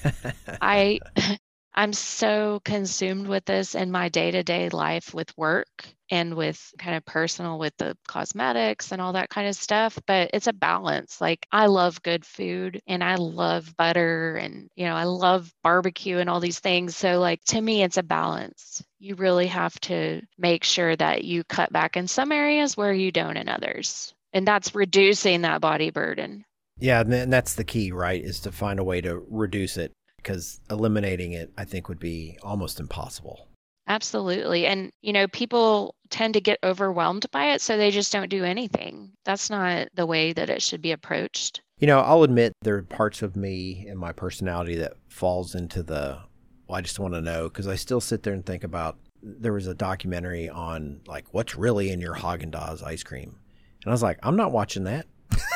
I 0.62 1.00
I'm 1.74 1.92
so 1.92 2.60
consumed 2.64 3.26
with 3.26 3.44
this 3.46 3.74
in 3.74 3.90
my 3.90 4.08
day 4.08 4.30
to 4.30 4.42
day 4.42 4.68
life 4.68 5.14
with 5.14 5.36
work 5.38 5.86
and 6.10 6.34
with 6.34 6.72
kind 6.78 6.94
of 6.94 7.04
personal 7.06 7.58
with 7.58 7.74
the 7.78 7.96
cosmetics 8.06 8.92
and 8.92 9.00
all 9.00 9.14
that 9.14 9.30
kind 9.30 9.48
of 9.48 9.54
stuff. 9.54 9.98
But 10.06 10.30
it's 10.34 10.46
a 10.46 10.52
balance. 10.52 11.20
Like, 11.20 11.46
I 11.50 11.66
love 11.66 12.02
good 12.02 12.26
food 12.26 12.82
and 12.86 13.02
I 13.02 13.14
love 13.14 13.74
butter 13.78 14.36
and, 14.36 14.68
you 14.76 14.84
know, 14.84 14.94
I 14.94 15.04
love 15.04 15.50
barbecue 15.62 16.18
and 16.18 16.28
all 16.28 16.40
these 16.40 16.60
things. 16.60 16.94
So, 16.94 17.18
like, 17.18 17.42
to 17.44 17.60
me, 17.60 17.82
it's 17.82 17.96
a 17.96 18.02
balance. 18.02 18.84
You 18.98 19.14
really 19.14 19.46
have 19.46 19.78
to 19.80 20.20
make 20.36 20.64
sure 20.64 20.94
that 20.96 21.24
you 21.24 21.42
cut 21.44 21.72
back 21.72 21.96
in 21.96 22.06
some 22.06 22.32
areas 22.32 22.76
where 22.76 22.92
you 22.92 23.10
don't 23.10 23.38
in 23.38 23.48
others. 23.48 24.12
And 24.34 24.46
that's 24.46 24.74
reducing 24.74 25.42
that 25.42 25.62
body 25.62 25.90
burden. 25.90 26.44
Yeah, 26.78 27.00
and 27.00 27.32
that's 27.32 27.54
the 27.54 27.64
key, 27.64 27.92
right? 27.92 28.22
Is 28.22 28.40
to 28.40 28.52
find 28.52 28.78
a 28.78 28.84
way 28.84 29.00
to 29.00 29.24
reduce 29.30 29.76
it 29.76 29.92
because 30.22 30.60
eliminating 30.70 31.32
it, 31.32 31.52
I 31.56 31.64
think, 31.64 31.88
would 31.88 31.98
be 31.98 32.38
almost 32.42 32.80
impossible. 32.80 33.48
Absolutely. 33.88 34.66
And, 34.66 34.92
you 35.02 35.12
know, 35.12 35.26
people 35.28 35.96
tend 36.08 36.34
to 36.34 36.40
get 36.40 36.58
overwhelmed 36.62 37.26
by 37.32 37.52
it, 37.52 37.60
so 37.60 37.76
they 37.76 37.90
just 37.90 38.12
don't 38.12 38.28
do 38.28 38.44
anything. 38.44 39.10
That's 39.24 39.50
not 39.50 39.88
the 39.94 40.06
way 40.06 40.32
that 40.32 40.50
it 40.50 40.62
should 40.62 40.80
be 40.80 40.92
approached. 40.92 41.60
You 41.78 41.88
know, 41.88 41.98
I'll 41.98 42.22
admit 42.22 42.52
there 42.62 42.76
are 42.76 42.82
parts 42.82 43.22
of 43.22 43.34
me 43.34 43.86
and 43.88 43.98
my 43.98 44.12
personality 44.12 44.76
that 44.76 44.94
falls 45.08 45.56
into 45.56 45.82
the, 45.82 46.20
well, 46.68 46.78
I 46.78 46.80
just 46.80 47.00
want 47.00 47.14
to 47.14 47.20
know 47.20 47.48
because 47.48 47.66
I 47.66 47.74
still 47.74 48.00
sit 48.00 48.22
there 48.22 48.34
and 48.34 48.46
think 48.46 48.62
about 48.62 48.98
there 49.20 49.52
was 49.52 49.66
a 49.66 49.74
documentary 49.74 50.48
on 50.48 51.00
like 51.06 51.32
what's 51.32 51.56
really 51.56 51.90
in 51.90 52.00
your 52.00 52.14
Haagen 52.14 52.50
Dazs 52.50 52.84
ice 52.84 53.02
cream. 53.02 53.36
And 53.84 53.90
I 53.90 53.90
was 53.90 54.02
like, 54.02 54.18
I'm 54.22 54.36
not 54.36 54.52
watching 54.52 54.84
that. 54.84 55.06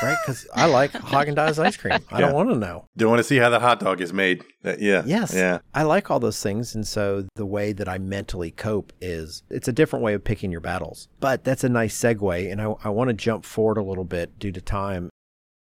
Right? 0.02 0.16
Because 0.24 0.46
I 0.54 0.66
like 0.66 0.92
Haagen 0.92 1.34
Dazs 1.34 1.58
ice 1.58 1.76
cream. 1.76 1.98
I 2.10 2.18
Yeah. 2.20 2.26
don't 2.26 2.34
want 2.34 2.48
to 2.50 2.56
know. 2.56 2.84
Don't 2.96 3.10
want 3.10 3.18
to 3.20 3.24
see 3.24 3.36
how 3.36 3.50
the 3.50 3.60
hot 3.60 3.80
dog 3.80 4.00
is 4.00 4.12
made. 4.12 4.44
That- 4.62 4.80
yeah. 4.80 5.02
Yes. 5.06 5.34
Yeah. 5.34 5.58
I 5.74 5.82
like 5.84 6.10
all 6.10 6.20
those 6.20 6.42
things. 6.42 6.74
And 6.74 6.86
so 6.86 7.26
the 7.36 7.46
way 7.46 7.72
that 7.72 7.88
I 7.88 7.98
mentally 7.98 8.50
cope 8.50 8.92
is 9.00 9.42
it's 9.50 9.68
a 9.68 9.72
different 9.72 10.04
way 10.04 10.14
of 10.14 10.24
picking 10.24 10.50
your 10.52 10.60
battles. 10.60 11.08
But 11.20 11.44
that's 11.44 11.64
a 11.64 11.68
nice 11.68 11.98
segue. 11.98 12.50
And 12.50 12.60
I, 12.60 12.74
I 12.84 12.88
want 12.90 13.08
to 13.08 13.14
jump 13.14 13.44
forward 13.44 13.78
a 13.78 13.82
little 13.84 14.04
bit 14.04 14.38
due 14.38 14.52
to 14.52 14.60
time. 14.60 15.10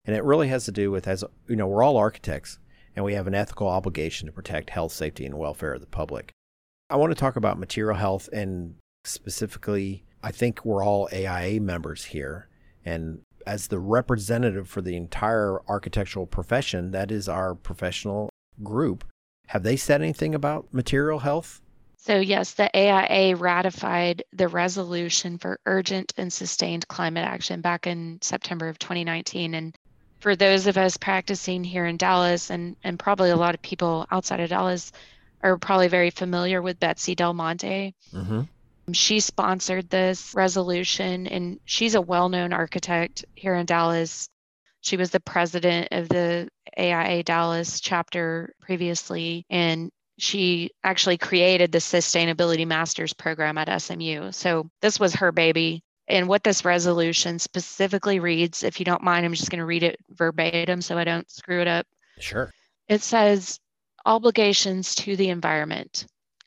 And 0.07 0.14
it 0.14 0.22
really 0.24 0.48
has 0.48 0.64
to 0.66 0.72
do 0.72 0.90
with, 0.90 1.09
as 1.09 1.24
you 1.48 1.57
know, 1.57 1.66
we're 1.66 1.82
all 1.82 1.96
architects 1.96 2.59
and 2.94 3.05
we 3.05 3.14
have 3.14 3.26
an 3.26 3.34
ethical 3.34 3.66
obligation 3.68 4.26
to 4.26 4.32
protect 4.32 4.70
health, 4.70 4.92
safety, 4.92 5.24
and 5.24 5.36
welfare 5.38 5.72
of 5.74 5.80
the 5.80 5.86
public. 5.86 6.30
I 6.90 6.96
want 6.96 7.11
to 7.11 7.18
talk 7.18 7.36
about 7.36 7.59
material 7.59 7.96
health 7.96 8.28
and 8.32 8.74
specifically, 9.05 10.05
I 10.22 10.30
think 10.30 10.64
we're 10.64 10.84
all 10.84 11.09
AIA 11.12 11.61
members 11.61 12.05
here. 12.05 12.48
And 12.84 13.20
as 13.47 13.68
the 13.68 13.78
representative 13.78 14.68
for 14.68 14.82
the 14.82 14.97
entire 14.97 15.61
architectural 15.68 16.26
profession, 16.26 16.90
that 16.92 17.11
is 17.11 17.28
our 17.28 17.55
professional 17.55 18.30
group. 18.62 19.05
Have 19.49 19.62
they 19.62 19.76
said 19.76 20.01
anything 20.03 20.34
about 20.34 20.72
material 20.72 21.20
health? 21.20 21.61
So, 21.97 22.18
yes, 22.18 22.53
the 22.53 22.70
AIA 22.76 23.34
ratified 23.36 24.24
the 24.32 24.49
resolution 24.49 25.38
for 25.38 25.59
urgent 25.64 26.12
and 26.18 26.30
sustained 26.30 26.86
climate 26.88 27.24
action 27.24 27.62
back 27.62 27.86
in 27.86 28.18
September 28.20 28.68
of 28.68 28.78
2019. 28.78 29.55
And 29.55 29.74
for 30.20 30.36
those 30.36 30.66
of 30.66 30.76
us 30.76 30.99
practicing 30.99 31.64
here 31.64 31.86
in 31.86 31.97
Dallas, 31.97 32.51
and, 32.51 32.76
and 32.84 32.99
probably 32.99 33.30
a 33.30 33.36
lot 33.36 33.55
of 33.55 33.62
people 33.62 34.07
outside 34.11 34.40
of 34.40 34.51
Dallas 34.51 34.92
are 35.42 35.57
probably 35.59 35.88
very 35.88 36.11
familiar 36.11 36.61
with 36.61 36.80
Betsy 36.80 37.14
Del 37.14 37.34
Monte. 37.34 37.95
Mm-hmm. 38.12 38.42
She 38.93 39.20
sponsored 39.20 39.89
this 39.89 40.35
resolution, 40.35 41.26
and 41.26 41.59
she's 41.64 41.95
a 41.95 42.01
well 42.01 42.28
known 42.28 42.53
architect 42.53 43.24
here 43.35 43.55
in 43.55 43.66
Dallas. 43.66 44.28
She 44.80 44.97
was 44.97 45.11
the 45.11 45.20
president 45.20 45.89
of 45.93 46.09
the 46.09 46.49
AIA 46.78 47.22
Dallas 47.22 47.80
chapter 47.80 48.55
previously, 48.61 49.47
and 49.49 49.91
she 50.18 50.70
actually 50.82 51.18
created 51.18 51.72
the 51.72 51.78
Sustainability 51.78 52.66
Masters 52.66 53.12
program 53.12 53.59
at 53.59 53.80
SMU. 53.80 54.32
So 54.32 54.70
this 54.80 55.01
was 55.01 55.14
her 55.14 55.32
baby. 55.32 55.82
And 56.07 56.28
what 56.28 56.45
this 56.45 56.64
resolution 56.64 57.39
specifically 57.39 58.20
reads, 58.20 58.62
if 58.62 58.78
you 58.78 58.85
don't 58.85 59.03
mind, 59.03 59.24
I'm 59.24 59.32
just 59.32 59.51
going 59.51 59.61
to 59.61 59.64
read 59.64 59.82
it 59.82 59.97
verbatim 60.11 60.82
so 60.82 60.99
I 60.99 61.05
don't 61.05 61.30
screw 61.30 61.62
it 61.62 61.66
up. 61.66 61.87
Sure. 62.18 62.51
It 62.89 63.01
says 63.01 63.59
obligations 64.05 64.95
to 64.97 65.16
the 65.16 65.30
environment. 65.30 66.07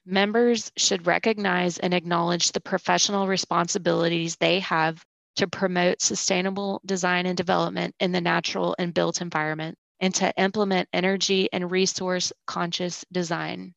Members 0.10 0.72
should 0.78 1.06
recognize 1.06 1.80
and 1.80 1.94
acknowledge 1.94 2.54
the 2.54 2.62
professional 2.62 3.28
responsibilities 3.28 4.38
they 4.38 4.62
have 4.62 5.04
to 5.36 5.50
promote 5.50 6.02
sustainable 6.02 6.80
design 6.86 7.26
and 7.26 7.36
development 7.36 7.94
in 8.00 8.14
the 8.14 8.22
natural 8.22 8.74
and 8.80 8.94
built 8.94 9.20
environment 9.20 9.78
and 10.00 10.16
to 10.16 10.34
implement 10.38 10.88
energy 10.94 11.50
and 11.52 11.70
resource 11.70 12.32
conscious 12.46 13.04
design. 13.12 13.74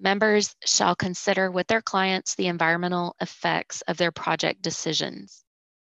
Members 0.00 0.56
shall 0.64 0.96
consider 0.96 1.52
with 1.52 1.68
their 1.68 1.82
clients 1.82 2.34
the 2.34 2.48
environmental 2.48 3.14
effects 3.20 3.80
of 3.82 3.96
their 3.96 4.10
project 4.10 4.60
decisions. 4.60 5.44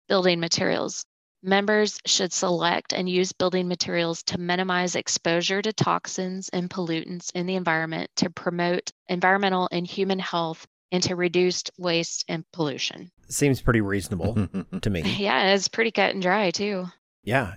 Building 0.09 0.40
materials. 0.40 1.07
Members 1.47 2.01
should 2.07 2.32
select 2.32 2.95
and 2.95 3.07
use 3.07 3.32
building 3.32 3.68
materials 3.68 4.22
to 4.22 4.40
minimize 4.40 4.97
exposure 4.97 5.61
to 5.61 5.74
toxins 5.74 6.49
and 6.49 6.70
pollutants 6.70 7.30
in 7.34 7.45
the 7.45 7.57
environment 7.57 8.09
to 8.16 8.30
promote 8.30 8.90
environmental 9.09 9.68
and 9.70 9.86
human 9.86 10.18
health 10.18 10.66
and 10.90 11.03
to 11.03 11.14
reduce 11.14 11.62
waste 11.76 12.24
and 12.30 12.51
pollution. 12.55 13.11
Seems 13.28 13.61
pretty 13.61 13.82
reasonable 13.82 14.49
to 14.80 14.88
me. 14.88 15.03
Yeah, 15.03 15.53
it's 15.53 15.68
pretty 15.68 15.90
cut 15.90 16.14
and 16.14 16.22
dry 16.22 16.51
too. 16.51 16.86
Yeah. 17.24 17.57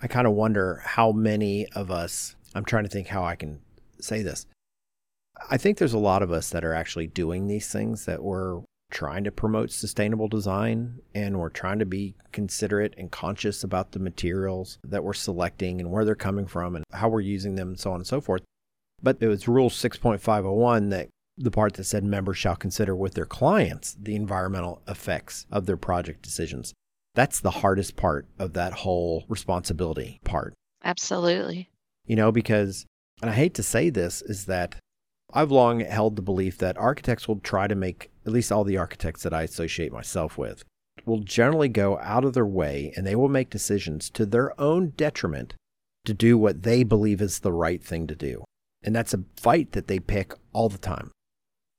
I 0.00 0.06
kind 0.06 0.28
of 0.28 0.34
wonder 0.34 0.80
how 0.84 1.10
many 1.10 1.66
of 1.72 1.90
us, 1.90 2.36
I'm 2.54 2.64
trying 2.64 2.84
to 2.84 2.90
think 2.90 3.08
how 3.08 3.24
I 3.24 3.34
can 3.34 3.58
say 4.00 4.22
this. 4.22 4.46
I 5.50 5.56
think 5.56 5.78
there's 5.78 5.94
a 5.94 5.98
lot 5.98 6.22
of 6.22 6.30
us 6.30 6.50
that 6.50 6.64
are 6.64 6.74
actually 6.74 7.08
doing 7.08 7.48
these 7.48 7.72
things 7.72 8.04
that 8.04 8.22
we're 8.22 8.60
trying 8.90 9.24
to 9.24 9.32
promote 9.32 9.70
sustainable 9.70 10.28
design 10.28 11.00
and 11.14 11.38
we're 11.38 11.48
trying 11.48 11.78
to 11.78 11.86
be 11.86 12.14
considerate 12.32 12.94
and 12.96 13.10
conscious 13.10 13.64
about 13.64 13.92
the 13.92 13.98
materials 13.98 14.78
that 14.84 15.02
we're 15.02 15.12
selecting 15.12 15.80
and 15.80 15.90
where 15.90 16.04
they're 16.04 16.14
coming 16.14 16.46
from 16.46 16.76
and 16.76 16.84
how 16.92 17.08
we're 17.08 17.20
using 17.20 17.56
them 17.56 17.68
and 17.68 17.80
so 17.80 17.90
on 17.90 17.96
and 17.96 18.06
so 18.06 18.20
forth. 18.20 18.42
But 19.02 19.18
it 19.20 19.28
was 19.28 19.48
Rule 19.48 19.70
6.501 19.70 20.90
that 20.90 21.08
the 21.36 21.50
part 21.50 21.74
that 21.74 21.84
said 21.84 22.04
members 22.04 22.38
shall 22.38 22.56
consider 22.56 22.96
with 22.96 23.14
their 23.14 23.26
clients 23.26 23.96
the 24.00 24.14
environmental 24.14 24.80
effects 24.88 25.46
of 25.50 25.66
their 25.66 25.76
project 25.76 26.22
decisions. 26.22 26.72
That's 27.14 27.40
the 27.40 27.50
hardest 27.50 27.96
part 27.96 28.26
of 28.38 28.54
that 28.54 28.72
whole 28.72 29.24
responsibility 29.28 30.20
part. 30.24 30.54
Absolutely. 30.84 31.68
You 32.06 32.16
know, 32.16 32.30
because, 32.30 32.86
and 33.20 33.30
I 33.30 33.34
hate 33.34 33.54
to 33.54 33.62
say 33.62 33.90
this, 33.90 34.22
is 34.22 34.46
that 34.46 34.76
I've 35.32 35.50
long 35.50 35.80
held 35.80 36.16
the 36.16 36.22
belief 36.22 36.58
that 36.58 36.78
architects 36.78 37.26
will 37.26 37.40
try 37.40 37.66
to 37.66 37.74
make, 37.74 38.10
at 38.24 38.32
least 38.32 38.52
all 38.52 38.64
the 38.64 38.76
architects 38.76 39.22
that 39.22 39.34
I 39.34 39.42
associate 39.42 39.92
myself 39.92 40.38
with, 40.38 40.64
will 41.04 41.20
generally 41.20 41.68
go 41.68 41.98
out 41.98 42.24
of 42.24 42.34
their 42.34 42.46
way 42.46 42.92
and 42.96 43.06
they 43.06 43.16
will 43.16 43.28
make 43.28 43.50
decisions 43.50 44.08
to 44.10 44.24
their 44.26 44.58
own 44.60 44.90
detriment 44.96 45.54
to 46.04 46.14
do 46.14 46.38
what 46.38 46.62
they 46.62 46.84
believe 46.84 47.20
is 47.20 47.40
the 47.40 47.52
right 47.52 47.82
thing 47.82 48.06
to 48.06 48.14
do. 48.14 48.44
And 48.82 48.94
that's 48.94 49.14
a 49.14 49.24
fight 49.36 49.72
that 49.72 49.88
they 49.88 49.98
pick 49.98 50.32
all 50.52 50.68
the 50.68 50.78
time. 50.78 51.10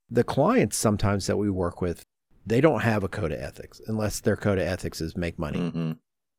The 0.10 0.24
clients 0.24 0.78
sometimes 0.78 1.28
that 1.28 1.38
we 1.38 1.50
work 1.50 1.82
with, 1.82 2.04
they 2.46 2.62
don't 2.62 2.82
have 2.82 3.04
a 3.04 3.10
code 3.10 3.32
of 3.32 3.40
ethics 3.40 3.82
unless 3.88 4.20
their 4.20 4.38
code 4.38 4.58
of 4.60 4.68
ethics 4.68 5.02
is 5.02 5.18
make 5.18 5.40
money. 5.40 5.70
hmm 5.70 5.92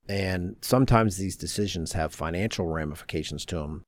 And 0.08 0.56
sometimes 0.60 1.16
these 1.16 1.36
decisions 1.36 1.92
have 1.92 2.14
financial 2.14 2.66
ramifications 2.66 3.44
to 3.46 3.56
them 3.56 3.84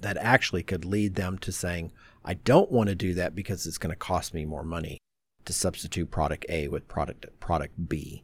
that 0.00 0.16
actually 0.18 0.62
could 0.62 0.84
lead 0.84 1.14
them 1.14 1.38
to 1.38 1.52
saying, 1.52 1.92
I 2.28 2.34
don't 2.34 2.70
want 2.70 2.90
to 2.90 2.94
do 2.94 3.14
that 3.14 3.34
because 3.34 3.66
it's 3.66 3.78
going 3.78 3.90
to 3.90 3.96
cost 3.96 4.34
me 4.34 4.44
more 4.44 4.62
money 4.62 4.98
to 5.46 5.54
substitute 5.54 6.10
product 6.10 6.44
A 6.50 6.68
with 6.68 6.86
product 6.86 7.24
product 7.40 7.88
B. 7.88 8.22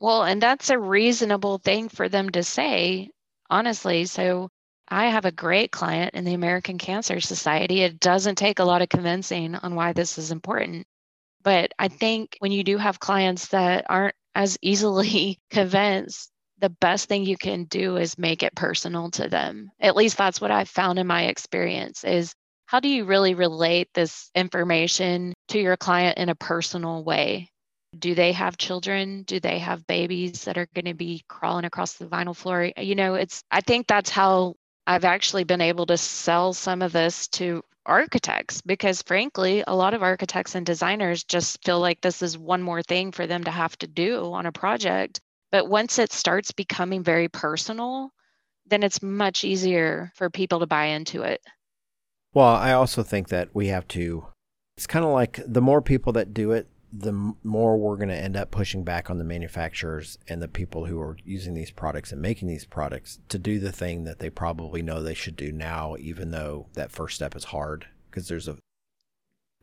Well, 0.00 0.22
and 0.22 0.40
that's 0.40 0.70
a 0.70 0.78
reasonable 0.78 1.58
thing 1.58 1.88
for 1.88 2.08
them 2.08 2.30
to 2.30 2.44
say, 2.44 3.10
honestly. 3.50 4.04
So 4.04 4.50
I 4.86 5.06
have 5.06 5.24
a 5.24 5.32
great 5.32 5.72
client 5.72 6.14
in 6.14 6.24
the 6.24 6.34
American 6.34 6.78
Cancer 6.78 7.20
Society. 7.20 7.80
It 7.80 7.98
doesn't 7.98 8.38
take 8.38 8.60
a 8.60 8.64
lot 8.64 8.82
of 8.82 8.88
convincing 8.88 9.56
on 9.56 9.74
why 9.74 9.94
this 9.94 10.16
is 10.16 10.30
important. 10.30 10.86
But 11.42 11.72
I 11.76 11.88
think 11.88 12.36
when 12.38 12.52
you 12.52 12.62
do 12.62 12.78
have 12.78 13.00
clients 13.00 13.48
that 13.48 13.86
aren't 13.88 14.14
as 14.36 14.56
easily 14.62 15.40
convinced, 15.50 16.30
the 16.60 16.70
best 16.70 17.08
thing 17.08 17.24
you 17.24 17.36
can 17.36 17.64
do 17.64 17.96
is 17.96 18.16
make 18.16 18.44
it 18.44 18.54
personal 18.54 19.10
to 19.10 19.28
them. 19.28 19.72
At 19.80 19.96
least 19.96 20.16
that's 20.16 20.40
what 20.40 20.52
I've 20.52 20.68
found 20.68 21.00
in 21.00 21.08
my 21.08 21.24
experience 21.24 22.04
is 22.04 22.32
how 22.74 22.80
do 22.80 22.88
you 22.88 23.04
really 23.04 23.34
relate 23.34 23.88
this 23.94 24.32
information 24.34 25.32
to 25.46 25.60
your 25.60 25.76
client 25.76 26.18
in 26.18 26.28
a 26.28 26.34
personal 26.34 27.04
way? 27.04 27.48
do 27.96 28.12
they 28.16 28.32
have 28.32 28.56
children? 28.56 29.22
Do 29.22 29.38
they 29.38 29.60
have 29.60 29.86
babies 29.86 30.46
that 30.46 30.58
are 30.58 30.66
going 30.74 30.86
to 30.86 30.94
be 30.94 31.22
crawling 31.28 31.64
across 31.64 31.92
the 31.92 32.06
vinyl 32.06 32.34
floor? 32.34 32.72
You 32.76 32.96
know 32.96 33.14
it's 33.14 33.44
i 33.52 33.60
think 33.60 33.86
that's 33.86 34.10
how 34.10 34.56
i've 34.88 35.04
actually 35.04 35.44
been 35.44 35.60
able 35.60 35.86
to 35.86 35.96
sell 35.96 36.52
some 36.52 36.82
of 36.82 36.90
this 36.90 37.28
to 37.28 37.62
architects 37.86 38.60
because 38.62 39.02
frankly 39.02 39.62
a 39.68 39.76
lot 39.76 39.94
of 39.94 40.02
architects 40.02 40.56
and 40.56 40.66
designers 40.66 41.22
just 41.22 41.64
feel 41.64 41.78
like 41.78 42.00
this 42.00 42.20
is 42.20 42.36
one 42.36 42.62
more 42.62 42.82
thing 42.82 43.12
for 43.12 43.28
them 43.28 43.44
to 43.44 43.52
have 43.52 43.78
to 43.78 43.86
do 43.86 44.32
on 44.32 44.46
a 44.46 44.50
project. 44.52 45.20
But 45.52 45.68
once 45.68 46.00
it 46.00 46.12
starts 46.12 46.50
becoming 46.50 47.04
very 47.04 47.28
personal 47.28 48.10
then 48.66 48.82
it's 48.82 49.00
much 49.00 49.44
easier 49.44 50.10
for 50.16 50.28
people 50.28 50.58
to 50.58 50.66
buy 50.66 50.86
into 50.86 51.22
it 51.22 51.40
Well, 52.34 52.48
I 52.48 52.72
also 52.72 53.04
think 53.04 53.28
that 53.28 53.50
we 53.54 53.68
have 53.68 53.86
to, 53.88 54.26
it's 54.76 54.88
kind 54.88 55.04
of 55.04 55.12
like 55.12 55.40
the 55.46 55.62
more 55.62 55.80
people 55.80 56.12
that 56.14 56.34
do 56.34 56.50
it, 56.50 56.66
the 56.92 57.34
more 57.42 57.76
we're 57.76 57.96
going 57.96 58.08
to 58.08 58.14
end 58.16 58.36
up 58.36 58.50
pushing 58.50 58.84
back 58.84 59.08
on 59.08 59.18
the 59.18 59.24
manufacturers 59.24 60.18
and 60.28 60.42
the 60.42 60.48
people 60.48 60.86
who 60.86 61.00
are 61.00 61.16
using 61.24 61.54
these 61.54 61.70
products 61.70 62.10
and 62.12 62.20
making 62.20 62.48
these 62.48 62.64
products 62.64 63.20
to 63.28 63.38
do 63.38 63.58
the 63.58 63.72
thing 63.72 64.04
that 64.04 64.18
they 64.18 64.30
probably 64.30 64.82
know 64.82 65.00
they 65.00 65.14
should 65.14 65.36
do 65.36 65.52
now, 65.52 65.96
even 65.98 66.32
though 66.32 66.66
that 66.74 66.92
first 66.92 67.16
step 67.16 67.36
is 67.36 67.44
hard 67.44 67.86
because 68.10 68.28
there's 68.28 68.48
a 68.48 68.56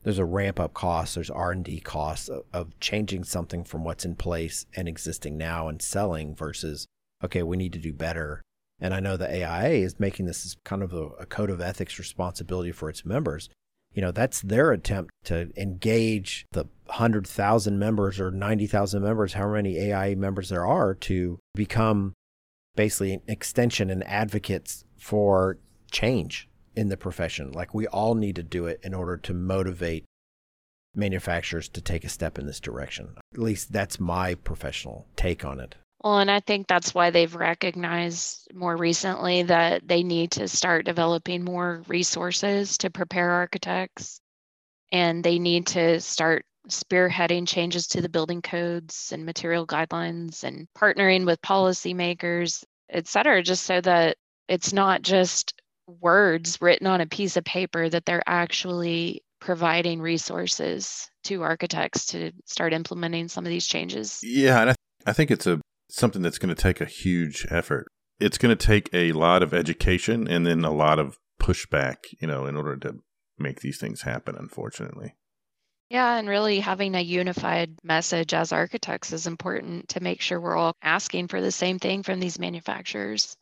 there's 0.04 0.18
a 0.18 0.26
ramp 0.26 0.60
up 0.60 0.74
cost, 0.74 1.14
there's 1.16 1.30
R 1.30 1.52
and 1.52 1.64
D 1.64 1.80
costs 1.80 2.28
of, 2.28 2.44
of 2.52 2.80
changing 2.80 3.24
something 3.24 3.64
from 3.64 3.84
what's 3.84 4.04
in 4.04 4.16
place 4.16 4.66
and 4.76 4.88
existing 4.88 5.38
now 5.38 5.68
and 5.68 5.82
selling 5.82 6.36
versus 6.36 6.88
okay, 7.24 7.44
we 7.44 7.56
need 7.56 7.74
to 7.74 7.80
do 7.80 7.94
better. 7.94 8.42
And 8.82 8.96
I 8.96 9.00
know 9.00 9.16
the 9.16 9.30
AIA 9.30 9.86
is 9.86 10.00
making 10.00 10.26
this 10.26 10.44
as 10.44 10.58
kind 10.66 10.82
of 10.82 10.92
a, 10.92 11.06
a 11.20 11.26
code 11.28 11.52
of 11.52 11.62
ethics 11.62 12.00
responsibility 12.00 12.72
for 12.72 12.90
its 12.90 13.06
members. 13.06 13.48
You 13.94 14.02
know 14.02 14.12
that's 14.12 14.42
their 14.42 14.72
attempt 14.72 15.12
to 15.26 15.50
engage 15.58 16.46
the 16.52 16.66
100,000 16.86 17.78
members 17.78 18.20
or 18.20 18.32
90,000 18.32 19.04
members 19.04 19.34
however 19.34 19.54
many 19.54 19.92
AIA 19.92 20.16
members 20.16 20.50
there 20.50 20.66
are 20.66 20.94
to 20.96 21.40
become 21.56 22.14
basically 22.76 23.14
an 23.14 23.22
extension 23.28 23.90
and 23.90 24.04
advocates 24.06 24.86
for 24.98 25.58
change 25.92 26.50
in 26.74 26.88
the 26.88 26.96
profession. 26.96 27.52
Like 27.52 27.74
we 27.74 27.86
all 27.88 28.16
need 28.16 28.38
to 28.38 28.44
do 28.44 28.66
it 28.66 28.80
in 28.82 28.94
order 28.94 29.18
to 29.18 29.34
motivate 29.34 30.06
manufacturers 30.96 31.68
to 31.70 31.82
take 31.82 32.06
a 32.06 32.10
step 32.10 32.40
in 32.40 32.46
this 32.46 32.62
direction. 32.62 33.16
At 33.34 33.42
least 33.42 33.74
that's 33.74 34.00
my 34.00 34.36
professional 34.36 35.08
take 35.18 35.44
on 35.44 35.60
it 35.60 35.76
Well, 36.04 36.18
and 36.18 36.32
I 36.32 36.40
think 36.40 36.68
that's 36.68 36.96
why 36.96 37.12
they've 37.12 37.34
recognized 37.34 38.48
more 38.56 38.76
recently 38.76 39.44
that 39.44 39.88
they 39.88 40.02
need 40.02 40.32
to 40.32 40.48
start 40.48 40.86
developing 40.86 41.44
more 41.44 41.84
resources 41.88 42.80
to 42.80 42.90
prepare 42.90 43.30
architects 43.30 44.20
and 44.92 45.24
they 45.24 45.40
need 45.40 45.68
to 45.68 46.00
start 46.00 46.46
spearheading 46.70 47.48
changes 47.48 47.88
to 47.88 48.02
the 48.02 48.10
building 48.10 48.42
codes 48.42 49.12
and 49.14 49.26
material 49.26 49.66
guidelines 49.66 50.44
and 50.44 50.68
partnering 50.78 51.26
with 51.26 51.42
policymakers, 51.42 52.64
et 52.90 53.08
cetera, 53.08 53.42
just 53.42 53.64
so 53.64 53.80
that 53.82 54.18
it's 54.48 54.74
not 54.74 55.02
just 55.02 55.54
words 55.88 56.58
written 56.62 56.88
on 56.88 57.02
a 57.02 57.08
piece 57.08 57.38
of 57.38 57.44
paper, 57.44 57.90
that 57.90 58.06
they're 58.06 58.24
actually 58.28 59.24
providing 59.40 60.02
resources 60.02 61.10
to 61.24 61.42
architects 61.42 62.08
to 62.08 62.32
start 62.46 62.74
implementing 62.74 63.28
some 63.28 63.46
of 63.46 63.50
these 63.50 63.68
changes. 63.68 64.20
Yeah, 64.22 64.62
and 64.62 64.70
I, 64.70 64.74
th- 64.74 64.78
I 65.08 65.14
think 65.14 65.32
it's 65.32 65.48
a 65.48 65.61
something 65.96 66.22
that's 66.22 66.38
going 66.38 66.54
to 66.54 66.62
take 66.62 66.82
a 66.82 66.86
huge 66.86 67.46
effort. 67.50 67.88
It's 68.20 68.38
going 68.38 68.56
to 68.56 68.66
take 68.68 68.90
a 68.94 69.12
lot 69.14 69.44
of 69.44 69.54
education 69.54 70.28
and 70.28 70.46
then 70.46 70.64
a 70.64 70.72
lot 70.72 71.00
of 71.00 71.18
pushback, 71.42 71.98
you 72.20 72.28
know, 72.28 72.46
in 72.46 72.56
order 72.56 72.78
to 72.78 72.96
make 73.40 73.62
these 73.62 73.80
things 73.80 74.04
happen, 74.04 74.36
unfortunately. 74.38 75.16
Yeah, 75.90 76.18
and 76.18 76.30
really 76.30 76.60
having 76.62 76.96
a 76.96 77.02
unified 77.02 77.78
message 77.84 78.34
as 78.34 78.54
architects 78.54 79.12
is 79.12 79.28
important 79.28 79.90
to 79.90 80.00
make 80.02 80.22
sure 80.22 80.40
we're 80.40 80.56
all 80.56 80.74
asking 80.82 81.28
for 81.28 81.42
the 81.42 81.52
same 81.52 81.80
thing 81.80 82.04
from 82.04 82.20
these 82.20 82.40
manufacturers 82.40 83.36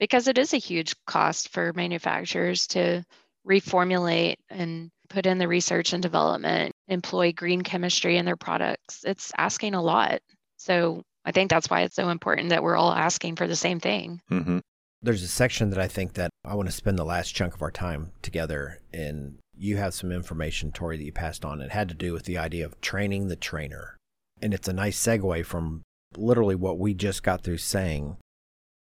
because 0.00 0.28
it 0.28 0.38
is 0.38 0.52
a 0.52 0.58
huge 0.58 0.94
cost 1.06 1.50
for 1.50 1.72
manufacturers 1.74 2.66
to 2.68 3.04
reformulate 3.48 4.36
and 4.50 4.90
put 5.08 5.26
in 5.26 5.38
the 5.38 5.46
research 5.48 5.92
and 5.92 6.02
development, 6.02 6.74
employ 6.88 7.32
green 7.32 7.62
chemistry 7.62 8.16
in 8.16 8.24
their 8.24 8.36
products. 8.36 9.04
It's 9.04 9.32
asking 9.38 9.74
a 9.74 9.82
lot. 9.82 10.20
So 10.56 11.02
I 11.26 11.32
think 11.32 11.50
that's 11.50 11.68
why 11.68 11.82
it's 11.82 11.96
so 11.96 12.08
important 12.08 12.50
that 12.50 12.62
we're 12.62 12.76
all 12.76 12.92
asking 12.92 13.36
for 13.36 13.48
the 13.48 13.56
same 13.56 13.80
thing. 13.80 14.20
Mm-hmm. 14.30 14.60
There's 15.02 15.24
a 15.24 15.28
section 15.28 15.70
that 15.70 15.78
I 15.78 15.88
think 15.88 16.14
that 16.14 16.30
I 16.44 16.54
want 16.54 16.68
to 16.68 16.72
spend 16.72 16.98
the 16.98 17.04
last 17.04 17.34
chunk 17.34 17.54
of 17.54 17.62
our 17.62 17.70
time 17.70 18.12
together 18.22 18.80
and 18.94 19.38
you 19.58 19.76
have 19.76 19.94
some 19.94 20.12
information, 20.12 20.70
Tori, 20.70 20.96
that 20.96 21.04
you 21.04 21.12
passed 21.12 21.44
on. 21.44 21.60
It 21.60 21.72
had 21.72 21.88
to 21.88 21.94
do 21.94 22.12
with 22.12 22.24
the 22.24 22.38
idea 22.38 22.64
of 22.64 22.80
training 22.80 23.28
the 23.28 23.36
trainer. 23.36 23.96
And 24.40 24.54
it's 24.54 24.68
a 24.68 24.72
nice 24.72 24.98
segue 24.98 25.44
from 25.46 25.82
literally 26.16 26.54
what 26.54 26.78
we 26.78 26.94
just 26.94 27.22
got 27.22 27.42
through 27.42 27.58
saying. 27.58 28.16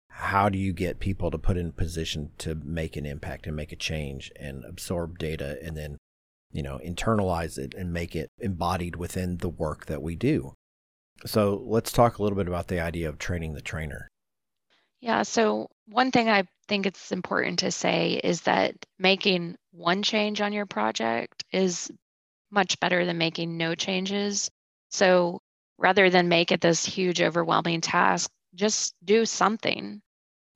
How 0.09 0.49
do 0.49 0.57
you 0.57 0.73
get 0.73 0.99
people 0.99 1.31
to 1.31 1.37
put 1.37 1.57
in 1.57 1.71
position 1.71 2.31
to 2.39 2.55
make 2.55 2.95
an 2.95 3.05
impact 3.05 3.47
and 3.47 3.55
make 3.55 3.71
a 3.71 3.77
change 3.77 4.31
and 4.35 4.63
absorb 4.65 5.17
data 5.17 5.57
and 5.63 5.75
then, 5.75 5.97
you 6.51 6.61
know, 6.61 6.79
internalize 6.85 7.57
it 7.57 7.73
and 7.73 7.93
make 7.93 8.15
it 8.15 8.29
embodied 8.39 8.95
within 8.95 9.37
the 9.37 9.49
work 9.49 9.85
that 9.87 10.01
we 10.01 10.15
do? 10.15 10.53
So 11.25 11.63
let's 11.65 11.91
talk 11.91 12.17
a 12.17 12.23
little 12.23 12.37
bit 12.37 12.47
about 12.47 12.67
the 12.67 12.79
idea 12.79 13.09
of 13.09 13.17
training 13.17 13.53
the 13.53 13.61
trainer. 13.61 14.07
Yeah. 15.01 15.23
So, 15.23 15.69
one 15.87 16.11
thing 16.11 16.29
I 16.29 16.43
think 16.67 16.85
it's 16.85 17.11
important 17.11 17.59
to 17.59 17.71
say 17.71 18.19
is 18.23 18.41
that 18.41 18.75
making 18.97 19.55
one 19.71 20.03
change 20.03 20.41
on 20.41 20.53
your 20.53 20.65
project 20.65 21.45
is 21.51 21.89
much 22.51 22.79
better 22.79 23.05
than 23.05 23.17
making 23.17 23.57
no 23.57 23.75
changes. 23.75 24.49
So, 24.89 25.41
rather 25.77 26.09
than 26.09 26.27
make 26.27 26.51
it 26.51 26.61
this 26.61 26.85
huge, 26.85 27.21
overwhelming 27.21 27.81
task, 27.81 28.29
just 28.55 28.93
do 29.03 29.25
something. 29.25 30.01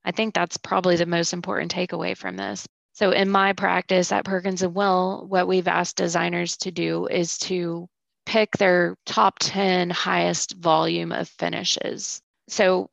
I 0.03 0.11
think 0.11 0.34
that's 0.34 0.57
probably 0.57 0.97
the 0.97 1.05
most 1.05 1.32
important 1.32 1.74
takeaway 1.74 2.18
from 2.18 2.36
this. 2.36 2.68
So, 2.93 3.11
in 3.11 3.30
my 3.30 3.53
practice 3.53 4.11
at 4.11 4.26
Perkins 4.26 4.61
and 4.61 4.76
Will, 4.76 5.26
what 5.28 5.47
we've 5.47 5.70
asked 5.70 5.95
designers 5.95 6.57
to 6.57 6.72
do 6.72 7.07
is 7.07 7.38
to 7.39 7.88
pick 8.26 8.58
their 8.58 8.96
top 9.06 9.40
10 9.40 9.90
highest 9.90 10.56
volume 10.58 11.12
of 11.12 11.28
finishes. 11.30 12.22
So 12.48 12.90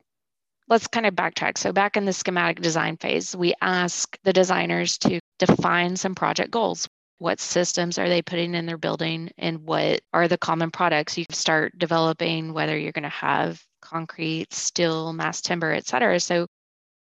let's 0.71 0.87
kind 0.87 1.05
of 1.05 1.13
backtrack. 1.13 1.57
So, 1.57 1.71
back 1.73 1.97
in 1.97 2.05
the 2.05 2.13
schematic 2.13 2.61
design 2.61 2.97
phase, 2.97 3.35
we 3.35 3.53
ask 3.61 4.17
the 4.23 4.33
designers 4.33 4.97
to 4.99 5.19
define 5.37 5.95
some 5.97 6.15
project 6.15 6.49
goals. 6.49 6.87
What 7.19 7.39
systems 7.39 7.99
are 7.99 8.09
they 8.09 8.23
putting 8.23 8.55
in 8.55 8.65
their 8.65 8.77
building, 8.77 9.31
and 9.37 9.59
what 9.59 9.99
are 10.13 10.27
the 10.27 10.37
common 10.37 10.71
products 10.71 11.17
you 11.17 11.25
start 11.29 11.77
developing, 11.77 12.53
whether 12.53 12.75
you're 12.77 12.93
going 12.93 13.03
to 13.03 13.09
have 13.09 13.61
concrete, 13.81 14.53
steel, 14.53 15.13
mass 15.13 15.41
timber, 15.41 15.71
et 15.73 15.85
cetera. 15.85 16.19
So, 16.19 16.47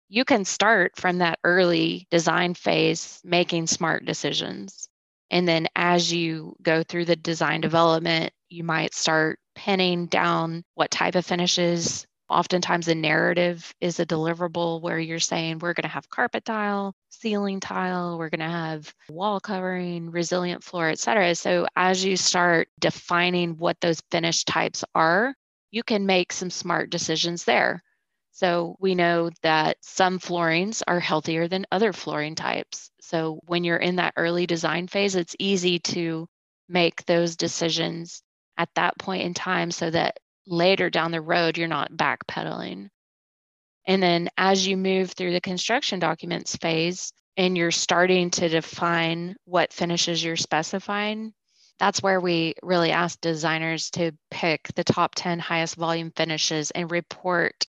you 0.09 0.25
can 0.25 0.45
start 0.45 0.93
from 0.97 1.19
that 1.19 1.41
early 1.43 2.07
design 2.11 2.55
phase 2.55 3.21
making 3.25 3.67
smart 3.67 4.05
decisions. 4.05 4.89
And 5.31 5.47
then 5.47 5.67
as 5.75 6.13
you 6.13 6.57
go 6.63 6.83
through 6.83 7.07
the 7.07 7.17
design 7.17 7.61
development, 7.61 8.33
you 8.49 8.65
might 8.65 8.95
start 8.95 9.39
pinning 9.55 10.07
down 10.07 10.63
what 10.75 10.91
type 10.91 11.15
of 11.15 11.27
finishes. 11.27 12.07
Oftentimes, 12.29 12.89
a 12.89 12.95
narrative 12.95 13.73
is 13.81 14.01
a 14.01 14.07
deliverable 14.07 14.81
where 14.83 14.99
you're 14.99 15.21
saying, 15.21 15.61
we're 15.61 15.75
going 15.75 15.85
to 15.85 15.89
have 15.89 16.11
carpet 16.11 16.45
tile, 16.45 16.93
ceiling 17.09 17.61
tile, 17.61 18.19
we're 18.19 18.31
going 18.31 18.41
to 18.41 18.47
have 18.47 18.93
wall 19.09 19.39
covering, 19.39 20.11
resilient 20.11 20.65
floor, 20.65 20.89
et 20.89 20.99
cetera. 20.99 21.35
So, 21.37 21.69
as 21.77 22.05
you 22.05 22.17
start 22.17 22.69
defining 22.81 23.57
what 23.59 23.81
those 23.81 24.03
finish 24.11 24.45
types 24.45 24.85
are, 24.95 25.35
you 25.71 25.85
can 25.85 26.07
make 26.07 26.33
some 26.33 26.51
smart 26.51 26.91
decisions 26.91 27.45
there. 27.45 27.83
So 28.37 28.77
we 28.79 28.95
know 28.95 29.31
that 29.41 29.79
some 29.81 30.19
floorings 30.19 30.83
are 30.87 31.01
healthier 31.01 31.49
than 31.49 31.65
other 31.73 31.95
flooring 31.95 32.35
types. 32.35 32.91
So 33.01 33.41
when 33.47 33.65
you're 33.65 33.79
in 33.79 33.97
that 33.97 34.13
early 34.19 34.47
design 34.47 34.89
phase, 34.89 35.15
it's 35.15 35.35
easy 35.39 35.79
to 35.79 36.29
make 36.69 37.07
those 37.07 37.37
decisions 37.37 38.23
at 38.59 38.69
that 38.75 38.99
point 38.99 39.23
in 39.23 39.33
time 39.33 39.71
so 39.71 39.89
that 39.89 40.19
later 40.47 40.91
down 40.91 41.13
the 41.13 41.21
road, 41.23 41.57
you're 41.57 41.67
not 41.67 41.93
backpedaling. 41.93 42.91
And 43.87 44.03
then 44.03 44.29
as 44.37 44.67
you 44.67 44.77
move 44.77 45.13
through 45.13 45.33
the 45.33 45.41
construction 45.41 45.99
documents 45.99 46.57
phase 46.57 47.15
and 47.39 47.57
you're 47.57 47.71
starting 47.71 48.29
to 48.33 48.51
define 48.51 49.37
what 49.47 49.73
finishes 49.73 50.23
you're 50.23 50.37
specifying, 50.37 51.33
that's 51.79 52.03
where 52.03 52.21
we 52.21 52.53
really 52.63 52.91
ask 52.91 53.19
designers 53.19 53.89
to 53.93 54.13
pick 54.31 54.69
the 54.75 54.85
top 54.85 55.15
10 55.15 55.39
highest 55.39 55.77
volume 55.77 56.13
finishes 56.15 56.71
and 56.71 56.91
report 56.91 57.67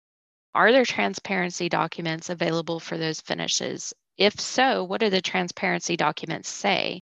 are 0.55 0.71
there 0.71 0.85
transparency 0.85 1.67
documents 1.67 2.29
available 2.29 2.79
for 2.79 2.97
those 2.97 3.19
finishes? 3.19 3.93
If 4.17 4.39
so, 4.39 4.85
what 4.85 5.01
do 5.01 5.09
the 5.09 5.21
transparency 5.21 5.97
documents 5.97 6.47
say? 6.49 7.01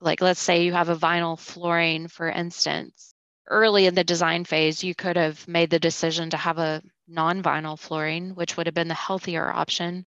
Like, 0.00 0.22
let's 0.22 0.40
say 0.40 0.64
you 0.64 0.72
have 0.72 0.88
a 0.88 0.96
vinyl 0.96 1.38
flooring, 1.38 2.08
for 2.08 2.30
instance. 2.30 3.12
Early 3.48 3.84
in 3.84 3.94
the 3.94 4.02
design 4.02 4.46
phase, 4.46 4.82
you 4.82 4.94
could 4.94 5.16
have 5.16 5.46
made 5.46 5.68
the 5.68 5.78
decision 5.78 6.30
to 6.30 6.38
have 6.38 6.58
a 6.58 6.82
non 7.06 7.42
vinyl 7.42 7.78
flooring, 7.78 8.34
which 8.34 8.56
would 8.56 8.66
have 8.66 8.74
been 8.74 8.88
the 8.88 8.94
healthier 8.94 9.52
option. 9.52 10.06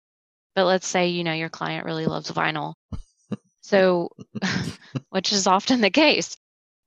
But 0.56 0.66
let's 0.66 0.88
say, 0.88 1.10
you 1.10 1.26
know, 1.26 1.34
your 1.34 1.50
client 1.50 1.86
really 1.86 2.06
loves 2.06 2.32
vinyl. 2.32 2.74
So, 3.62 4.10
which 5.10 5.34
is 5.34 5.46
often 5.46 5.82
the 5.82 5.90
case. 5.90 6.38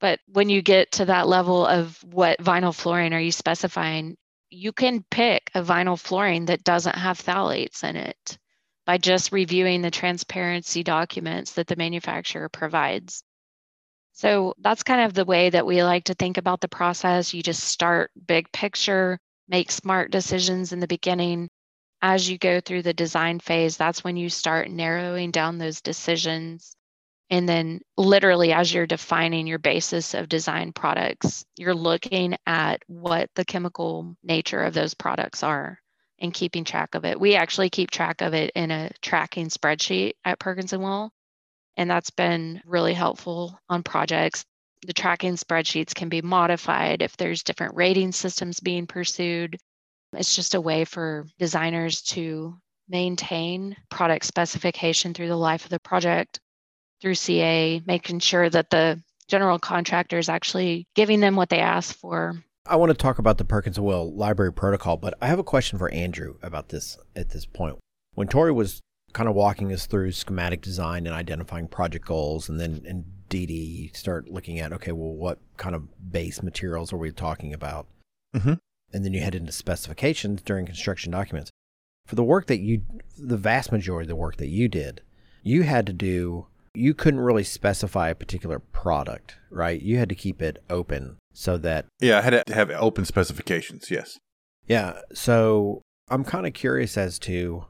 But 0.01 0.19
when 0.27 0.49
you 0.49 0.63
get 0.63 0.93
to 0.93 1.05
that 1.05 1.29
level 1.29 1.67
of 1.67 2.03
what 2.03 2.39
vinyl 2.39 2.75
flooring 2.75 3.13
are 3.13 3.21
you 3.21 3.33
specifying, 3.33 4.17
you 4.51 4.73
can 4.73 5.05
pick 5.11 5.51
a 5.55 5.63
vinyl 5.63 5.99
flooring 5.99 6.47
that 6.47 6.65
doesn't 6.65 6.97
have 6.97 7.21
phthalates 7.21 7.85
in 7.85 7.97
it 7.97 8.39
by 8.85 8.99
just 8.99 9.33
reviewing 9.33 9.83
the 9.83 9.91
transparency 9.91 10.83
documents 10.83 11.53
that 11.53 11.67
the 11.69 11.77
manufacturer 11.77 12.49
provides. 12.49 13.23
So 14.13 14.55
that's 14.59 14.83
kind 14.83 15.03
of 15.03 15.15
the 15.15 15.25
way 15.25 15.51
that 15.51 15.67
we 15.67 15.83
like 15.83 16.05
to 16.05 16.15
think 16.15 16.37
about 16.37 16.61
the 16.61 16.69
process. 16.69 17.33
You 17.33 17.43
just 17.43 17.63
start 17.63 18.11
big 18.27 18.51
picture, 18.53 19.19
make 19.49 19.71
smart 19.71 20.11
decisions 20.11 20.73
in 20.73 20.81
the 20.81 20.89
beginning. 20.89 21.49
As 22.03 22.29
you 22.29 22.37
go 22.37 22.61
through 22.61 22.83
the 22.83 22.95
design 22.95 23.39
phase, 23.39 23.77
that's 23.77 24.03
when 24.03 24.17
you 24.17 24.29
start 24.29 24.71
narrowing 24.71 25.31
down 25.31 25.59
those 25.59 25.81
decisions 25.81 26.77
and 27.31 27.49
then, 27.49 27.81
literally, 27.97 28.53
as 28.53 28.75
you're 28.75 28.89
defining 28.89 29.47
your 29.47 29.61
basis 29.61 30.15
of 30.15 30.29
design 30.29 30.73
products, 30.73 31.45
you're 31.57 31.75
looking 31.75 32.37
at 32.45 32.83
what 32.89 33.31
the 33.37 33.45
chemical 33.45 34.17
nature 34.25 34.63
of 34.65 34.75
those 34.75 34.95
products 34.95 35.45
are 35.45 35.79
and 36.19 36.35
keeping 36.35 36.65
track 36.65 36.97
of 36.97 37.05
it. 37.05 37.21
We 37.21 37.37
actually 37.37 37.71
keep 37.71 37.91
track 37.91 38.21
of 38.21 38.35
it 38.35 38.51
in 38.57 38.73
a 38.73 38.91
tracking 39.01 39.47
spreadsheet 39.47 40.15
at 40.25 40.41
Perkins 40.41 40.73
and 40.73 40.83
Will, 40.83 41.13
and 41.77 41.89
that's 41.89 42.11
been 42.11 42.61
really 42.67 42.95
helpful 42.95 43.57
on 43.69 43.85
projects. 43.85 44.45
The 44.85 44.93
tracking 44.93 45.37
spreadsheets 45.37 45.95
can 45.95 46.09
be 46.09 46.23
modified 46.23 47.01
if 47.01 47.17
there's 47.17 47.45
different 47.45 47.77
rating 47.77 48.11
systems 48.11 48.59
being 48.59 48.89
pursued. 48.89 49.57
It's 50.15 50.35
just 50.35 50.57
a 50.57 50.61
way 50.61 50.85
for 50.85 51.27
designers 51.39 52.03
to 52.03 52.59
maintain 52.89 53.77
product 53.89 54.25
specification 54.25 55.15
through 55.15 55.29
the 55.29 55.37
life 55.37 55.63
of 55.63 55.71
the 55.71 55.79
project 55.79 56.41
through 57.01 57.15
CA, 57.15 57.83
making 57.87 58.21
sure 58.21 58.49
that 58.51 58.71
the 58.71 59.01
general 59.29 59.59
contractor 59.59 60.19
is 60.19 60.29
actually 60.29 60.87
giving 60.95 61.21
them 61.21 61.37
what 61.37 61.49
they 61.49 61.61
ask 61.61 61.97
for. 61.97 62.43
I 62.67 62.77
want 62.77 62.91
to 62.91 62.97
talk 62.97 63.19
about 63.19 63.39
the 63.39 63.45
Perkins 63.45 63.79
and 63.79 63.87
Will 63.87 64.15
library 64.15 64.53
protocol, 64.53 64.97
but 64.97 65.15
I 65.21 65.27
have 65.29 65.39
a 65.39 65.45
question 65.45 65.79
for 65.79 65.91
Andrew 65.93 66.37
about 66.43 66.69
this 66.69 66.99
at 67.17 67.31
this 67.31 67.47
point. 67.47 67.79
When 68.15 68.29
Tori 68.29 68.53
was 68.53 68.81
kind 69.13 69.29
of 69.29 69.35
walking 69.35 69.73
us 69.73 69.87
through 69.87 70.13
schematic 70.13 70.61
design 70.61 71.07
and 71.07 71.15
identifying 71.15 71.69
project 71.69 72.07
goals, 72.07 72.49
and 72.49 72.61
then 72.61 72.83
in 72.85 73.05
DD 73.29 73.97
start 73.97 74.29
looking 74.29 74.59
at 74.59 74.73
okay, 74.73 74.93
well, 74.93 75.15
what 75.15 75.39
kind 75.57 75.75
of 75.75 75.89
base 76.13 76.43
materials 76.43 76.93
are 76.93 76.97
we 76.99 77.11
talking 77.11 77.55
about? 77.55 77.87
Mm-hmm. 78.35 78.55
and 78.93 79.05
then 79.05 79.13
you 79.13 79.21
head 79.21 79.35
into 79.35 79.51
specifications 79.51 80.41
during 80.43 80.65
construction 80.65 81.11
documents. 81.11 81.51
For 82.07 82.15
the 82.15 82.23
work 82.23 82.47
that 82.47 82.61
you, 82.61 82.83
the 83.19 83.37
vast 83.37 83.73
majority 83.73 84.05
of 84.05 84.09
the 84.09 84.15
work 84.15 84.37
that 84.37 84.47
you 84.49 84.69
did, 84.69 85.03
you 85.43 85.63
had 85.63 85.85
to 85.87 85.93
do, 85.93 86.47
you 86.75 86.95
couldn't 86.95 87.21
really 87.21 87.45
specify 87.45 88.11
a 88.11 88.15
particular 88.15 88.59
product, 88.59 89.37
right? 89.51 89.81
You 89.81 89.99
had 89.99 90.09
to 90.09 90.15
keep 90.15 90.41
it 90.41 90.63
open 90.71 91.17
so 91.33 91.57
that. 91.59 91.87
Yeah, 92.01 92.19
I 92.19 92.23
had 92.23 92.47
to 92.47 92.55
have 92.55 92.71
open 92.71 93.05
specifications, 93.05 93.91
yes. 93.91 94.19
Yeah. 94.67 95.01
So 95.13 95.83
I'm 96.09 96.25
kind 96.25 96.47
of 96.47 96.53
curious 96.53 96.97
as 96.97 97.19
to, 97.21 97.65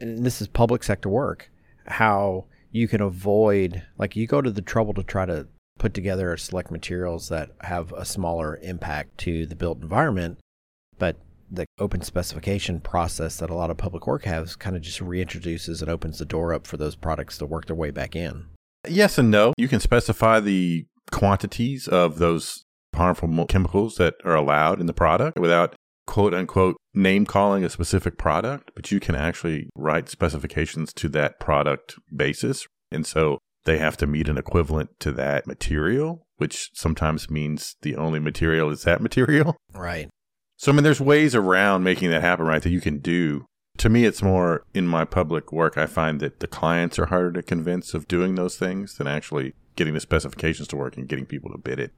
and 0.00 0.24
this 0.24 0.40
is 0.40 0.48
public 0.48 0.82
sector 0.82 1.08
work, 1.08 1.50
how 1.86 2.46
you 2.70 2.88
can 2.88 3.00
avoid, 3.00 3.82
like, 3.98 4.16
you 4.16 4.26
go 4.26 4.42
to 4.42 4.50
the 4.50 4.62
trouble 4.62 4.94
to 4.94 5.02
try 5.02 5.24
to 5.26 5.46
put 5.78 5.94
together 5.94 6.36
select 6.36 6.70
materials 6.70 7.28
that 7.28 7.50
have 7.60 7.92
a 7.92 8.04
smaller 8.04 8.58
impact 8.62 9.16
to 9.18 9.46
the 9.46 9.54
built 9.54 9.80
environment, 9.80 10.38
but 10.98 11.16
the 11.50 11.66
open 11.78 12.02
specification 12.02 12.80
process 12.80 13.38
that 13.38 13.50
a 13.50 13.54
lot 13.54 13.70
of 13.70 13.76
public 13.76 14.06
work 14.06 14.24
has 14.24 14.56
kind 14.56 14.76
of 14.76 14.82
just 14.82 15.00
reintroduces 15.00 15.80
and 15.80 15.90
opens 15.90 16.18
the 16.18 16.24
door 16.24 16.52
up 16.52 16.66
for 16.66 16.76
those 16.76 16.94
products 16.94 17.38
to 17.38 17.46
work 17.46 17.66
their 17.66 17.76
way 17.76 17.90
back 17.90 18.14
in. 18.14 18.46
Yes 18.86 19.18
and 19.18 19.30
no. 19.30 19.52
You 19.56 19.68
can 19.68 19.80
specify 19.80 20.40
the 20.40 20.86
quantities 21.10 21.88
of 21.88 22.18
those 22.18 22.64
harmful 22.94 23.46
chemicals 23.46 23.96
that 23.96 24.14
are 24.24 24.34
allowed 24.34 24.80
in 24.80 24.86
the 24.86 24.92
product 24.92 25.38
without 25.38 25.74
quote 26.06 26.34
unquote 26.34 26.76
name 26.94 27.26
calling 27.26 27.64
a 27.64 27.68
specific 27.68 28.18
product, 28.18 28.70
but 28.74 28.90
you 28.90 29.00
can 29.00 29.14
actually 29.14 29.68
write 29.76 30.08
specifications 30.08 30.92
to 30.94 31.08
that 31.10 31.38
product 31.38 31.96
basis. 32.14 32.66
And 32.90 33.06
so 33.06 33.38
they 33.64 33.78
have 33.78 33.96
to 33.98 34.06
meet 34.06 34.28
an 34.28 34.38
equivalent 34.38 34.90
to 35.00 35.12
that 35.12 35.46
material, 35.46 36.26
which 36.38 36.70
sometimes 36.72 37.30
means 37.30 37.76
the 37.82 37.96
only 37.96 38.18
material 38.18 38.70
is 38.70 38.82
that 38.82 39.00
material. 39.00 39.56
Right. 39.74 40.08
So, 40.58 40.72
I 40.72 40.74
mean, 40.74 40.82
there's 40.82 41.00
ways 41.00 41.36
around 41.36 41.84
making 41.84 42.10
that 42.10 42.20
happen, 42.20 42.44
right? 42.44 42.60
That 42.60 42.70
you 42.70 42.80
can 42.80 42.98
do. 42.98 43.46
To 43.78 43.88
me, 43.88 44.04
it's 44.04 44.22
more 44.22 44.64
in 44.74 44.88
my 44.88 45.04
public 45.04 45.52
work, 45.52 45.78
I 45.78 45.86
find 45.86 46.18
that 46.18 46.40
the 46.40 46.48
clients 46.48 46.98
are 46.98 47.06
harder 47.06 47.30
to 47.32 47.42
convince 47.44 47.94
of 47.94 48.08
doing 48.08 48.34
those 48.34 48.56
things 48.56 48.96
than 48.96 49.06
actually 49.06 49.54
getting 49.76 49.94
the 49.94 50.00
specifications 50.00 50.66
to 50.68 50.76
work 50.76 50.96
and 50.96 51.08
getting 51.08 51.26
people 51.26 51.52
to 51.52 51.58
bid 51.58 51.78
it 51.78 51.92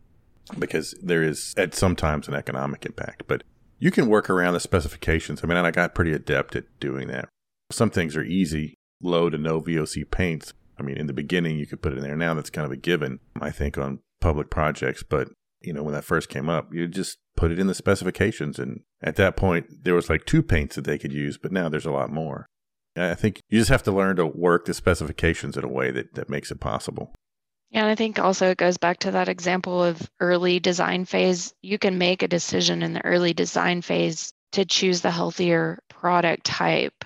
because 0.58 0.94
there 1.02 1.22
is 1.22 1.54
at 1.56 1.74
sometimes 1.74 2.28
an 2.28 2.34
economic 2.34 2.84
impact. 2.84 3.22
But 3.26 3.44
you 3.78 3.90
can 3.90 4.08
work 4.08 4.28
around 4.28 4.52
the 4.52 4.60
specifications. 4.60 5.40
I 5.42 5.46
mean, 5.46 5.56
I 5.56 5.70
got 5.70 5.94
pretty 5.94 6.12
adept 6.12 6.54
at 6.54 6.64
doing 6.80 7.08
that. 7.08 7.30
Some 7.70 7.88
things 7.88 8.14
are 8.14 8.22
easy, 8.22 8.74
low 9.02 9.30
to 9.30 9.38
no 9.38 9.62
VOC 9.62 10.10
paints. 10.10 10.52
I 10.78 10.82
mean, 10.82 10.98
in 10.98 11.06
the 11.06 11.14
beginning, 11.14 11.58
you 11.58 11.66
could 11.66 11.80
put 11.80 11.92
it 11.92 11.96
in 11.96 12.02
there. 12.02 12.16
Now 12.16 12.34
that's 12.34 12.50
kind 12.50 12.66
of 12.66 12.72
a 12.72 12.76
given, 12.76 13.20
I 13.40 13.50
think, 13.50 13.78
on 13.78 14.00
public 14.20 14.50
projects. 14.50 15.02
But, 15.02 15.28
you 15.62 15.72
know, 15.72 15.82
when 15.82 15.94
that 15.94 16.04
first 16.04 16.28
came 16.28 16.50
up, 16.50 16.74
you 16.74 16.86
just 16.88 17.18
put 17.40 17.50
it 17.50 17.58
in 17.58 17.68
the 17.68 17.74
specifications. 17.74 18.58
And 18.58 18.82
at 19.02 19.16
that 19.16 19.34
point, 19.34 19.84
there 19.84 19.94
was 19.94 20.10
like 20.10 20.26
two 20.26 20.42
paints 20.42 20.76
that 20.76 20.84
they 20.84 20.98
could 20.98 21.12
use, 21.12 21.38
but 21.38 21.52
now 21.52 21.70
there's 21.70 21.86
a 21.86 21.90
lot 21.90 22.12
more. 22.12 22.44
I 22.94 23.14
think 23.14 23.40
you 23.48 23.58
just 23.58 23.70
have 23.70 23.82
to 23.84 23.92
learn 23.92 24.16
to 24.16 24.26
work 24.26 24.66
the 24.66 24.74
specifications 24.74 25.56
in 25.56 25.64
a 25.64 25.68
way 25.68 25.90
that, 25.90 26.14
that 26.16 26.28
makes 26.28 26.50
it 26.50 26.60
possible. 26.60 27.14
Yeah, 27.70 27.82
and 27.82 27.90
I 27.90 27.94
think 27.94 28.18
also 28.18 28.50
it 28.50 28.58
goes 28.58 28.76
back 28.76 28.98
to 29.00 29.12
that 29.12 29.30
example 29.30 29.82
of 29.82 30.10
early 30.20 30.60
design 30.60 31.06
phase. 31.06 31.54
You 31.62 31.78
can 31.78 31.96
make 31.96 32.22
a 32.22 32.28
decision 32.28 32.82
in 32.82 32.92
the 32.92 33.04
early 33.06 33.32
design 33.32 33.80
phase 33.80 34.34
to 34.52 34.66
choose 34.66 35.00
the 35.00 35.10
healthier 35.10 35.78
product 35.88 36.44
type. 36.44 37.04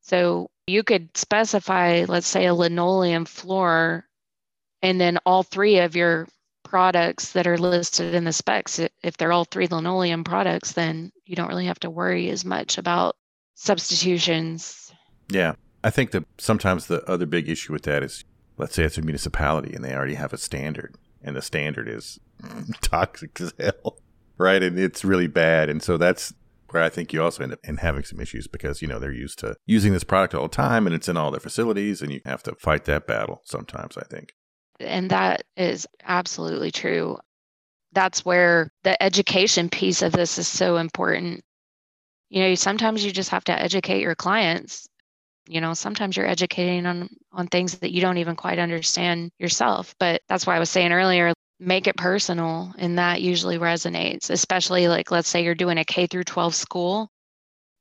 So 0.00 0.48
you 0.66 0.84
could 0.84 1.14
specify, 1.18 2.06
let's 2.08 2.28
say, 2.28 2.46
a 2.46 2.54
linoleum 2.54 3.26
floor, 3.26 4.06
and 4.80 4.98
then 4.98 5.18
all 5.26 5.42
three 5.42 5.80
of 5.80 5.96
your 5.96 6.28
products 6.68 7.32
that 7.32 7.46
are 7.46 7.56
listed 7.58 8.14
in 8.14 8.24
the 8.24 8.32
specs, 8.32 8.80
if 9.02 9.16
they're 9.16 9.32
all 9.32 9.44
three 9.44 9.68
linoleum 9.68 10.24
products, 10.24 10.72
then 10.72 11.12
you 11.24 11.36
don't 11.36 11.48
really 11.48 11.66
have 11.66 11.80
to 11.80 11.90
worry 11.90 12.28
as 12.30 12.44
much 12.44 12.78
about 12.78 13.16
substitutions. 13.54 14.92
Yeah. 15.28 15.54
I 15.84 15.90
think 15.90 16.10
that 16.10 16.24
sometimes 16.38 16.86
the 16.86 17.04
other 17.08 17.26
big 17.26 17.48
issue 17.48 17.72
with 17.72 17.82
that 17.84 18.02
is 18.02 18.24
let's 18.58 18.74
say 18.74 18.84
it's 18.84 18.98
a 18.98 19.02
municipality 19.02 19.74
and 19.74 19.84
they 19.84 19.94
already 19.94 20.14
have 20.14 20.32
a 20.32 20.38
standard 20.38 20.96
and 21.22 21.36
the 21.36 21.42
standard 21.42 21.88
is 21.88 22.18
toxic 22.80 23.40
as 23.40 23.52
hell 23.58 23.98
right 24.38 24.62
and 24.62 24.78
it's 24.78 25.04
really 25.04 25.26
bad 25.26 25.68
and 25.68 25.82
so 25.82 25.96
that's 25.96 26.32
where 26.70 26.82
i 26.82 26.88
think 26.88 27.12
you 27.12 27.22
also 27.22 27.42
end 27.42 27.52
up 27.52 27.58
in 27.64 27.78
having 27.78 28.02
some 28.02 28.20
issues 28.20 28.46
because 28.46 28.82
you 28.82 28.88
know 28.88 28.98
they're 28.98 29.12
used 29.12 29.38
to 29.38 29.56
using 29.66 29.92
this 29.92 30.04
product 30.04 30.34
all 30.34 30.44
the 30.44 30.48
time 30.48 30.86
and 30.86 30.94
it's 30.94 31.08
in 31.08 31.16
all 31.16 31.30
their 31.30 31.40
facilities 31.40 32.02
and 32.02 32.12
you 32.12 32.20
have 32.24 32.42
to 32.42 32.54
fight 32.56 32.84
that 32.84 33.06
battle 33.06 33.40
sometimes 33.44 33.96
i 33.96 34.04
think 34.04 34.34
and 34.80 35.10
that 35.10 35.42
is 35.56 35.86
absolutely 36.02 36.70
true. 36.70 37.18
That's 37.92 38.24
where 38.24 38.70
the 38.84 39.00
education 39.02 39.68
piece 39.68 40.02
of 40.02 40.12
this 40.12 40.38
is 40.38 40.48
so 40.48 40.76
important. 40.76 41.42
You 42.28 42.42
know 42.42 42.54
sometimes 42.54 43.04
you 43.04 43.12
just 43.12 43.30
have 43.30 43.44
to 43.44 43.60
educate 43.60 44.02
your 44.02 44.14
clients. 44.14 44.88
You 45.48 45.60
know 45.60 45.74
sometimes 45.74 46.16
you're 46.16 46.26
educating 46.26 46.86
on 46.86 47.08
on 47.32 47.46
things 47.46 47.78
that 47.78 47.92
you 47.92 48.00
don't 48.00 48.18
even 48.18 48.34
quite 48.36 48.58
understand 48.58 49.30
yourself 49.38 49.94
but 50.00 50.22
that's 50.28 50.46
why 50.46 50.56
i 50.56 50.58
was 50.58 50.70
saying 50.70 50.92
earlier 50.92 51.32
make 51.60 51.86
it 51.86 51.96
personal 51.96 52.74
and 52.78 52.98
that 52.98 53.22
usually 53.22 53.58
resonates 53.58 54.30
especially 54.30 54.88
like 54.88 55.10
let's 55.10 55.28
say 55.28 55.44
you're 55.44 55.54
doing 55.54 55.78
a 55.78 55.84
k 55.84 56.06
through 56.06 56.24
12 56.24 56.54
school. 56.54 57.10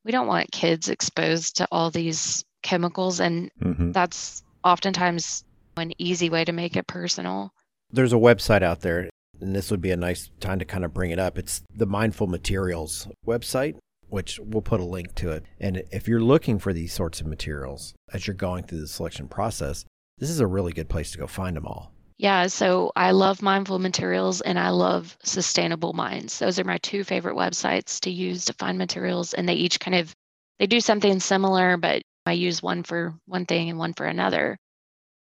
We 0.03 0.11
don't 0.11 0.27
want 0.27 0.51
kids 0.51 0.89
exposed 0.89 1.57
to 1.57 1.67
all 1.71 1.89
these 1.89 2.45
chemicals 2.61 3.19
and 3.19 3.49
mm-hmm. 3.61 3.91
that's 3.91 4.43
oftentimes 4.63 5.44
an 5.77 5.91
easy 5.97 6.29
way 6.29 6.45
to 6.45 6.51
make 6.51 6.75
it 6.75 6.87
personal 6.87 7.51
there's 7.91 8.13
a 8.13 8.17
website 8.17 8.63
out 8.63 8.81
there 8.81 9.09
and 9.41 9.55
this 9.55 9.69
would 9.69 9.81
be 9.81 9.91
a 9.91 9.97
nice 9.97 10.29
time 10.39 10.59
to 10.59 10.65
kind 10.65 10.85
of 10.85 10.93
bring 10.93 11.11
it 11.11 11.19
up 11.19 11.37
it's 11.37 11.61
the 11.73 11.85
mindful 11.85 12.27
materials 12.27 13.07
website 13.25 13.75
which 14.09 14.39
we'll 14.39 14.61
put 14.61 14.79
a 14.79 14.85
link 14.85 15.15
to 15.15 15.31
it. 15.31 15.43
And 15.59 15.83
if 15.91 16.07
you're 16.07 16.21
looking 16.21 16.59
for 16.59 16.73
these 16.73 16.93
sorts 16.93 17.21
of 17.21 17.27
materials 17.27 17.93
as 18.13 18.25
you're 18.25 18.33
going 18.33 18.63
through 18.63 18.81
the 18.81 18.87
selection 18.87 19.27
process, 19.27 19.85
this 20.17 20.29
is 20.29 20.39
a 20.39 20.47
really 20.47 20.73
good 20.73 20.89
place 20.89 21.11
to 21.11 21.17
go 21.17 21.27
find 21.27 21.55
them 21.55 21.65
all. 21.65 21.91
Yeah, 22.17 22.47
so 22.47 22.93
I 22.95 23.11
love 23.11 23.41
Mindful 23.41 23.79
Materials 23.79 24.39
and 24.39 24.57
I 24.57 24.69
love 24.69 25.17
Sustainable 25.23 25.91
Minds. 25.91 26.39
Those 26.39 26.59
are 26.59 26.63
my 26.63 26.77
two 26.77 27.03
favorite 27.03 27.35
websites 27.35 27.99
to 28.01 28.09
use 28.09 28.45
to 28.45 28.53
find 28.53 28.77
materials 28.77 29.33
and 29.33 29.49
they 29.49 29.55
each 29.55 29.79
kind 29.79 29.95
of 29.95 30.13
they 30.59 30.67
do 30.67 30.79
something 30.79 31.19
similar, 31.19 31.75
but 31.75 32.01
I 32.25 32.31
use 32.31 32.63
one 32.63 32.83
for 32.83 33.13
one 33.25 33.45
thing 33.45 33.69
and 33.69 33.77
one 33.77 33.93
for 33.93 34.05
another. 34.05 34.57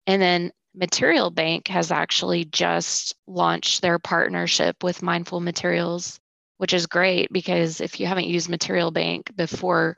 And 0.07 0.21
then 0.21 0.51
Material 0.75 1.29
Bank 1.29 1.67
has 1.69 1.91
actually 1.91 2.45
just 2.45 3.15
launched 3.27 3.81
their 3.81 3.99
partnership 3.99 4.83
with 4.83 5.01
Mindful 5.01 5.39
Materials 5.39 6.19
which 6.57 6.73
is 6.73 6.87
great 6.87 7.31
because 7.31 7.81
if 7.81 7.99
you 7.99 8.07
haven't 8.07 8.27
used 8.27 8.49
Material 8.49 8.91
Bank 8.91 9.35
before, 9.35 9.97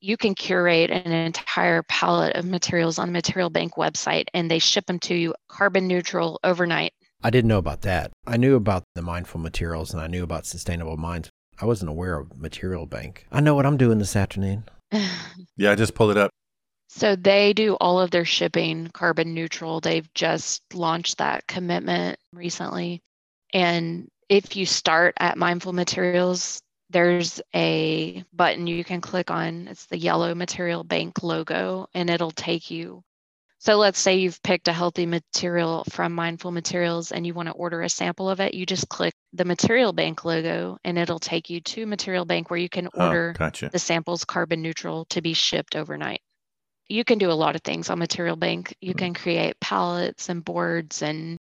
you 0.00 0.16
can 0.16 0.34
curate 0.34 0.90
an 0.90 1.12
entire 1.12 1.82
palette 1.84 2.36
of 2.36 2.46
materials 2.46 2.98
on 2.98 3.08
the 3.08 3.12
Material 3.12 3.50
Bank 3.50 3.74
website 3.74 4.24
and 4.32 4.50
they 4.50 4.58
ship 4.58 4.86
them 4.86 4.98
to 5.00 5.14
you 5.14 5.34
carbon 5.48 5.86
neutral 5.86 6.40
overnight. 6.42 6.92
I 7.22 7.28
didn't 7.28 7.48
know 7.48 7.58
about 7.58 7.82
that. 7.82 8.10
I 8.26 8.38
knew 8.38 8.56
about 8.56 8.84
the 8.94 9.02
mindful 9.02 9.40
materials 9.40 9.92
and 9.92 10.00
I 10.00 10.06
knew 10.06 10.22
about 10.22 10.46
sustainable 10.46 10.96
minds. 10.96 11.28
I 11.60 11.66
wasn't 11.66 11.90
aware 11.90 12.18
of 12.18 12.38
Material 12.38 12.86
Bank. 12.86 13.26
I 13.30 13.40
know 13.40 13.54
what 13.54 13.66
I'm 13.66 13.76
doing 13.76 13.98
this 13.98 14.16
afternoon. 14.16 14.64
yeah, 15.56 15.72
I 15.72 15.74
just 15.74 15.94
pulled 15.94 16.12
it 16.12 16.16
up. 16.16 16.30
So 16.92 17.14
they 17.14 17.52
do 17.52 17.74
all 17.74 18.00
of 18.00 18.10
their 18.10 18.24
shipping 18.24 18.88
carbon 18.88 19.32
neutral. 19.32 19.80
They've 19.80 20.12
just 20.12 20.62
launched 20.74 21.18
that 21.18 21.46
commitment 21.46 22.18
recently. 22.32 23.00
And 23.54 24.10
if 24.28 24.56
you 24.56 24.66
start 24.66 25.14
at 25.18 25.38
Mindful 25.38 25.72
Materials, 25.72 26.60
there's 26.90 27.40
a 27.54 28.24
button 28.32 28.66
you 28.66 28.82
can 28.82 29.00
click 29.00 29.30
on. 29.30 29.68
It's 29.68 29.86
the 29.86 29.98
yellow 29.98 30.34
Material 30.34 30.82
Bank 30.82 31.22
logo, 31.22 31.86
and 31.94 32.10
it'll 32.10 32.32
take 32.32 32.72
you. 32.72 33.04
So 33.58 33.76
let's 33.76 34.00
say 34.00 34.16
you've 34.16 34.42
picked 34.42 34.66
a 34.66 34.72
healthy 34.72 35.06
material 35.06 35.84
from 35.90 36.12
Mindful 36.12 36.50
Materials 36.50 37.12
and 37.12 37.24
you 37.24 37.34
want 37.34 37.46
to 37.46 37.52
order 37.52 37.82
a 37.82 37.88
sample 37.88 38.28
of 38.28 38.40
it. 38.40 38.54
You 38.54 38.66
just 38.66 38.88
click 38.88 39.14
the 39.32 39.44
Material 39.44 39.92
Bank 39.92 40.24
logo, 40.24 40.76
and 40.82 40.98
it'll 40.98 41.20
take 41.20 41.50
you 41.50 41.60
to 41.60 41.86
Material 41.86 42.24
Bank 42.24 42.50
where 42.50 42.58
you 42.58 42.68
can 42.68 42.88
oh, 42.94 43.06
order 43.06 43.32
oh, 43.36 43.38
gotcha. 43.38 43.70
the 43.72 43.78
samples 43.78 44.24
carbon 44.24 44.60
neutral 44.60 45.04
to 45.10 45.22
be 45.22 45.34
shipped 45.34 45.76
overnight. 45.76 46.20
You 46.90 47.04
can 47.04 47.18
do 47.18 47.30
a 47.30 47.32
lot 47.32 47.54
of 47.54 47.62
things 47.62 47.88
on 47.88 48.00
Material 48.00 48.34
Bank. 48.34 48.74
You 48.80 48.90
mm-hmm. 48.90 48.98
can 48.98 49.14
create 49.14 49.60
palettes 49.60 50.28
and 50.28 50.44
boards 50.44 51.02
and 51.02 51.38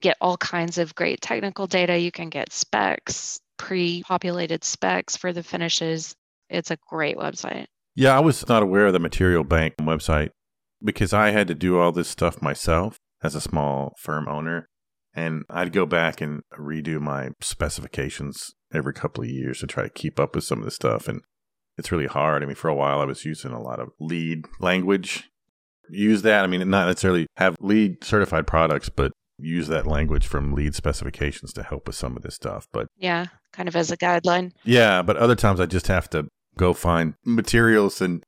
get 0.00 0.16
all 0.20 0.36
kinds 0.36 0.78
of 0.78 0.94
great 0.94 1.20
technical 1.20 1.66
data. 1.66 1.98
You 1.98 2.12
can 2.12 2.28
get 2.28 2.52
specs, 2.52 3.40
pre 3.58 4.02
populated 4.04 4.62
specs 4.62 5.16
for 5.16 5.32
the 5.32 5.42
finishes. 5.42 6.14
It's 6.48 6.70
a 6.70 6.78
great 6.88 7.16
website. 7.16 7.66
Yeah, 7.96 8.16
I 8.16 8.20
was 8.20 8.48
not 8.48 8.62
aware 8.62 8.86
of 8.86 8.92
the 8.92 9.00
Material 9.00 9.42
Bank 9.42 9.74
website 9.80 10.30
because 10.82 11.12
I 11.12 11.30
had 11.30 11.48
to 11.48 11.54
do 11.54 11.78
all 11.78 11.90
this 11.90 12.08
stuff 12.08 12.40
myself 12.40 12.96
as 13.22 13.34
a 13.34 13.40
small 13.40 13.94
firm 13.98 14.28
owner. 14.28 14.68
And 15.14 15.42
I'd 15.50 15.72
go 15.72 15.84
back 15.84 16.20
and 16.20 16.42
redo 16.58 17.00
my 17.00 17.30
specifications 17.40 18.52
every 18.72 18.94
couple 18.94 19.24
of 19.24 19.30
years 19.30 19.58
to 19.58 19.66
try 19.66 19.82
to 19.82 19.90
keep 19.90 20.20
up 20.20 20.34
with 20.34 20.44
some 20.44 20.60
of 20.60 20.64
the 20.64 20.70
stuff. 20.70 21.08
And 21.08 21.22
it's 21.78 21.92
really 21.92 22.06
hard. 22.06 22.42
I 22.42 22.46
mean, 22.46 22.54
for 22.54 22.68
a 22.68 22.74
while, 22.74 23.00
I 23.00 23.04
was 23.04 23.24
using 23.24 23.52
a 23.52 23.62
lot 23.62 23.80
of 23.80 23.90
LEED 24.00 24.46
language. 24.60 25.30
Use 25.90 26.22
that. 26.22 26.44
I 26.44 26.46
mean, 26.46 26.68
not 26.70 26.86
necessarily 26.86 27.26
have 27.36 27.56
LEED 27.60 28.04
certified 28.04 28.46
products, 28.46 28.88
but 28.88 29.12
use 29.38 29.68
that 29.68 29.86
language 29.86 30.26
from 30.26 30.54
LEED 30.54 30.74
specifications 30.74 31.52
to 31.54 31.62
help 31.62 31.86
with 31.86 31.96
some 31.96 32.16
of 32.16 32.22
this 32.22 32.34
stuff. 32.34 32.68
But 32.72 32.86
yeah, 32.96 33.26
kind 33.52 33.68
of 33.68 33.76
as 33.76 33.90
a 33.90 33.96
guideline. 33.96 34.52
Yeah, 34.64 35.02
but 35.02 35.16
other 35.16 35.34
times 35.34 35.60
I 35.60 35.66
just 35.66 35.88
have 35.88 36.08
to 36.10 36.28
go 36.56 36.72
find 36.74 37.14
materials 37.24 38.00
and 38.00 38.22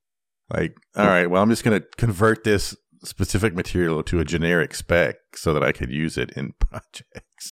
like, 0.51 0.76
all 0.97 1.07
right, 1.07 1.28
well, 1.28 1.42
I'm 1.42 1.51
just 1.51 1.64
going 1.64 1.80
to 1.80 1.86
convert 1.97 2.45
this 2.45 2.76
specific 3.03 3.55
material 3.55 4.03
to 4.03 4.18
a 4.18 4.24
generic 4.24 4.74
spec 4.74 5.16
so 5.34 5.53
that 5.53 5.62
I 5.62 5.72
could 5.72 5.90
use 5.90 6.16
it 6.16 6.30
in 6.32 6.53
projects. 6.59 7.51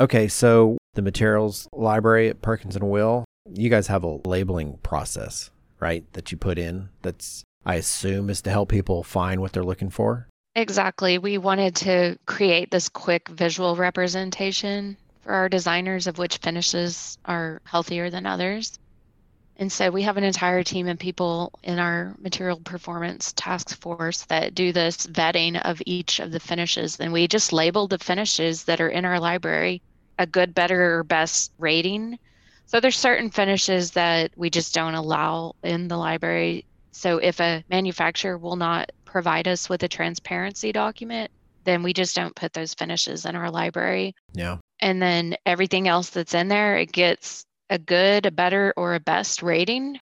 Okay, 0.00 0.28
so 0.28 0.78
the 0.94 1.02
materials 1.02 1.68
library 1.72 2.28
at 2.28 2.42
Perkins 2.42 2.76
and 2.76 2.88
Will, 2.88 3.24
you 3.54 3.70
guys 3.70 3.86
have 3.86 4.04
a 4.04 4.18
labeling 4.26 4.78
process, 4.82 5.50
right? 5.80 6.04
That 6.12 6.32
you 6.32 6.38
put 6.38 6.58
in 6.58 6.88
that's 7.02 7.44
I 7.66 7.74
assume 7.74 8.30
is 8.30 8.42
to 8.42 8.50
help 8.50 8.70
people 8.70 9.02
find 9.02 9.40
what 9.40 9.52
they're 9.52 9.64
looking 9.64 9.90
for. 9.90 10.28
Exactly. 10.54 11.18
We 11.18 11.38
wanted 11.38 11.76
to 11.76 12.18
create 12.26 12.70
this 12.70 12.88
quick 12.88 13.28
visual 13.28 13.76
representation 13.76 14.96
for 15.20 15.32
our 15.32 15.48
designers 15.48 16.06
of 16.06 16.18
which 16.18 16.38
finishes 16.38 17.18
are 17.24 17.60
healthier 17.64 18.10
than 18.10 18.26
others. 18.26 18.78
And 19.58 19.72
so 19.72 19.90
we 19.90 20.02
have 20.02 20.16
an 20.16 20.24
entire 20.24 20.62
team 20.62 20.86
of 20.86 20.98
people 20.98 21.52
in 21.62 21.78
our 21.78 22.14
material 22.18 22.60
performance 22.60 23.32
task 23.36 23.76
force 23.80 24.22
that 24.26 24.54
do 24.54 24.72
this 24.72 25.06
vetting 25.06 25.60
of 25.60 25.82
each 25.84 26.20
of 26.20 26.30
the 26.30 26.40
finishes. 26.40 26.98
And 27.00 27.12
we 27.12 27.26
just 27.26 27.52
label 27.52 27.88
the 27.88 27.98
finishes 27.98 28.64
that 28.64 28.80
are 28.80 28.88
in 28.88 29.04
our 29.04 29.18
library 29.18 29.82
a 30.18 30.26
good, 30.26 30.54
better, 30.54 30.98
or 30.98 31.04
best 31.04 31.52
rating. 31.58 32.18
So 32.68 32.80
there's 32.80 32.98
certain 32.98 33.30
finishes 33.30 33.92
that 33.92 34.30
we 34.36 34.50
just 34.50 34.74
don't 34.74 34.94
allow 34.94 35.54
in 35.62 35.88
the 35.88 35.96
library. 35.96 36.66
So 36.92 37.16
if 37.16 37.40
a 37.40 37.64
manufacturer 37.70 38.36
will 38.36 38.56
not 38.56 38.92
provide 39.06 39.48
us 39.48 39.70
with 39.70 39.82
a 39.82 39.88
transparency 39.88 40.70
document, 40.70 41.30
then 41.64 41.82
we 41.82 41.94
just 41.94 42.14
don't 42.14 42.36
put 42.36 42.52
those 42.52 42.74
finishes 42.74 43.24
in 43.24 43.36
our 43.36 43.50
library. 43.50 44.14
Yeah. 44.34 44.58
And 44.80 45.00
then 45.00 45.36
everything 45.46 45.88
else 45.88 46.10
that's 46.10 46.34
in 46.34 46.48
there, 46.48 46.76
it 46.76 46.92
gets 46.92 47.46
a 47.70 47.78
good, 47.78 48.26
a 48.26 48.30
better, 48.30 48.74
or 48.76 48.94
a 48.94 49.00
best 49.00 49.42
rating. 49.42 49.98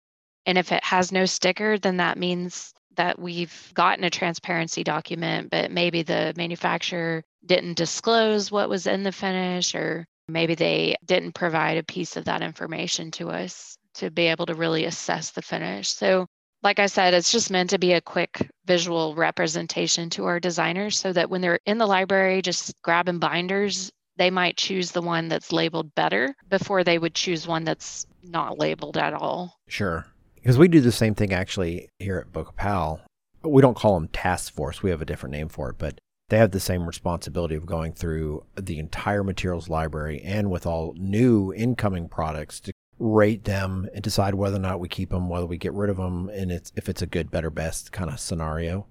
And 0.45 0.57
if 0.57 0.71
it 0.71 0.85
has 0.85 1.11
no 1.11 1.25
sticker, 1.25 1.77
then 1.77 1.97
that 1.97 2.17
means 2.17 2.73
that 2.95 3.19
we've 3.19 3.71
gotten 3.73 4.05
a 4.05 4.09
transparency 4.09 4.85
document, 4.85 5.49
but 5.49 5.71
maybe 5.71 6.03
the 6.03 6.33
manufacturer 6.37 7.23
didn't 7.45 7.75
disclose 7.75 8.51
what 8.51 8.69
was 8.69 8.87
in 8.87 9.03
the 9.03 9.11
finish, 9.11 9.75
or 9.75 10.05
maybe 10.27 10.55
they 10.55 10.95
didn't 11.05 11.33
provide 11.33 11.77
a 11.77 11.83
piece 11.83 12.17
of 12.17 12.25
that 12.25 12.41
information 12.41 13.11
to 13.11 13.29
us 13.29 13.77
to 13.95 14.09
be 14.09 14.27
able 14.27 14.45
to 14.47 14.55
really 14.55 14.85
assess 14.85 15.31
the 15.31 15.41
finish. 15.41 15.89
So, 15.89 16.27
like 16.63 16.79
I 16.79 16.85
said, 16.85 17.13
it's 17.13 17.31
just 17.31 17.51
meant 17.51 17.69
to 17.71 17.77
be 17.77 17.93
a 17.93 18.01
quick 18.01 18.49
visual 18.65 19.15
representation 19.15 20.09
to 20.11 20.25
our 20.25 20.39
designers 20.39 20.97
so 20.97 21.11
that 21.13 21.29
when 21.29 21.41
they're 21.41 21.59
in 21.65 21.77
the 21.77 21.85
library 21.85 22.41
just 22.41 22.73
grabbing 22.81 23.19
binders 23.19 23.91
they 24.17 24.29
might 24.29 24.57
choose 24.57 24.91
the 24.91 25.01
one 25.01 25.27
that's 25.27 25.51
labeled 25.51 25.93
better 25.95 26.35
before 26.49 26.83
they 26.83 26.97
would 26.97 27.15
choose 27.15 27.47
one 27.47 27.63
that's 27.63 28.05
not 28.23 28.59
labeled 28.59 28.97
at 28.97 29.13
all. 29.13 29.57
Sure. 29.67 30.05
Because 30.35 30.57
we 30.57 30.67
do 30.67 30.81
the 30.81 30.91
same 30.91 31.15
thing 31.15 31.33
actually 31.33 31.89
here 31.99 32.17
at 32.17 32.31
BOKA 32.31 32.55
Powell. 32.55 33.01
We 33.43 33.61
don't 33.61 33.75
call 33.75 33.95
them 33.95 34.07
task 34.09 34.53
force, 34.53 34.83
we 34.83 34.89
have 34.89 35.01
a 35.01 35.05
different 35.05 35.33
name 35.33 35.49
for 35.49 35.69
it, 35.69 35.77
but 35.77 35.99
they 36.29 36.37
have 36.37 36.51
the 36.51 36.59
same 36.59 36.87
responsibility 36.87 37.55
of 37.55 37.65
going 37.65 37.93
through 37.93 38.43
the 38.55 38.79
entire 38.79 39.23
materials 39.23 39.69
library 39.69 40.21
and 40.23 40.49
with 40.49 40.65
all 40.65 40.93
new 40.97 41.53
incoming 41.53 42.07
products 42.09 42.59
to 42.61 42.73
rate 42.99 43.43
them 43.43 43.87
and 43.93 44.03
decide 44.03 44.35
whether 44.35 44.55
or 44.55 44.59
not 44.59 44.79
we 44.79 44.87
keep 44.87 45.09
them, 45.09 45.29
whether 45.29 45.45
we 45.45 45.57
get 45.57 45.73
rid 45.73 45.89
of 45.89 45.97
them, 45.97 46.29
and 46.29 46.51
it's 46.51 46.71
if 46.75 46.87
it's 46.87 47.01
a 47.01 47.07
good, 47.07 47.29
better, 47.29 47.49
best 47.49 47.91
kind 47.91 48.09
of 48.09 48.19
scenario. 48.19 48.87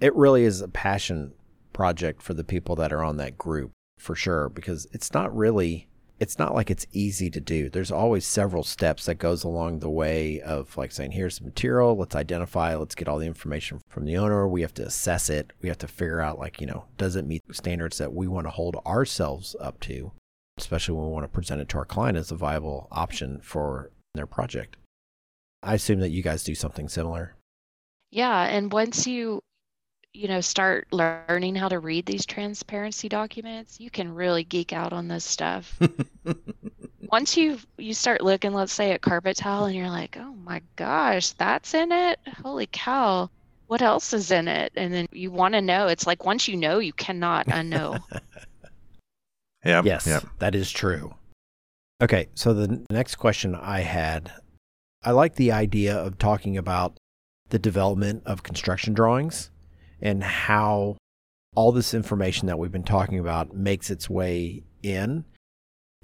It 0.00 0.14
really 0.14 0.44
is 0.44 0.60
a 0.60 0.68
passion 0.68 1.32
project 1.72 2.22
for 2.22 2.34
the 2.34 2.44
people 2.44 2.76
that 2.76 2.92
are 2.92 3.02
on 3.02 3.16
that 3.16 3.38
group 3.38 3.72
for 3.98 4.14
sure 4.14 4.48
because 4.48 4.86
it's 4.92 5.12
not 5.12 5.34
really 5.34 5.88
it's 6.22 6.38
not 6.38 6.54
like 6.54 6.70
it's 6.70 6.86
easy 6.92 7.28
to 7.28 7.40
do. 7.40 7.68
There's 7.68 7.90
always 7.90 8.24
several 8.24 8.62
steps 8.62 9.06
that 9.06 9.16
goes 9.16 9.42
along 9.42 9.80
the 9.80 9.90
way 9.90 10.40
of 10.40 10.76
like 10.76 10.92
saying, 10.92 11.10
here's 11.10 11.40
the 11.40 11.44
material, 11.44 11.96
let's 11.96 12.14
identify, 12.14 12.76
let's 12.76 12.94
get 12.94 13.08
all 13.08 13.18
the 13.18 13.26
information 13.26 13.80
from 13.88 14.04
the 14.04 14.16
owner. 14.16 14.46
We 14.46 14.62
have 14.62 14.72
to 14.74 14.86
assess 14.86 15.28
it. 15.28 15.52
We 15.60 15.68
have 15.68 15.78
to 15.78 15.88
figure 15.88 16.20
out 16.20 16.38
like, 16.38 16.60
you 16.60 16.68
know, 16.68 16.84
does 16.96 17.16
it 17.16 17.26
meet 17.26 17.42
standards 17.50 17.98
that 17.98 18.14
we 18.14 18.28
want 18.28 18.46
to 18.46 18.52
hold 18.52 18.76
ourselves 18.86 19.56
up 19.58 19.80
to, 19.80 20.12
especially 20.58 20.94
when 20.94 21.06
we 21.06 21.12
want 21.12 21.24
to 21.24 21.28
present 21.28 21.60
it 21.60 21.68
to 21.70 21.78
our 21.78 21.84
client 21.84 22.16
as 22.16 22.30
a 22.30 22.36
viable 22.36 22.86
option 22.92 23.40
for 23.42 23.90
their 24.14 24.26
project. 24.26 24.76
I 25.60 25.74
assume 25.74 25.98
that 25.98 26.10
you 26.10 26.22
guys 26.22 26.44
do 26.44 26.54
something 26.54 26.88
similar. 26.88 27.34
Yeah, 28.12 28.44
and 28.44 28.72
once 28.72 29.08
you 29.08 29.40
you 30.14 30.28
know 30.28 30.40
start 30.40 30.86
learning 30.92 31.54
how 31.54 31.68
to 31.68 31.78
read 31.78 32.04
these 32.06 32.26
transparency 32.26 33.08
documents 33.08 33.80
you 33.80 33.90
can 33.90 34.14
really 34.14 34.44
geek 34.44 34.72
out 34.72 34.92
on 34.92 35.08
this 35.08 35.24
stuff. 35.24 35.78
Once 37.00 37.36
you 37.36 37.58
you 37.78 37.94
start 37.94 38.20
looking 38.22 38.52
let's 38.52 38.72
say 38.72 38.92
at 38.92 39.02
carpet 39.02 39.36
tile 39.36 39.64
and 39.64 39.74
you're 39.74 39.90
like 39.90 40.16
oh 40.18 40.34
my 40.44 40.60
gosh 40.76 41.30
that's 41.32 41.74
in 41.74 41.92
it? 41.92 42.18
Holy 42.42 42.68
cow 42.70 43.30
what 43.68 43.80
else 43.80 44.12
is 44.12 44.30
in 44.30 44.48
it? 44.48 44.70
And 44.76 44.92
then 44.92 45.06
you 45.12 45.30
want 45.30 45.54
to 45.54 45.62
know 45.62 45.86
it's 45.86 46.06
like 46.06 46.26
once 46.26 46.46
you 46.46 46.56
know 46.56 46.78
you 46.78 46.92
cannot 46.92 47.46
unknow. 47.46 48.00
Yeah 49.64 49.80
yes 49.84 50.08
yep. 50.08 50.24
that 50.40 50.56
is 50.56 50.72
true. 50.72 51.14
Okay 52.02 52.28
so 52.34 52.52
the 52.52 52.84
next 52.90 53.14
question 53.14 53.54
i 53.54 53.78
had 53.78 54.32
i 55.04 55.12
like 55.12 55.36
the 55.36 55.52
idea 55.52 55.96
of 55.96 56.18
talking 56.18 56.56
about 56.58 56.98
the 57.50 57.60
development 57.60 58.24
of 58.26 58.42
construction 58.42 58.92
drawings 58.92 59.51
and 60.02 60.22
how 60.22 60.96
all 61.54 61.72
this 61.72 61.94
information 61.94 62.46
that 62.48 62.58
we've 62.58 62.72
been 62.72 62.82
talking 62.82 63.18
about 63.18 63.54
makes 63.54 63.90
its 63.90 64.10
way 64.10 64.64
in. 64.82 65.24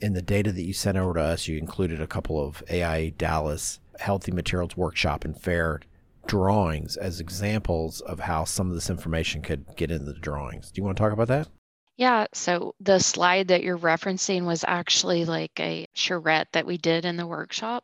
In 0.01 0.13
the 0.13 0.23
data 0.23 0.53
that 0.53 0.63
you 0.63 0.73
sent 0.73 0.97
over 0.97 1.15
to 1.15 1.21
us, 1.21 1.49
you 1.49 1.59
included 1.59 2.01
a 2.01 2.07
couple 2.07 2.43
of 2.43 2.63
AIA 2.71 3.11
Dallas 3.11 3.81
Healthy 3.99 4.31
Materials 4.31 4.77
Workshop 4.77 5.25
and 5.25 5.37
Fair 5.37 5.81
drawings 6.27 6.97
as 6.97 7.21
examples 7.21 8.01
of 8.03 8.21
how 8.21 8.45
some 8.45 8.69
of 8.69 8.75
this 8.75 8.91
information 8.91 9.43
could 9.43 9.65
get 9.77 9.91
into 9.91 10.05
the 10.05 10.21
drawings. 10.21 10.71
Do 10.71 10.81
you 10.81 10.85
want 10.85 10.97
to 10.97 11.03
talk 11.03 11.13
about 11.13 11.29
that? 11.29 11.49
Yeah, 11.97 12.27
so 12.33 12.75
the 12.79 13.01
slide 13.01 13.49
that 13.49 13.65
you're 13.65 13.79
referencing 13.79 14.45
was 14.45 14.65
actually 14.69 15.25
like 15.25 15.59
a 15.59 15.87
charrette 15.95 16.47
that 16.53 16.67
we 16.67 16.79
did 16.79 17.05
in 17.05 17.17
the 17.17 17.27
workshop. 17.27 17.83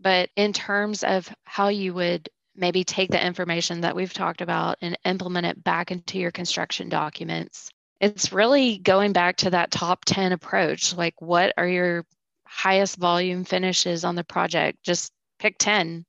But 0.00 0.30
in 0.36 0.54
terms 0.54 1.04
of 1.04 1.28
how 1.44 1.68
you 1.68 1.92
would 1.92 2.30
maybe 2.54 2.84
take 2.84 3.10
the 3.10 3.24
information 3.24 3.80
that 3.80 3.96
we've 3.96 4.12
talked 4.12 4.40
about 4.40 4.78
and 4.80 4.98
implement 5.04 5.46
it 5.46 5.62
back 5.62 5.90
into 5.90 6.18
your 6.18 6.30
construction 6.30 6.88
documents. 6.88 7.70
It's 8.00 8.32
really 8.32 8.78
going 8.78 9.12
back 9.12 9.36
to 9.38 9.50
that 9.50 9.70
top 9.70 10.04
10 10.04 10.32
approach. 10.32 10.94
Like, 10.94 11.14
what 11.20 11.54
are 11.56 11.68
your 11.68 12.04
highest 12.44 12.96
volume 12.96 13.44
finishes 13.44 14.04
on 14.04 14.16
the 14.16 14.24
project? 14.24 14.82
Just 14.82 15.12
pick 15.38 15.56
10, 15.58 16.04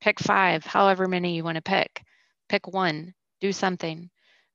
pick 0.00 0.20
five, 0.20 0.64
however 0.64 1.06
many 1.08 1.34
you 1.34 1.44
want 1.44 1.56
to 1.56 1.62
pick. 1.62 2.02
Pick 2.48 2.68
one, 2.68 3.14
do 3.40 3.52
something. 3.52 4.10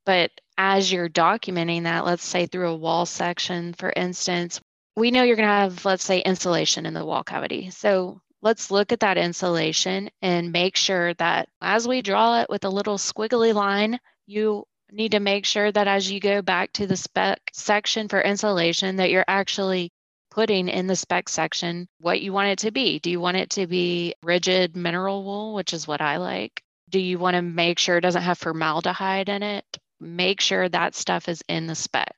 But 0.06 0.32
as 0.58 0.92
you're 0.92 1.10
documenting 1.10 1.84
that, 1.84 2.06
let's 2.06 2.26
say 2.26 2.46
through 2.46 2.70
a 2.70 2.76
wall 2.76 3.06
section, 3.06 3.74
for 3.74 3.94
instance, 3.96 4.60
we 4.96 5.12
know 5.12 5.24
you're 5.24 5.36
going 5.36 5.48
to 5.48 5.54
have, 5.54 5.86
let's 5.86 6.04
say, 6.04 6.20
insulation 6.20 6.86
in 6.86 6.94
the 6.94 7.06
wall 7.06 7.24
cavity. 7.24 7.70
So 7.70 8.22
let's 8.42 8.72
look 8.72 8.92
at 8.92 9.02
that 9.02 9.18
insulation 9.18 10.10
and 10.22 10.52
make 10.52 10.76
sure 10.76 11.14
that 11.16 11.50
as 11.62 11.88
we 11.88 12.02
draw 12.02 12.42
it 12.42 12.50
with 12.50 12.64
a 12.64 12.70
little 12.70 12.98
squiggly 12.98 13.54
line, 13.54 14.00
you 14.28 14.66
need 14.92 15.12
to 15.12 15.20
make 15.20 15.46
sure 15.46 15.72
that 15.72 15.88
as 15.88 16.12
you 16.12 16.20
go 16.20 16.42
back 16.42 16.72
to 16.74 16.88
the 16.88 16.98
spec 16.98 17.40
section 17.54 18.08
for 18.08 18.22
insulation 18.22 18.96
that 18.98 19.12
you're 19.12 19.26
actually 19.28 19.92
putting 20.32 20.68
in 20.70 20.88
the 20.88 20.96
spec 20.96 21.28
section 21.28 21.88
what 22.00 22.22
you 22.22 22.32
want 22.32 22.50
it 22.50 22.60
to 22.60 22.72
be. 22.72 23.00
Do 23.00 23.10
you 23.10 23.20
want 23.20 23.38
it 23.38 23.50
to 23.52 23.68
be 23.68 24.14
rigid 24.24 24.76
mineral 24.76 25.24
wool, 25.24 25.54
which 25.54 25.74
is 25.74 25.88
what 25.88 26.02
I 26.02 26.18
like? 26.18 26.62
Do 26.90 27.00
you 27.00 27.20
want 27.20 27.36
to 27.36 27.42
make 27.42 27.78
sure 27.78 27.98
it 27.98 28.02
doesn't 28.02 28.22
have 28.22 28.38
formaldehyde 28.38 29.30
in 29.30 29.44
it? 29.44 29.66
Make 30.00 30.42
sure 30.42 30.70
that 30.70 30.96
stuff 30.96 31.28
is 31.28 31.44
in 31.48 31.68
the 31.68 31.76
spec. 31.76 32.16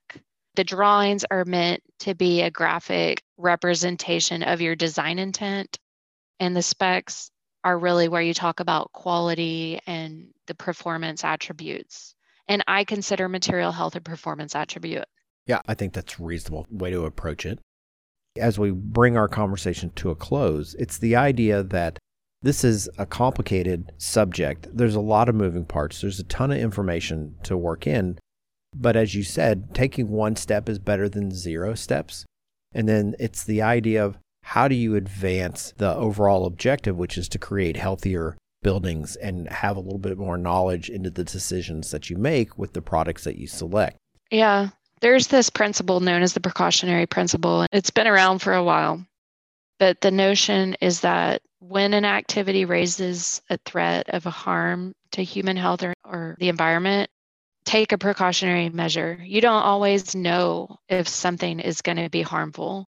The 0.56 0.64
drawings 0.64 1.26
are 1.32 1.46
meant 1.46 1.82
to 2.00 2.14
be 2.14 2.42
a 2.42 2.52
graphic 2.52 3.24
representation 3.38 4.44
of 4.44 4.62
your 4.62 4.76
design 4.76 5.18
intent 5.18 5.80
and 6.42 6.56
the 6.56 6.62
specs 6.64 7.32
are 7.64 7.78
really 7.78 8.10
where 8.10 8.22
you 8.22 8.34
talk 8.34 8.60
about 8.60 8.92
quality 8.92 9.80
and 9.86 10.30
the 10.48 10.56
performance 10.56 11.24
attributes. 11.24 12.16
And 12.48 12.64
I 12.68 12.84
consider 12.84 13.30
material 13.30 13.72
health 13.72 13.96
a 13.96 14.02
performance 14.02 14.56
attribute. 14.56 15.06
Yeah, 15.46 15.62
I 15.68 15.76
think 15.76 15.94
that's 15.94 16.20
a 16.20 16.24
reasonable 16.24 16.66
way 16.72 16.90
to 16.90 17.06
approach 17.06 17.46
it. 17.46 17.60
As 18.38 18.58
we 18.58 18.72
bring 18.72 19.16
our 19.16 19.28
conversation 19.28 19.92
to 19.98 20.10
a 20.10 20.16
close, 20.16 20.76
it's 20.80 20.98
the 20.98 21.16
idea 21.16 21.62
that 21.62 22.00
this 22.42 22.64
is 22.64 22.90
a 22.98 23.06
complicated 23.06 23.92
subject. 24.00 24.68
There's 24.74 24.96
a 24.96 25.00
lot 25.00 25.30
of 25.30 25.36
moving 25.36 25.66
parts, 25.66 26.02
there's 26.02 26.20
a 26.20 26.24
ton 26.24 26.52
of 26.52 26.58
information 26.58 27.36
to 27.44 27.56
work 27.56 27.86
in. 27.86 28.18
But 28.76 28.96
as 28.96 29.14
you 29.14 29.22
said, 29.22 29.76
taking 29.76 30.10
one 30.10 30.36
step 30.36 30.68
is 30.68 30.80
better 30.80 31.08
than 31.08 31.30
zero 31.30 31.76
steps. 31.76 32.26
And 32.74 32.90
then 32.90 33.16
it's 33.20 33.44
the 33.44 33.62
idea 33.62 34.04
of 34.04 34.18
how 34.44 34.68
do 34.68 34.76
you 34.76 34.96
advance 34.96 35.74
the 35.78 35.96
overall 35.96 36.46
objective, 36.46 36.98
which 36.98 37.18
is 37.18 37.30
to 37.30 37.40
create 37.40 37.78
healthier 37.78 38.38
buildings 38.62 39.16
and 39.16 39.50
have 39.50 39.76
a 39.76 39.80
little 39.80 40.00
bit 40.00 40.18
more 40.18 40.38
knowledge 40.38 40.90
into 40.90 41.10
the 41.10 41.24
decisions 41.24 41.92
that 41.92 42.10
you 42.10 42.18
make 42.18 42.58
with 42.58 42.74
the 42.74 42.82
products 42.82 43.24
that 43.24 43.38
you 43.38 43.48
select? 43.48 43.98
Yeah. 44.30 44.70
There's 45.02 45.28
this 45.28 45.50
principle 45.50 46.00
known 46.00 46.22
as 46.22 46.34
the 46.34 46.40
precautionary 46.40 47.08
principle. 47.08 47.66
It's 47.72 47.90
been 47.90 48.08
around 48.08 48.40
for 48.40 48.54
a 48.54 48.64
while. 48.64 49.04
But 49.80 50.02
the 50.02 50.12
notion 50.12 50.76
is 50.80 51.02
that 51.02 51.42
when 51.60 51.94
an 51.94 52.06
activity 52.06 52.66
raises 52.66 53.42
a 53.50 53.58
threat 53.66 54.10
of 54.10 54.28
a 54.28 54.32
harm 54.32 54.94
to 55.14 55.24
human 55.24 55.58
health 55.58 55.82
or, 55.82 55.94
or 56.04 56.36
the 56.40 56.50
environment, 56.50 57.10
take 57.66 57.92
a 57.92 57.98
precautionary 57.98 58.70
measure. 58.70 59.20
You 59.24 59.42
don't 59.42 59.64
always 59.64 60.14
know 60.16 60.78
if 60.88 61.08
something 61.08 61.60
is 61.60 61.82
going 61.82 61.98
to 61.98 62.10
be 62.10 62.22
harmful. 62.22 62.86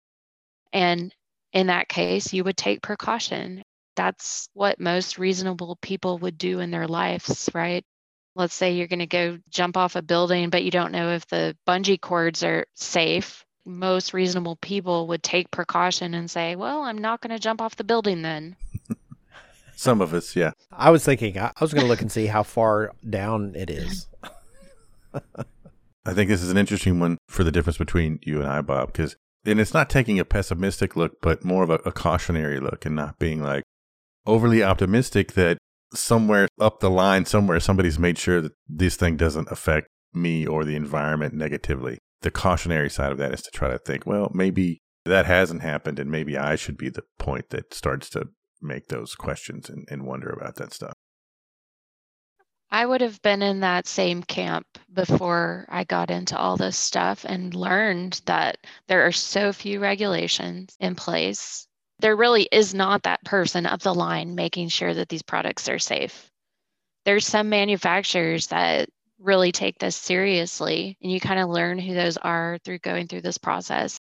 And 0.73 1.15
in 1.53 1.67
that 1.69 1.89
case, 1.89 2.33
you 2.33 2.45
would 2.45 2.57
take 2.57 2.83
precaution. 2.83 3.63
That's 3.97 4.49
what 4.55 4.81
most 4.81 5.19
reasonable 5.19 5.77
people 5.83 6.19
would 6.19 6.39
do 6.39 6.61
in 6.61 6.71
their 6.71 6.89
lives, 6.89 7.51
right? 7.55 7.85
Let's 8.35 8.55
say 8.55 8.73
you're 8.73 8.87
going 8.87 9.01
to 9.01 9.07
go 9.07 9.39
jump 9.51 9.77
off 9.77 9.97
a 9.97 10.03
building, 10.03 10.49
but 10.49 10.65
you 10.65 10.71
don't 10.71 10.93
know 10.93 11.11
if 11.11 11.27
the 11.27 11.57
bungee 11.69 12.01
cords 12.01 12.43
are 12.43 12.65
safe. 12.75 13.45
Most 13.67 14.15
reasonable 14.15 14.57
people 14.57 15.09
would 15.09 15.23
take 15.23 15.51
precaution 15.51 16.15
and 16.15 16.31
say, 16.31 16.57
Well, 16.57 16.83
I'm 16.83 16.99
not 16.99 17.21
going 17.21 17.31
to 17.31 17.39
jump 17.39 17.61
off 17.61 17.77
the 17.77 17.85
building 17.85 18.23
then. 18.23 18.57
Some 19.77 20.01
of 20.01 20.15
us, 20.15 20.35
yeah. 20.35 20.53
I 20.71 20.91
was 20.91 21.05
thinking, 21.05 21.39
I 21.39 21.53
was 21.61 21.73
going 21.73 21.85
to 21.85 21.89
look 21.89 22.01
and 22.01 22.11
see 22.11 22.27
how 22.27 22.43
far 22.43 22.93
down 23.09 23.55
it 23.55 23.71
is. 23.71 24.09
I 26.05 26.15
think 26.15 26.29
this 26.29 26.43
is 26.43 26.51
an 26.51 26.57
interesting 26.57 26.99
one 26.99 27.19
for 27.29 27.45
the 27.45 27.53
difference 27.53 27.79
between 27.79 28.19
you 28.23 28.41
and 28.41 28.49
I, 28.49 28.61
Bob, 28.63 28.89
because 28.89 29.17
and 29.45 29.61
it's 29.61 29.75
not 29.75 29.91
taking 29.91 30.19
a 30.19 30.25
pessimistic 30.25 30.97
look, 30.97 31.21
but 31.21 31.45
more 31.45 31.63
of 31.63 31.71
a, 31.71 31.81
a 31.85 31.93
cautionary 31.93 32.61
look 32.61 32.85
and 32.85 32.95
not 32.95 33.19
being 33.19 33.43
like 33.43 33.65
overly 34.27 34.63
optimistic 34.63 35.33
that 35.33 35.59
somewhere 35.95 36.49
up 36.61 36.81
the 36.81 36.91
line, 36.91 37.25
somewhere 37.25 37.61
somebody's 37.61 37.99
made 37.99 38.19
sure 38.19 38.41
that 38.41 38.53
this 38.69 38.97
thing 38.97 39.17
doesn't 39.17 39.51
affect 39.51 39.89
me 40.15 40.47
or 40.47 40.65
the 40.65 40.77
environment 40.77 41.35
negatively. 41.35 41.99
The 42.23 42.31
cautionary 42.31 42.89
side 42.89 43.13
of 43.13 43.19
that 43.19 43.35
is 43.35 43.43
to 43.43 43.51
try 43.53 43.71
to 43.71 43.79
think, 43.79 44.07
well, 44.07 44.31
maybe 44.33 44.81
that 45.05 45.27
hasn't 45.27 45.63
happened 45.63 45.99
and 45.99 46.11
maybe 46.11 46.37
I 46.37 46.55
should 46.55 46.77
be 46.77 46.89
the 46.89 47.03
point 47.19 47.51
that 47.51 47.75
starts 47.75 48.09
to 48.11 48.29
make 48.61 48.87
those 48.87 49.15
questions 49.15 49.69
and, 49.69 49.87
and 49.91 50.07
wonder 50.07 50.31
about 50.31 50.57
that 50.57 50.73
stuff. 50.73 50.93
I 52.73 52.87
would 52.87 53.03
have 53.03 53.21
been 53.21 53.43
in 53.43 53.61
that 53.61 53.87
same 53.87 54.23
camp 54.23 54.67
before 54.91 55.67
I 55.69 55.85
got 55.85 56.11
into 56.11 56.39
all 56.39 56.57
this 56.57 56.79
stuff 56.79 57.27
and 57.29 57.55
learned 57.55 58.23
that 58.25 58.57
there 58.89 59.07
are 59.07 59.13
so 59.13 59.53
few 59.53 59.79
regulations 59.79 60.75
in 60.81 60.95
place. 60.95 61.69
There 61.99 62.17
really 62.17 62.49
is 62.51 62.73
not 62.73 63.03
that 63.03 63.23
person 63.27 63.67
up 63.67 63.83
the 63.83 63.95
line 63.95 64.35
making 64.35 64.69
sure 64.69 64.95
that 64.95 65.11
these 65.11 65.23
products 65.23 65.69
are 65.69 65.79
safe. 65.79 66.31
There's 67.05 67.27
some 67.27 67.51
manufacturers 67.51 68.47
that 68.47 68.89
really 69.19 69.53
take 69.53 69.79
this 69.79 69.95
seriously, 69.95 70.97
and 71.03 71.13
you 71.13 71.21
kind 71.21 71.41
of 71.41 71.51
learn 71.51 71.79
who 71.79 71.93
those 71.93 72.17
are 72.17 72.59
through 72.65 72.79
going 72.79 73.07
through 73.07 73.21
this 73.21 73.39
process. 73.39 74.01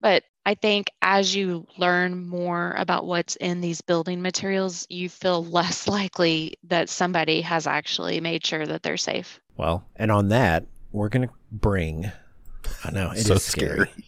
But 0.00 0.24
I 0.48 0.54
think 0.54 0.90
as 1.02 1.36
you 1.36 1.66
learn 1.76 2.26
more 2.26 2.72
about 2.78 3.04
what's 3.04 3.36
in 3.36 3.60
these 3.60 3.82
building 3.82 4.22
materials, 4.22 4.86
you 4.88 5.10
feel 5.10 5.44
less 5.44 5.86
likely 5.98 6.54
that 6.64 6.88
somebody 6.88 7.42
has 7.42 7.66
actually 7.66 8.18
made 8.22 8.46
sure 8.46 8.64
that 8.64 8.82
they're 8.82 8.96
safe. 8.96 9.38
Well, 9.58 9.84
and 9.94 10.10
on 10.10 10.28
that, 10.28 10.64
we're 10.90 11.10
going 11.10 11.28
to 11.28 11.34
bring, 11.52 12.10
I 12.82 12.90
know, 12.92 13.10
it 13.10 13.18
is 13.18 13.26
So 13.26 13.34
scary. 13.34 13.90
scary. 13.90 14.04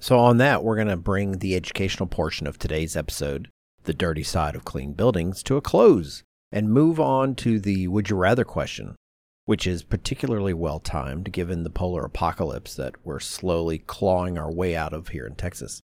So, 0.00 0.18
on 0.18 0.38
that, 0.38 0.64
we're 0.64 0.74
going 0.74 0.88
to 0.88 0.96
bring 0.96 1.38
the 1.38 1.54
educational 1.54 2.08
portion 2.08 2.48
of 2.48 2.58
today's 2.58 2.96
episode, 2.96 3.48
The 3.84 3.94
Dirty 3.94 4.24
Side 4.24 4.56
of 4.56 4.64
Clean 4.64 4.94
Buildings, 4.94 5.44
to 5.44 5.56
a 5.56 5.60
close 5.60 6.24
and 6.50 6.72
move 6.72 6.98
on 6.98 7.36
to 7.36 7.60
the 7.60 7.86
Would 7.86 8.10
You 8.10 8.16
Rather 8.16 8.44
question, 8.44 8.96
which 9.44 9.64
is 9.64 9.84
particularly 9.84 10.54
well 10.54 10.80
timed 10.80 11.30
given 11.30 11.62
the 11.62 11.70
polar 11.70 12.04
apocalypse 12.04 12.74
that 12.74 12.96
we're 13.04 13.20
slowly 13.20 13.78
clawing 13.78 14.36
our 14.36 14.52
way 14.52 14.74
out 14.74 14.92
of 14.92 15.08
here 15.08 15.24
in 15.26 15.36
Texas. 15.36 15.80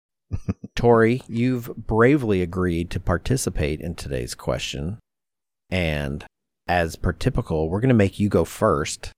Tori, 0.74 1.22
you've 1.28 1.74
bravely 1.76 2.42
agreed 2.42 2.90
to 2.90 3.00
participate 3.00 3.80
in 3.80 3.94
today's 3.94 4.34
question. 4.34 4.98
And 5.70 6.24
as 6.66 6.96
per 6.96 7.12
typical, 7.12 7.68
we're 7.68 7.80
going 7.80 7.88
to 7.88 7.94
make 7.94 8.20
you 8.20 8.28
go 8.28 8.44
first 8.44 9.12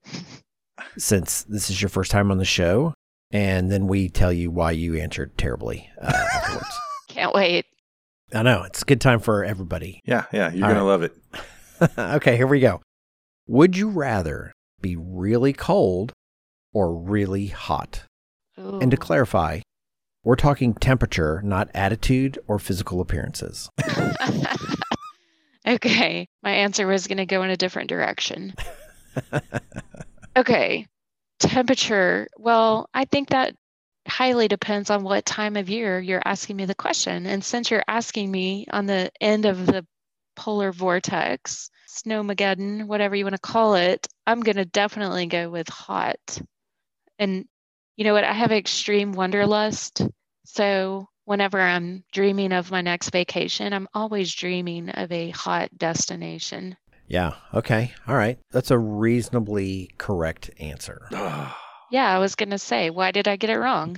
since 0.96 1.42
this 1.42 1.70
is 1.70 1.82
your 1.82 1.88
first 1.88 2.10
time 2.10 2.30
on 2.30 2.38
the 2.38 2.44
show. 2.44 2.94
And 3.30 3.70
then 3.70 3.86
we 3.86 4.08
tell 4.08 4.32
you 4.32 4.50
why 4.50 4.72
you 4.72 4.96
answered 4.96 5.36
terribly 5.38 5.88
uh, 6.00 6.12
afterwards. 6.34 6.78
Can't 7.08 7.34
wait. 7.34 7.66
I 8.32 8.42
know 8.42 8.62
it's 8.62 8.82
a 8.82 8.84
good 8.84 9.00
time 9.00 9.20
for 9.20 9.44
everybody. 9.44 10.00
Yeah, 10.04 10.26
yeah, 10.32 10.52
you're 10.52 10.66
All 10.66 10.72
going 10.72 10.82
to 10.82 10.84
love 10.84 11.02
it. 11.02 11.16
okay, 12.16 12.36
here 12.36 12.46
we 12.46 12.60
go. 12.60 12.80
Would 13.48 13.76
you 13.76 13.88
rather 13.88 14.52
be 14.80 14.96
really 14.96 15.52
cold 15.52 16.12
or 16.72 16.94
really 16.94 17.48
hot? 17.48 18.04
And 18.56 18.90
to 18.90 18.96
clarify, 18.96 19.60
we're 20.24 20.36
talking 20.36 20.74
temperature, 20.74 21.40
not 21.42 21.70
attitude 21.74 22.38
or 22.46 22.58
physical 22.58 23.00
appearances. 23.00 23.70
okay. 25.66 26.28
My 26.42 26.50
answer 26.52 26.86
was 26.86 27.06
going 27.06 27.18
to 27.18 27.26
go 27.26 27.42
in 27.42 27.50
a 27.50 27.56
different 27.56 27.88
direction. 27.88 28.54
Okay. 30.36 30.86
Temperature. 31.38 32.28
Well, 32.36 32.88
I 32.94 33.04
think 33.04 33.30
that 33.30 33.54
highly 34.06 34.48
depends 34.48 34.90
on 34.90 35.02
what 35.02 35.24
time 35.24 35.56
of 35.56 35.68
year 35.68 36.00
you're 36.00 36.22
asking 36.24 36.56
me 36.56 36.64
the 36.64 36.74
question. 36.74 37.26
And 37.26 37.44
since 37.44 37.70
you're 37.70 37.84
asking 37.88 38.30
me 38.30 38.66
on 38.70 38.86
the 38.86 39.10
end 39.20 39.44
of 39.44 39.66
the 39.66 39.86
polar 40.36 40.72
vortex, 40.72 41.70
snowmageddon, 41.88 42.86
whatever 42.86 43.16
you 43.16 43.24
want 43.24 43.34
to 43.34 43.40
call 43.40 43.74
it, 43.74 44.06
I'm 44.26 44.40
going 44.40 44.56
to 44.56 44.64
definitely 44.64 45.26
go 45.26 45.50
with 45.50 45.68
hot. 45.68 46.40
And 47.18 47.46
you 48.00 48.04
know 48.04 48.14
what? 48.14 48.24
I 48.24 48.32
have 48.32 48.50
extreme 48.50 49.12
wanderlust. 49.12 50.00
So 50.46 51.06
whenever 51.26 51.60
I'm 51.60 52.02
dreaming 52.12 52.50
of 52.50 52.70
my 52.70 52.80
next 52.80 53.10
vacation, 53.10 53.74
I'm 53.74 53.88
always 53.92 54.34
dreaming 54.34 54.88
of 54.88 55.12
a 55.12 55.28
hot 55.28 55.68
destination. 55.76 56.78
Yeah, 57.08 57.34
okay. 57.52 57.92
All 58.08 58.16
right. 58.16 58.38
That's 58.52 58.70
a 58.70 58.78
reasonably 58.78 59.90
correct 59.98 60.50
answer. 60.58 61.08
Yeah, 61.92 62.14
I 62.14 62.20
was 62.20 62.36
going 62.36 62.50
to 62.50 62.58
say, 62.58 62.88
why 62.88 63.10
did 63.10 63.26
I 63.26 63.34
get 63.34 63.50
it 63.50 63.58
wrong? 63.58 63.96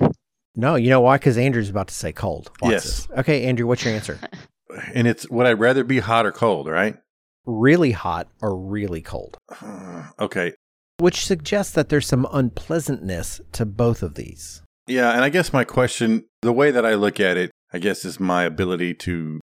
No, 0.57 0.77
you 0.77 0.89
know 0.89 1.03
why? 1.03 1.19
Because 1.19 1.37
Andrew's 1.37 1.69
about 1.69 1.89
to 1.89 1.95
say 1.95 2.11
cold. 2.11 2.51
Watch 2.63 2.71
Yes. 2.73 2.85
this. 2.85 3.09
Okay, 3.19 3.45
Andrew, 3.45 3.67
what's 3.67 3.85
your 3.85 3.93
answer? 3.93 4.19
and 4.95 5.07
it's 5.07 5.29
would 5.29 5.47
I 5.47 5.53
rather 5.53 5.85
be 5.85 5.99
hot 5.99 6.25
or 6.25 6.33
cold, 6.33 6.69
right? 6.69 6.97
really 7.45 7.91
hot 7.91 8.29
or 8.41 8.57
really 8.57 9.03
cold? 9.03 9.37
okay. 10.19 10.55
Which 10.99 11.25
suggests 11.25 11.73
that 11.75 11.89
there's 11.89 12.07
some 12.07 12.27
unpleasantness 12.33 13.41
to 13.53 13.67
both 13.67 14.03
of 14.03 14.15
these. 14.15 14.63
Yeah, 14.87 15.13
and 15.13 15.25
I 15.25 15.29
guess 15.29 15.53
my 15.53 15.65
question, 15.65 16.25
the 16.43 16.53
way 16.53 16.71
that 16.71 16.87
I 16.87 16.95
look 16.95 17.21
at 17.21 17.37
it, 17.37 17.51
I 17.73 17.79
guess 17.79 18.05
is 18.05 18.21
my 18.21 18.45
ability 18.45 18.95
to 18.95 19.41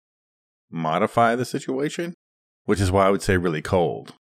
modify 0.70 1.34
the 1.34 1.44
situation, 1.44 2.14
which 2.64 2.80
is 2.80 2.90
why 2.90 3.06
I 3.06 3.10
would 3.10 3.22
say 3.22 3.36
really 3.36 3.62
cold. 3.62 4.14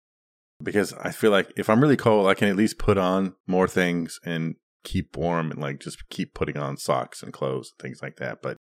Because 0.62 0.92
I 0.94 1.10
feel 1.10 1.30
like 1.30 1.52
if 1.56 1.68
I'm 1.68 1.80
really 1.80 1.96
cold, 1.96 2.28
I 2.28 2.34
can 2.34 2.48
at 2.48 2.56
least 2.56 2.78
put 2.78 2.96
on 2.96 3.34
more 3.46 3.68
things 3.68 4.18
and 4.24 4.54
keep 4.84 5.16
warm 5.16 5.50
and 5.50 5.60
like 5.60 5.80
just 5.80 6.08
keep 6.08 6.32
putting 6.32 6.56
on 6.56 6.76
socks 6.76 7.22
and 7.22 7.32
clothes 7.32 7.72
and 7.72 7.82
things 7.82 8.00
like 8.00 8.16
that. 8.16 8.40
But 8.40 8.56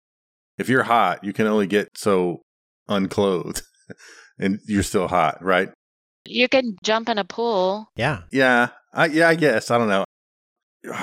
if 0.57 0.69
you're 0.69 0.83
hot, 0.83 1.23
you 1.23 1.33
can 1.33 1.45
only 1.45 1.67
get 1.67 1.89
so 1.95 2.41
unclothed 2.87 3.61
and 4.39 4.59
you're 4.65 4.83
still 4.83 5.07
hot, 5.07 5.43
right? 5.43 5.71
You 6.25 6.47
can 6.47 6.77
jump 6.83 7.09
in 7.09 7.17
a 7.17 7.25
pool. 7.25 7.89
Yeah, 7.95 8.21
Yeah. 8.31 8.69
I 8.93 9.07
yeah, 9.07 9.29
I 9.29 9.35
guess. 9.35 9.71
I 9.71 9.77
don't 9.77 9.89
know. 9.89 10.05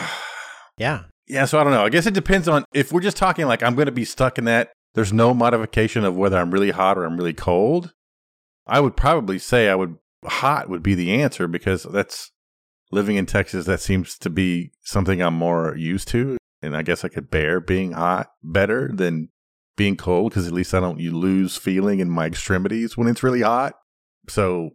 yeah. 0.79 1.05
Yeah, 1.27 1.45
so 1.45 1.61
I 1.61 1.65
don't 1.65 1.73
know. 1.73 1.85
I 1.85 1.91
guess 1.91 2.07
it 2.07 2.15
depends 2.15 2.49
on 2.49 2.65
if 2.75 2.93
we're 2.93 3.01
just 3.01 3.17
talking 3.17 3.47
like 3.47 3.63
I'm 3.63 3.75
going 3.75 3.87
to 3.87 3.93
be 3.93 4.05
stuck 4.05 4.39
in 4.39 4.45
that. 4.45 4.73
There's 4.95 5.13
no 5.13 5.33
modification 5.33 6.05
of 6.05 6.17
whether 6.17 6.37
I'm 6.37 6.51
really 6.51 6.71
hot 6.71 6.99
or 6.99 7.05
I'm 7.05 7.17
really 7.17 7.33
cold. 7.33 7.93
I 8.67 8.81
would 8.81 8.97
probably 8.97 9.39
say 9.39 9.69
I 9.69 9.77
would 9.77 9.97
hot 10.25 10.69
would 10.69 10.83
be 10.83 10.95
the 10.95 11.13
answer 11.23 11.47
because 11.47 11.85
that's 11.85 12.33
living 12.91 13.17
in 13.17 13.27
Texas. 13.27 13.67
That 13.67 13.81
seems 13.81 14.19
to 14.19 14.31
be 14.31 14.73
something 14.83 15.21
I'm 15.21 15.35
more 15.35 15.77
used 15.77 16.09
to, 16.09 16.37
and 16.63 16.77
I 16.77 16.83
guess 16.83 17.05
I 17.05 17.09
could 17.09 17.31
bear 17.31 17.61
being 17.61 17.93
hot 17.93 18.31
better 18.43 18.91
than 18.93 19.29
being 19.77 19.97
cold 19.97 20.33
because 20.33 20.47
at 20.47 20.53
least 20.53 20.75
I 20.75 20.81
don't 20.81 21.01
you 21.01 21.17
lose 21.17 21.57
feeling 21.57 22.01
in 22.01 22.11
my 22.11 22.27
extremities 22.27 22.97
when 22.97 23.09
it's 23.09 23.23
really 23.23 23.43
hot. 23.43 23.75
So 24.29 24.71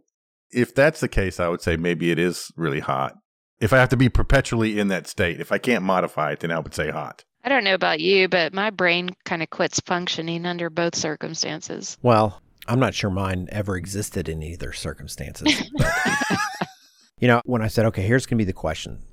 if 0.50 0.74
that's 0.74 1.00
the 1.00 1.08
case, 1.08 1.40
I 1.40 1.48
would 1.48 1.62
say 1.62 1.76
maybe 1.76 2.10
it 2.10 2.18
is 2.18 2.50
really 2.56 2.80
hot. 2.80 3.14
If 3.60 3.72
I 3.72 3.78
have 3.78 3.88
to 3.90 3.96
be 3.96 4.08
perpetually 4.08 4.78
in 4.78 4.88
that 4.88 5.06
state, 5.06 5.40
if 5.40 5.50
I 5.50 5.58
can't 5.58 5.82
modify 5.82 6.32
it, 6.32 6.40
then 6.40 6.50
I 6.50 6.58
would 6.58 6.74
say 6.74 6.90
hot. 6.90 7.24
I 7.42 7.48
don't 7.48 7.64
know 7.64 7.74
about 7.74 8.00
you, 8.00 8.28
but 8.28 8.52
my 8.52 8.70
brain 8.70 9.10
kind 9.24 9.42
of 9.42 9.50
quits 9.50 9.80
functioning 9.86 10.46
under 10.46 10.68
both 10.68 10.96
circumstances. 10.96 11.96
Well, 12.02 12.42
I'm 12.66 12.80
not 12.80 12.94
sure 12.94 13.08
mine 13.08 13.48
ever 13.50 13.76
existed 13.76 14.28
in 14.28 14.42
either 14.42 14.72
circumstances. 14.72 15.62
you 17.20 17.28
know, 17.28 17.40
when 17.44 17.62
I 17.62 17.68
said, 17.68 17.86
okay, 17.86 18.02
here's 18.02 18.26
going 18.26 18.36
to 18.36 18.42
be 18.42 18.46
the 18.46 18.52
question, 18.52 19.04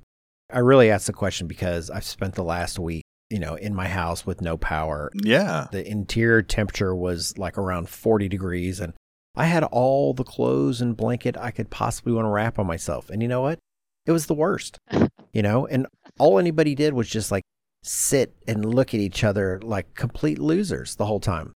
I 0.51 0.59
really 0.59 0.89
asked 0.89 1.07
the 1.07 1.13
question 1.13 1.47
because 1.47 1.89
I've 1.89 2.03
spent 2.03 2.35
the 2.35 2.43
last 2.43 2.79
week, 2.79 3.03
you 3.29 3.39
know, 3.39 3.55
in 3.55 3.75
my 3.75 3.87
house 3.87 4.25
with 4.25 4.41
no 4.41 4.57
power. 4.57 5.11
Yeah. 5.13 5.67
The 5.71 5.87
interior 5.87 6.41
temperature 6.41 6.95
was 6.95 7.37
like 7.37 7.57
around 7.57 7.89
40 7.89 8.29
degrees, 8.29 8.79
and 8.79 8.93
I 9.35 9.45
had 9.45 9.63
all 9.63 10.13
the 10.13 10.23
clothes 10.23 10.81
and 10.81 10.95
blanket 10.95 11.35
I 11.37 11.51
could 11.51 11.69
possibly 11.69 12.13
want 12.13 12.25
to 12.25 12.29
wrap 12.29 12.59
on 12.59 12.67
myself. 12.67 13.09
And 13.09 13.21
you 13.21 13.27
know 13.27 13.41
what? 13.41 13.59
It 14.05 14.11
was 14.11 14.27
the 14.27 14.33
worst. 14.33 14.77
you 15.33 15.41
know, 15.41 15.65
and 15.65 15.87
all 16.19 16.37
anybody 16.37 16.75
did 16.75 16.93
was 16.93 17.09
just 17.09 17.31
like 17.31 17.43
sit 17.83 18.35
and 18.47 18.63
look 18.73 18.93
at 18.93 18.99
each 18.99 19.23
other 19.23 19.59
like 19.63 19.95
complete 19.95 20.39
losers 20.39 20.95
the 20.95 21.05
whole 21.05 21.19
time. 21.19 21.51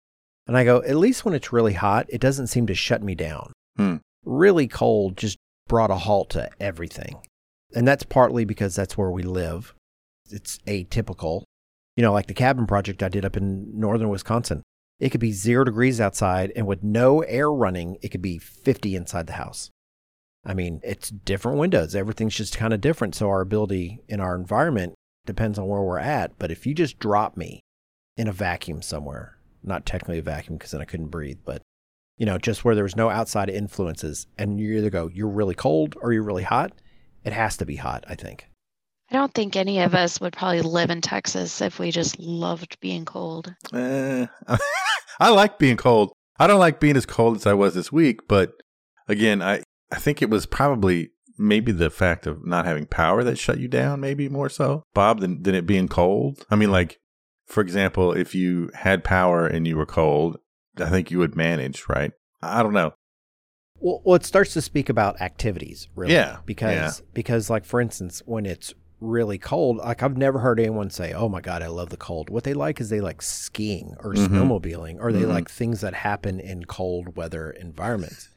And 0.47 0.57
I 0.57 0.63
go, 0.63 0.83
at 0.83 0.97
least 0.97 1.25
when 1.25 1.33
it's 1.33 1.53
really 1.53 1.73
hot, 1.73 2.05
it 2.09 2.21
doesn't 2.21 2.47
seem 2.47 2.67
to 2.67 2.75
shut 2.75 3.01
me 3.01 3.15
down. 3.15 3.53
Hmm. 3.77 3.97
Really 4.25 4.67
cold 4.67 5.17
just 5.17 5.37
brought 5.67 5.91
a 5.91 5.95
halt 5.95 6.29
to 6.31 6.49
everything. 6.59 7.21
And 7.75 7.87
that's 7.87 8.03
partly 8.03 8.45
because 8.45 8.75
that's 8.75 8.97
where 8.97 9.09
we 9.09 9.23
live. 9.23 9.73
It's 10.29 10.59
atypical. 10.67 11.43
You 11.95 12.03
know, 12.03 12.13
like 12.13 12.27
the 12.27 12.33
cabin 12.33 12.67
project 12.67 13.01
I 13.01 13.09
did 13.09 13.25
up 13.25 13.37
in 13.37 13.79
northern 13.79 14.09
Wisconsin. 14.09 14.63
It 14.99 15.09
could 15.09 15.19
be 15.19 15.31
zero 15.31 15.63
degrees 15.63 15.99
outside, 15.99 16.51
and 16.55 16.67
with 16.67 16.83
no 16.83 17.21
air 17.21 17.51
running, 17.51 17.97
it 18.01 18.09
could 18.09 18.21
be 18.21 18.37
50 18.37 18.95
inside 18.95 19.27
the 19.27 19.33
house. 19.33 19.69
I 20.45 20.53
mean, 20.53 20.81
it's 20.83 21.09
different 21.09 21.57
windows. 21.57 21.95
Everything's 21.95 22.35
just 22.35 22.57
kind 22.57 22.73
of 22.73 22.81
different. 22.81 23.15
So 23.15 23.29
our 23.29 23.41
ability 23.41 23.99
in 24.07 24.19
our 24.19 24.35
environment 24.35 24.93
depends 25.25 25.57
on 25.57 25.67
where 25.67 25.81
we're 25.81 25.99
at. 25.99 26.37
But 26.37 26.51
if 26.51 26.65
you 26.65 26.73
just 26.73 26.99
drop 26.99 27.37
me 27.37 27.61
in 28.17 28.27
a 28.27 28.33
vacuum 28.33 28.81
somewhere, 28.81 29.37
not 29.63 29.85
technically 29.85 30.19
a 30.19 30.23
vacuum 30.23 30.57
because 30.57 30.71
then 30.71 30.81
I 30.81 30.85
couldn't 30.85 31.07
breathe, 31.07 31.39
but 31.45 31.61
you 32.17 32.25
know, 32.25 32.37
just 32.37 32.63
where 32.63 32.75
there 32.75 32.83
was 32.83 32.95
no 32.95 33.09
outside 33.09 33.49
influences 33.49 34.27
and 34.37 34.59
you 34.59 34.77
either 34.77 34.89
go, 34.89 35.09
you're 35.13 35.29
really 35.29 35.55
cold 35.55 35.95
or 36.01 36.13
you're 36.13 36.23
really 36.23 36.43
hot, 36.43 36.73
it 37.23 37.33
has 37.33 37.57
to 37.57 37.65
be 37.65 37.77
hot, 37.77 38.03
I 38.07 38.15
think. 38.15 38.49
I 39.13 39.17
don't 39.17 39.33
think 39.33 39.55
any 39.55 39.79
of 39.79 39.93
us 39.93 40.19
would 40.19 40.33
probably 40.33 40.63
live 40.63 40.89
in 40.89 40.99
Texas 40.99 41.61
if 41.61 41.77
we 41.77 41.91
just 41.91 42.17
loved 42.17 42.79
being 42.79 43.05
cold. 43.05 43.53
Eh, 43.71 44.25
I 45.19 45.29
like 45.29 45.59
being 45.59 45.77
cold. 45.77 46.13
I 46.39 46.47
don't 46.47 46.59
like 46.59 46.79
being 46.79 46.97
as 46.97 47.05
cold 47.05 47.35
as 47.35 47.45
I 47.45 47.53
was 47.53 47.75
this 47.75 47.91
week, 47.91 48.27
but 48.27 48.53
again, 49.07 49.43
I 49.43 49.61
I 49.91 49.97
think 49.97 50.23
it 50.23 50.31
was 50.31 50.47
probably 50.47 51.11
maybe 51.37 51.71
the 51.71 51.91
fact 51.91 52.25
of 52.25 52.43
not 52.43 52.65
having 52.65 52.87
power 52.87 53.23
that 53.23 53.37
shut 53.37 53.59
you 53.59 53.67
down, 53.67 53.99
maybe 53.99 54.29
more 54.29 54.49
so, 54.49 54.81
Bob, 54.95 55.19
than 55.19 55.43
than 55.43 55.53
it 55.53 55.67
being 55.67 55.87
cold. 55.87 56.43
I 56.49 56.55
mean, 56.55 56.71
like 56.71 56.97
for 57.45 57.61
example, 57.61 58.13
if 58.13 58.33
you 58.33 58.71
had 58.73 59.03
power 59.03 59.45
and 59.45 59.67
you 59.67 59.77
were 59.77 59.85
cold, 59.85 60.37
I 60.79 60.89
think 60.89 61.11
you 61.11 61.19
would 61.19 61.35
manage, 61.35 61.87
right? 61.87 62.13
I 62.41 62.63
don't 62.63 62.73
know. 62.73 62.95
Well, 63.75 64.01
well 64.03 64.15
it 64.15 64.25
starts 64.25 64.53
to 64.53 64.61
speak 64.61 64.89
about 64.89 65.21
activities, 65.21 65.87
really. 65.95 66.13
Yeah, 66.13 66.37
Because 66.47 66.99
yeah. 66.99 67.05
because 67.13 67.51
like 67.51 67.63
for 67.63 67.79
instance, 67.79 68.23
when 68.25 68.47
it's 68.47 68.73
really 69.03 69.37
cold, 69.37 69.77
like 69.77 70.01
I've 70.01 70.17
never 70.17 70.39
heard 70.39 70.59
anyone 70.59 70.89
say, 70.89 71.13
"Oh 71.13 71.29
my 71.29 71.41
god, 71.41 71.61
I 71.61 71.67
love 71.67 71.89
the 71.89 71.97
cold." 71.97 72.29
What 72.29 72.43
they 72.43 72.53
like 72.53 72.79
is 72.81 72.89
they 72.89 73.01
like 73.01 73.21
skiing 73.21 73.95
or 73.99 74.13
Mhm. 74.13 74.27
snowmobiling, 74.29 74.97
or 74.99 75.11
they 75.11 75.21
Mhm. 75.23 75.29
like 75.33 75.49
things 75.49 75.81
that 75.81 75.93
happen 75.93 76.39
in 76.39 76.65
cold 76.65 77.15
weather 77.15 77.51
environments. 77.51 78.29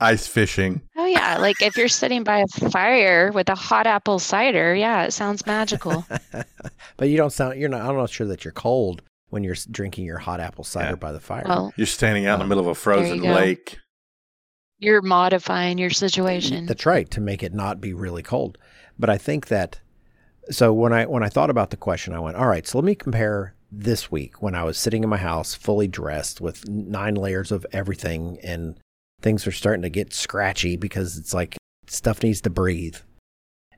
Ice 0.00 0.26
fishing. 0.28 0.82
Oh 0.96 1.06
yeah, 1.06 1.38
like 1.38 1.60
if 1.60 1.76
you're 1.76 1.88
sitting 1.88 2.22
by 2.24 2.38
a 2.40 2.70
fire 2.70 3.32
with 3.32 3.48
a 3.48 3.54
hot 3.54 3.86
apple 3.86 4.18
cider, 4.18 4.74
yeah, 4.74 5.04
it 5.04 5.12
sounds 5.12 5.44
magical. 5.46 6.04
but 6.96 7.08
you 7.08 7.16
don't 7.16 7.32
sound. 7.32 7.58
You're 7.58 7.68
not. 7.68 7.80
I'm 7.82 7.96
not 7.96 8.10
sure 8.10 8.26
that 8.28 8.44
you're 8.44 8.52
cold 8.52 9.02
when 9.30 9.42
you're 9.44 9.56
drinking 9.70 10.04
your 10.04 10.18
hot 10.18 10.40
apple 10.40 10.64
cider 10.64 10.90
Yeah. 10.90 10.94
by 10.96 11.12
the 11.12 11.20
fire. 11.20 11.44
well, 11.46 11.72
You're 11.76 11.86
standing 11.86 12.26
out 12.26 12.34
in 12.34 12.40
the 12.40 12.46
middle 12.46 12.62
of 12.64 12.68
a 12.68 12.74
frozen 12.74 13.20
go. 13.22 13.32
lake. 13.32 13.78
you're 14.80 15.02
modifying 15.02 15.76
your 15.76 15.90
situation. 15.90 16.64
That's 16.66 16.86
right, 16.86 17.10
to 17.10 17.20
make 17.20 17.42
it 17.42 17.52
not 17.52 17.80
be 17.80 17.92
really 17.92 18.22
cold. 18.22 18.56
But 18.96 19.10
I 19.10 19.18
think 19.18 19.48
that 19.48 19.80
so 20.50 20.72
when 20.72 20.92
I 20.92 21.06
when 21.06 21.22
I 21.22 21.28
thought 21.28 21.50
about 21.50 21.70
the 21.70 21.76
question, 21.76 22.14
I 22.14 22.20
went, 22.20 22.36
all 22.36 22.46
right, 22.46 22.66
so 22.66 22.78
let 22.78 22.84
me 22.84 22.94
compare 22.94 23.54
this 23.70 24.10
week 24.10 24.42
when 24.42 24.54
I 24.54 24.64
was 24.64 24.78
sitting 24.78 25.04
in 25.04 25.10
my 25.10 25.18
house 25.18 25.54
fully 25.54 25.88
dressed 25.88 26.40
with 26.40 26.68
nine 26.68 27.14
layers 27.14 27.52
of 27.52 27.66
everything 27.72 28.38
and 28.42 28.78
things 29.20 29.46
are 29.46 29.52
starting 29.52 29.82
to 29.82 29.90
get 29.90 30.14
scratchy 30.14 30.76
because 30.76 31.18
it's 31.18 31.34
like 31.34 31.56
stuff 31.86 32.22
needs 32.22 32.40
to 32.42 32.50
breathe. 32.50 32.96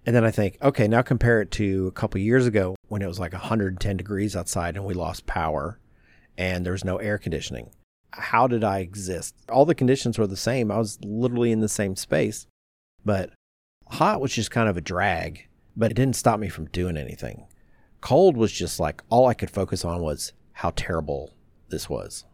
And 0.06 0.14
then 0.14 0.24
I 0.24 0.30
think, 0.30 0.56
okay, 0.62 0.88
now 0.88 1.02
compare 1.02 1.42
it 1.42 1.50
to 1.52 1.86
a 1.86 1.92
couple 1.92 2.20
years 2.20 2.46
ago 2.46 2.74
when 2.88 3.02
it 3.02 3.06
was 3.06 3.18
like 3.18 3.32
110 3.32 3.96
degrees 3.96 4.34
outside 4.34 4.76
and 4.76 4.84
we 4.84 4.94
lost 4.94 5.26
power 5.26 5.78
and 6.38 6.64
there 6.64 6.72
was 6.72 6.84
no 6.84 6.96
air 6.98 7.18
conditioning. 7.18 7.70
How 8.12 8.46
did 8.46 8.64
I 8.64 8.78
exist? 8.78 9.34
All 9.48 9.66
the 9.66 9.74
conditions 9.74 10.18
were 10.18 10.26
the 10.26 10.36
same. 10.36 10.70
I 10.70 10.78
was 10.78 10.98
literally 11.02 11.52
in 11.52 11.60
the 11.60 11.68
same 11.68 11.96
space, 11.96 12.46
but 13.04 13.30
hot 13.88 14.20
was 14.20 14.32
just 14.32 14.50
kind 14.50 14.68
of 14.68 14.76
a 14.76 14.80
drag, 14.80 15.46
but 15.80 15.90
it 15.90 15.94
didn't 15.94 16.16
stop 16.16 16.38
me 16.38 16.50
from 16.50 16.66
doing 16.66 16.98
anything. 16.98 17.46
Cold 18.02 18.36
was 18.36 18.52
just 18.52 18.78
like 18.78 19.02
all 19.08 19.26
I 19.26 19.34
could 19.34 19.50
focus 19.50 19.84
on 19.84 20.02
was 20.02 20.32
how 20.52 20.72
terrible 20.76 21.32
this 21.70 21.88
was. 21.88 22.26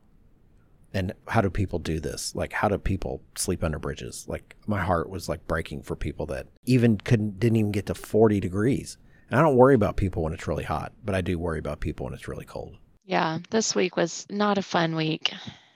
And 0.93 1.13
how 1.29 1.43
do 1.43 1.51
people 1.51 1.79
do 1.79 2.01
this? 2.01 2.35
Like 2.35 2.53
how 2.53 2.69
do 2.69 2.77
people 2.77 3.23
sleep 3.37 3.63
under 3.63 3.79
bridges? 3.79 4.25
Like 4.29 4.57
my 4.67 4.83
heart 4.83 5.09
was 5.09 5.29
like 5.29 5.47
breaking 5.47 5.83
for 5.83 5.95
people 5.95 6.27
that 6.27 6.49
even 6.65 6.99
couldn't 6.99 7.39
didn't 7.39 7.57
even 7.57 7.71
get 7.73 7.87
to 7.87 7.95
40 7.95 8.41
degrees. 8.41 8.99
And 9.31 9.39
I 9.39 9.43
don't 9.43 9.57
worry 9.57 9.75
about 9.75 9.97
people 9.97 10.25
when 10.25 10.33
it's 10.33 10.49
really 10.49 10.65
hot, 10.65 10.93
but 11.05 11.15
I 11.15 11.21
do 11.21 11.39
worry 11.39 11.59
about 11.61 11.81
people 11.81 12.05
when 12.05 12.15
it's 12.15 12.29
really 12.29 12.45
cold. 12.45 12.77
yeah, 13.05 13.39
this 13.51 13.75
week 13.77 13.97
was 13.97 14.27
not 14.29 14.59
a 14.59 14.63
fun 14.63 14.97
week. 14.97 15.33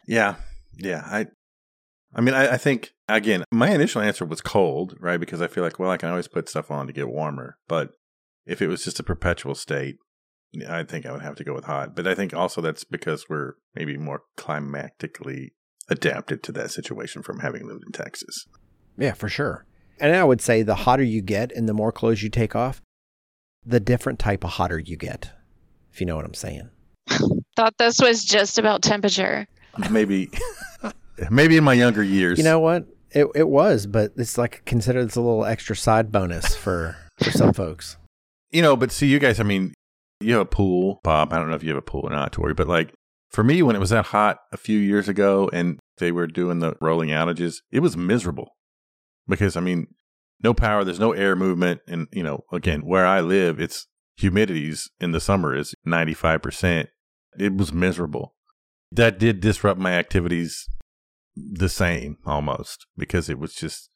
Yeah, 0.06 0.34
yeah. 0.76 1.02
I, 1.06 1.26
I 2.14 2.20
mean, 2.20 2.34
I, 2.34 2.54
I 2.54 2.56
think 2.56 2.92
again, 3.08 3.44
my 3.50 3.70
initial 3.70 4.02
answer 4.02 4.24
was 4.24 4.40
cold, 4.40 4.96
right? 5.00 5.20
Because 5.20 5.40
I 5.40 5.46
feel 5.46 5.62
like, 5.62 5.78
well, 5.78 5.90
I 5.90 5.96
can 5.96 6.10
always 6.10 6.28
put 6.28 6.48
stuff 6.48 6.70
on 6.70 6.86
to 6.86 6.92
get 6.92 7.08
warmer. 7.08 7.56
But 7.68 7.90
if 8.46 8.60
it 8.60 8.68
was 8.68 8.84
just 8.84 9.00
a 9.00 9.04
perpetual 9.04 9.54
state, 9.54 9.96
yeah, 10.52 10.76
I 10.76 10.84
think 10.84 11.06
I 11.06 11.12
would 11.12 11.22
have 11.22 11.36
to 11.36 11.44
go 11.44 11.54
with 11.54 11.64
hot. 11.64 11.94
But 11.94 12.06
I 12.06 12.14
think 12.14 12.34
also 12.34 12.60
that's 12.60 12.84
because 12.84 13.28
we're 13.28 13.54
maybe 13.74 13.96
more 13.96 14.22
climatically 14.36 15.52
adapted 15.88 16.42
to 16.44 16.52
that 16.52 16.70
situation 16.70 17.22
from 17.22 17.40
having 17.40 17.66
lived 17.66 17.84
in 17.86 17.92
Texas. 17.92 18.46
Yeah, 18.96 19.12
for 19.12 19.28
sure. 19.28 19.66
And 20.00 20.14
I 20.16 20.24
would 20.24 20.40
say 20.40 20.62
the 20.62 20.74
hotter 20.74 21.02
you 21.02 21.20
get 21.20 21.52
and 21.52 21.68
the 21.68 21.74
more 21.74 21.92
clothes 21.92 22.22
you 22.22 22.30
take 22.30 22.56
off, 22.56 22.80
the 23.64 23.80
different 23.80 24.18
type 24.18 24.44
of 24.44 24.50
hotter 24.50 24.78
you 24.78 24.96
get, 24.96 25.32
if 25.92 26.00
you 26.00 26.06
know 26.06 26.16
what 26.16 26.24
I'm 26.24 26.34
saying. 26.34 26.70
Thought 27.56 27.76
this 27.78 28.00
was 28.00 28.24
just 28.24 28.58
about 28.58 28.82
temperature. 28.82 29.46
Maybe, 29.90 30.30
maybe 31.30 31.56
in 31.56 31.64
my 31.64 31.74
younger 31.74 32.02
years, 32.02 32.38
You 32.38 32.44
know 32.44 32.60
what? 32.60 32.86
It, 33.10 33.26
it 33.34 33.48
was, 33.48 33.86
but 33.86 34.12
it's 34.16 34.38
like 34.38 34.62
consider 34.64 35.04
this 35.04 35.16
a 35.16 35.20
little 35.20 35.44
extra 35.44 35.74
side 35.74 36.12
bonus 36.12 36.54
for, 36.54 36.96
for 37.18 37.30
some 37.32 37.52
folks. 37.52 37.96
you 38.52 38.62
know, 38.62 38.76
but 38.76 38.92
see, 38.92 39.08
you 39.08 39.18
guys, 39.18 39.40
I 39.40 39.42
mean, 39.42 39.74
you 40.20 40.34
have 40.34 40.42
a 40.42 40.46
pool, 40.46 41.00
Bob. 41.02 41.32
I 41.32 41.38
don't 41.38 41.48
know 41.48 41.56
if 41.56 41.62
you 41.64 41.70
have 41.70 41.78
a 41.78 41.82
pool 41.82 42.02
or 42.04 42.10
not, 42.10 42.32
Tori, 42.32 42.54
but 42.54 42.68
like 42.68 42.92
for 43.30 43.42
me, 43.42 43.62
when 43.62 43.74
it 43.74 43.80
was 43.80 43.90
that 43.90 44.06
hot 44.06 44.38
a 44.52 44.56
few 44.56 44.78
years 44.78 45.08
ago 45.08 45.50
and 45.52 45.78
they 45.98 46.12
were 46.12 46.26
doing 46.26 46.58
the 46.60 46.76
rolling 46.80 47.10
outages, 47.10 47.56
it 47.70 47.80
was 47.80 47.96
miserable 47.96 48.56
because, 49.28 49.56
I 49.56 49.60
mean, 49.60 49.88
no 50.42 50.54
power, 50.54 50.84
there's 50.84 51.00
no 51.00 51.12
air 51.12 51.36
movement. 51.36 51.80
And, 51.86 52.08
you 52.12 52.22
know, 52.22 52.44
again, 52.52 52.80
where 52.80 53.06
I 53.06 53.20
live, 53.20 53.60
it's 53.60 53.86
humidities 54.20 54.88
in 55.00 55.12
the 55.12 55.20
summer 55.20 55.54
is 55.54 55.74
95%. 55.86 56.86
It 57.38 57.56
was 57.56 57.72
miserable. 57.72 58.34
That 58.92 59.18
did 59.18 59.40
disrupt 59.40 59.80
my 59.80 59.92
activities 59.92 60.68
the 61.36 61.68
same 61.68 62.18
almost 62.26 62.86
because 62.96 63.28
it 63.28 63.38
was 63.38 63.54
just 63.54 63.88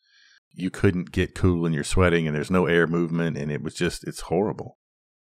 you 0.53 0.70
couldn't 0.70 1.11
get 1.11 1.35
cool 1.35 1.66
and 1.66 1.74
you're 1.74 1.85
sweating 1.85 2.26
and 2.26 2.37
there's 2.37 2.51
no 2.51 2.66
air 2.66 2.87
movement 2.87 3.37
and 3.37 3.51
it 3.51 3.62
was 3.62 3.74
just 3.74 4.05
it's 4.05 4.20
horrible. 4.20 4.78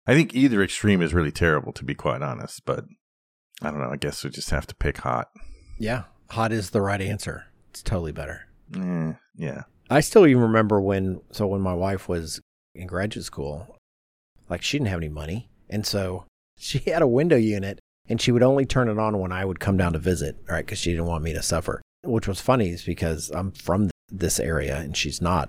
I 0.06 0.14
think 0.14 0.34
either 0.34 0.62
extreme 0.62 1.02
is 1.02 1.12
really 1.12 1.32
terrible 1.32 1.72
to 1.72 1.84
be 1.84 1.94
quite 1.94 2.22
honest, 2.22 2.62
but 2.64 2.84
I 3.60 3.70
don't 3.70 3.80
know, 3.80 3.90
I 3.90 3.96
guess 3.96 4.22
we 4.22 4.30
just 4.30 4.50
have 4.50 4.66
to 4.68 4.76
pick 4.76 4.98
hot. 4.98 5.28
Yeah, 5.78 6.04
hot 6.30 6.52
is 6.52 6.70
the 6.70 6.80
right 6.80 7.00
answer. 7.00 7.46
It's 7.70 7.82
totally 7.82 8.12
better. 8.12 8.46
Eh, 8.74 9.14
yeah. 9.36 9.62
I 9.90 10.00
still 10.00 10.26
even 10.26 10.42
remember 10.42 10.80
when, 10.80 11.20
so 11.32 11.46
when 11.46 11.60
my 11.60 11.74
wife 11.74 12.08
was 12.08 12.40
in 12.74 12.86
graduate 12.86 13.24
school, 13.24 13.76
like 14.48 14.62
she 14.62 14.78
didn't 14.78 14.88
have 14.88 15.00
any 15.00 15.08
money. 15.08 15.50
And 15.68 15.84
so 15.84 16.24
she 16.58 16.78
had 16.78 17.02
a 17.02 17.08
window 17.08 17.36
unit 17.36 17.80
and 18.08 18.20
she 18.20 18.32
would 18.32 18.42
only 18.42 18.64
turn 18.64 18.88
it 18.88 18.98
on 18.98 19.18
when 19.18 19.32
I 19.32 19.44
would 19.44 19.60
come 19.60 19.76
down 19.76 19.92
to 19.92 19.98
visit, 19.98 20.36
right? 20.48 20.64
Because 20.64 20.78
she 20.78 20.90
didn't 20.90 21.06
want 21.06 21.24
me 21.24 21.32
to 21.34 21.42
suffer, 21.42 21.82
which 22.08 22.28
was 22.28 22.40
funny 22.40 22.70
is 22.70 22.84
because 22.84 23.30
I'm 23.30 23.52
from 23.52 23.90
this 24.10 24.40
area 24.40 24.76
and 24.78 24.96
she's 24.96 25.20
not. 25.20 25.48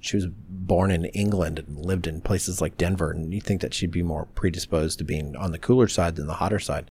She 0.00 0.16
was 0.16 0.26
born 0.28 0.90
in 0.90 1.06
England 1.06 1.58
and 1.58 1.78
lived 1.84 2.06
in 2.06 2.20
places 2.20 2.60
like 2.60 2.76
Denver. 2.76 3.10
And 3.10 3.32
you 3.32 3.40
think 3.40 3.60
that 3.62 3.72
she'd 3.74 3.90
be 3.90 4.02
more 4.02 4.26
predisposed 4.34 4.98
to 4.98 5.04
being 5.04 5.34
on 5.36 5.52
the 5.52 5.58
cooler 5.58 5.88
side 5.88 6.16
than 6.16 6.26
the 6.26 6.34
hotter 6.34 6.58
side. 6.58 6.88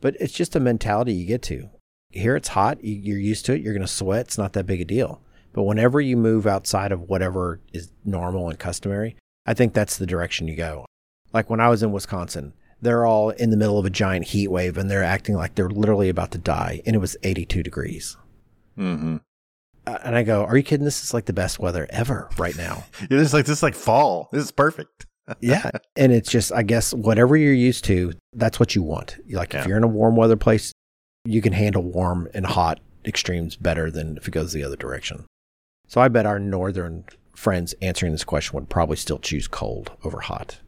But 0.00 0.16
it's 0.20 0.32
just 0.32 0.56
a 0.56 0.60
mentality 0.60 1.12
you 1.12 1.26
get 1.26 1.42
to. 1.42 1.68
Here 2.10 2.36
it's 2.36 2.48
hot, 2.48 2.82
you- 2.82 2.94
you're 2.94 3.18
used 3.18 3.44
to 3.46 3.54
it, 3.54 3.60
you're 3.60 3.74
going 3.74 3.82
to 3.86 3.92
sweat, 3.92 4.26
it's 4.26 4.38
not 4.38 4.54
that 4.54 4.66
big 4.66 4.80
a 4.80 4.84
deal. 4.84 5.20
But 5.52 5.64
whenever 5.64 6.00
you 6.00 6.16
move 6.16 6.46
outside 6.46 6.92
of 6.92 7.08
whatever 7.08 7.60
is 7.72 7.90
normal 8.04 8.48
and 8.48 8.58
customary, 8.58 9.16
I 9.44 9.54
think 9.54 9.74
that's 9.74 9.98
the 9.98 10.06
direction 10.06 10.48
you 10.48 10.56
go. 10.56 10.86
Like 11.32 11.50
when 11.50 11.60
I 11.60 11.68
was 11.68 11.82
in 11.82 11.92
Wisconsin, 11.92 12.54
they're 12.80 13.06
all 13.06 13.30
in 13.30 13.50
the 13.50 13.56
middle 13.56 13.78
of 13.78 13.84
a 13.84 13.90
giant 13.90 14.26
heat 14.26 14.48
wave 14.48 14.78
and 14.78 14.90
they're 14.90 15.04
acting 15.04 15.34
like 15.34 15.54
they're 15.54 15.70
literally 15.70 16.08
about 16.08 16.30
to 16.32 16.38
die, 16.38 16.82
and 16.86 16.94
it 16.94 17.00
was 17.00 17.16
82 17.22 17.62
degrees. 17.62 18.16
Mm-hmm. 18.78 19.16
Uh, 19.86 19.98
And 20.04 20.16
I 20.16 20.22
go, 20.22 20.44
Are 20.44 20.56
you 20.56 20.62
kidding? 20.62 20.84
This 20.84 21.02
is 21.02 21.14
like 21.14 21.24
the 21.26 21.32
best 21.32 21.58
weather 21.58 21.86
ever 21.90 22.28
right 22.38 22.56
now. 22.56 22.84
It 23.02 23.12
is 23.12 23.32
like 23.34 23.46
this 23.46 23.58
is 23.58 23.62
like 23.62 23.74
fall. 23.74 24.28
This 24.32 24.44
is 24.44 24.50
perfect. 24.50 25.06
yeah. 25.40 25.70
And 25.96 26.12
it's 26.12 26.30
just, 26.30 26.52
I 26.52 26.62
guess, 26.62 26.94
whatever 26.94 27.36
you're 27.36 27.52
used 27.52 27.84
to, 27.84 28.12
that's 28.32 28.58
what 28.58 28.74
you 28.74 28.82
want. 28.82 29.16
Like 29.30 29.54
if 29.54 29.66
you're 29.66 29.76
in 29.76 29.84
a 29.84 29.88
warm 29.88 30.16
weather 30.16 30.36
place, 30.36 30.72
you 31.24 31.42
can 31.42 31.52
handle 31.52 31.82
warm 31.82 32.28
and 32.32 32.46
hot 32.46 32.80
extremes 33.04 33.56
better 33.56 33.90
than 33.90 34.16
if 34.16 34.28
it 34.28 34.30
goes 34.30 34.52
the 34.52 34.64
other 34.64 34.76
direction. 34.76 35.26
So 35.86 36.00
I 36.00 36.08
bet 36.08 36.26
our 36.26 36.38
northern 36.38 37.04
friends 37.34 37.74
answering 37.82 38.12
this 38.12 38.24
question 38.24 38.54
would 38.54 38.68
probably 38.68 38.96
still 38.96 39.18
choose 39.18 39.48
cold 39.48 39.90
over 40.04 40.20
hot. 40.20 40.60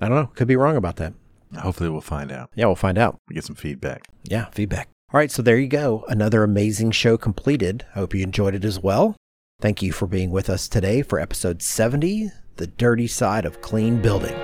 I 0.00 0.08
don't 0.08 0.16
know. 0.16 0.30
Could 0.34 0.48
be 0.48 0.56
wrong 0.56 0.76
about 0.76 0.96
that. 0.96 1.12
Hopefully, 1.58 1.90
we'll 1.90 2.00
find 2.00 2.30
out. 2.30 2.50
Yeah, 2.54 2.66
we'll 2.66 2.76
find 2.76 2.98
out. 2.98 3.18
We 3.28 3.34
get 3.34 3.44
some 3.44 3.56
feedback. 3.56 4.02
Yeah, 4.24 4.46
feedback. 4.46 4.88
All 5.12 5.18
right, 5.18 5.30
so 5.30 5.42
there 5.42 5.58
you 5.58 5.66
go. 5.66 6.04
Another 6.08 6.44
amazing 6.44 6.92
show 6.92 7.16
completed. 7.16 7.84
I 7.94 7.98
hope 7.98 8.14
you 8.14 8.22
enjoyed 8.22 8.54
it 8.54 8.64
as 8.64 8.78
well. 8.78 9.16
Thank 9.60 9.82
you 9.82 9.92
for 9.92 10.06
being 10.06 10.30
with 10.30 10.48
us 10.48 10.68
today 10.68 11.02
for 11.02 11.18
episode 11.18 11.62
70 11.62 12.30
The 12.56 12.66
Dirty 12.68 13.08
Side 13.08 13.44
of 13.44 13.60
Clean 13.60 14.00
Building. 14.00 14.36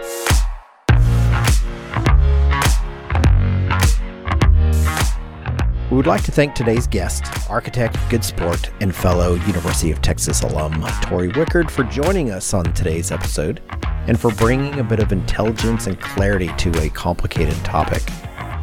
We 5.89 5.97
would 5.97 6.09
like 6.09 6.25
to 6.25 6.33
thank 6.33 6.57
today's 6.57 6.89
guest, 6.89 7.49
architect, 7.49 7.97
good 8.11 8.25
sport, 8.25 8.71
and 8.81 8.95
fellow 8.95 9.35
University 9.35 9.93
of 9.93 10.03
Texas 10.03 10.43
alum, 10.43 10.85
Tori 11.03 11.31
Wickard, 11.31 11.71
for 11.71 11.85
joining 11.85 12.33
us 12.33 12.53
on 12.53 12.65
today's 12.75 13.13
episode 13.13 13.63
and 14.07 14.19
for 14.19 14.31
bringing 14.33 14.79
a 14.79 14.85
bit 14.85 15.01
of 15.01 15.13
intelligence 15.13 15.87
and 15.87 16.01
clarity 16.01 16.51
to 16.59 16.71
a 16.81 16.89
complicated 16.91 17.57
topic. 17.65 18.03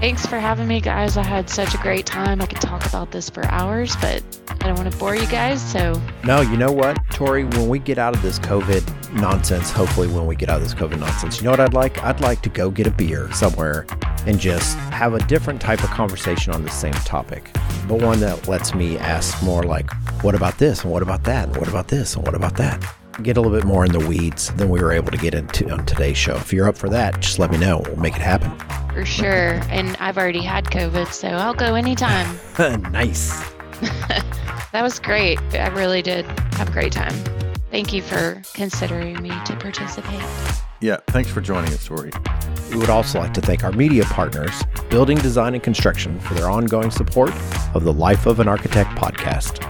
Thanks 0.03 0.25
for 0.25 0.37
having 0.37 0.67
me, 0.67 0.81
guys. 0.81 1.15
I 1.15 1.23
had 1.23 1.49
such 1.49 1.73
a 1.73 1.77
great 1.77 2.05
time. 2.05 2.41
I 2.41 2.45
could 2.45 2.59
talk 2.59 2.85
about 2.85 3.11
this 3.11 3.29
for 3.29 3.45
hours, 3.45 3.95
but 4.01 4.21
I 4.49 4.67
don't 4.67 4.75
want 4.77 4.91
to 4.91 4.97
bore 4.97 5.15
you 5.15 5.25
guys. 5.27 5.61
So, 5.61 6.01
no, 6.25 6.41
you 6.41 6.57
know 6.57 6.73
what, 6.73 6.97
Tori? 7.11 7.45
When 7.45 7.69
we 7.69 7.79
get 7.79 7.97
out 7.97 8.13
of 8.13 8.21
this 8.21 8.37
COVID 8.39 9.13
nonsense, 9.13 9.71
hopefully, 9.71 10.09
when 10.09 10.25
we 10.25 10.35
get 10.35 10.49
out 10.49 10.57
of 10.57 10.63
this 10.63 10.73
COVID 10.73 10.99
nonsense, 10.99 11.37
you 11.37 11.45
know 11.45 11.51
what 11.51 11.61
I'd 11.61 11.73
like? 11.73 12.03
I'd 12.03 12.19
like 12.19 12.41
to 12.41 12.49
go 12.49 12.69
get 12.69 12.85
a 12.85 12.91
beer 12.91 13.31
somewhere 13.31 13.85
and 14.25 14.37
just 14.37 14.75
have 14.89 15.13
a 15.13 15.19
different 15.19 15.61
type 15.61 15.81
of 15.85 15.89
conversation 15.89 16.53
on 16.53 16.63
the 16.63 16.69
same 16.69 16.91
topic, 16.91 17.49
but 17.87 18.01
one 18.01 18.19
that 18.19 18.45
lets 18.49 18.73
me 18.73 18.97
ask 18.97 19.41
more 19.41 19.63
like, 19.63 19.89
what 20.21 20.35
about 20.35 20.57
this? 20.57 20.83
And 20.83 20.91
what 20.91 21.01
about 21.01 21.23
that? 21.23 21.47
And 21.47 21.55
what 21.55 21.69
about 21.69 21.87
this? 21.87 22.15
And 22.15 22.25
what 22.25 22.35
about 22.35 22.57
that? 22.57 22.83
Get 23.21 23.37
a 23.37 23.41
little 23.41 23.55
bit 23.55 23.65
more 23.65 23.85
in 23.85 23.91
the 23.91 23.99
weeds 23.99 24.51
than 24.55 24.69
we 24.69 24.81
were 24.81 24.91
able 24.91 25.11
to 25.11 25.17
get 25.17 25.35
into 25.35 25.69
on 25.69 25.85
today's 25.85 26.17
show. 26.17 26.35
If 26.35 26.51
you're 26.51 26.67
up 26.67 26.77
for 26.77 26.89
that, 26.89 27.19
just 27.19 27.37
let 27.37 27.51
me 27.51 27.57
know. 27.57 27.83
We'll 27.85 27.97
make 27.97 28.15
it 28.15 28.21
happen. 28.21 28.51
For 28.91 29.05
sure. 29.05 29.59
and 29.69 29.95
I've 29.99 30.17
already 30.17 30.41
had 30.41 30.65
COVID, 30.65 31.11
so 31.11 31.27
I'll 31.27 31.53
go 31.53 31.75
anytime. 31.75 32.39
nice. 32.91 33.31
that 33.79 34.81
was 34.81 34.99
great. 34.99 35.39
I 35.53 35.67
really 35.67 36.01
did 36.01 36.25
have 36.53 36.69
a 36.69 36.71
great 36.71 36.91
time. 36.91 37.13
Thank 37.69 37.93
you 37.93 38.01
for 38.01 38.41
considering 38.53 39.21
me 39.21 39.29
to 39.29 39.55
participate. 39.57 40.23
Yeah, 40.81 40.97
thanks 41.07 41.29
for 41.29 41.41
joining 41.41 41.71
us, 41.73 41.85
Tori. 41.85 42.11
We 42.71 42.77
would 42.77 42.89
also 42.89 43.19
like 43.19 43.33
to 43.35 43.41
thank 43.41 43.63
our 43.63 43.71
media 43.71 44.03
partners, 44.05 44.63
Building 44.89 45.17
Design 45.19 45.53
and 45.53 45.63
Construction, 45.63 46.19
for 46.19 46.33
their 46.33 46.49
ongoing 46.49 46.91
support 46.91 47.31
of 47.73 47.83
the 47.83 47.93
Life 47.93 48.25
of 48.25 48.39
an 48.39 48.47
Architect 48.47 48.89
podcast. 48.91 49.69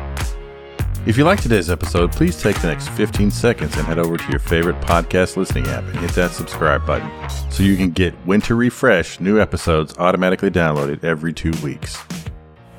If 1.05 1.17
you 1.17 1.25
like 1.25 1.41
today's 1.41 1.69
episode, 1.69 2.13
please 2.13 2.41
take 2.41 2.61
the 2.61 2.67
next 2.67 2.87
15 2.87 3.29
seconds 3.29 3.75
and 3.75 3.85
head 3.85 3.99
over 3.99 4.15
to 4.15 4.29
your 4.29 4.39
favorite 4.39 4.79
podcast 4.79 5.35
listening 5.35 5.67
app 5.67 5.83
and 5.83 5.97
hit 5.97 6.11
that 6.11 6.31
subscribe 6.31 6.85
button 6.85 7.11
so 7.51 7.61
you 7.61 7.75
can 7.75 7.91
get 7.91 8.13
Winter 8.25 8.55
Refresh 8.55 9.19
new 9.19 9.37
episodes 9.37 9.97
automatically 9.97 10.49
downloaded 10.49 11.03
every 11.03 11.33
two 11.33 11.51
weeks. 11.61 12.01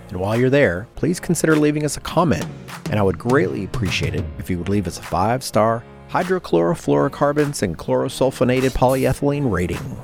And 0.08 0.18
while 0.18 0.40
you're 0.40 0.48
there, 0.48 0.88
please 0.94 1.20
consider 1.20 1.54
leaving 1.54 1.84
us 1.84 1.98
a 1.98 2.00
comment, 2.00 2.46
and 2.88 2.98
I 2.98 3.02
would 3.02 3.18
greatly 3.18 3.64
appreciate 3.64 4.14
it 4.14 4.24
if 4.38 4.48
you 4.48 4.56
would 4.56 4.70
leave 4.70 4.86
us 4.86 4.98
a 4.98 5.02
five 5.02 5.44
star 5.44 5.84
hydrochlorofluorocarbons 6.08 7.60
and 7.60 7.76
chlorosulfonated 7.76 8.70
polyethylene 8.70 9.52
rating. 9.52 10.02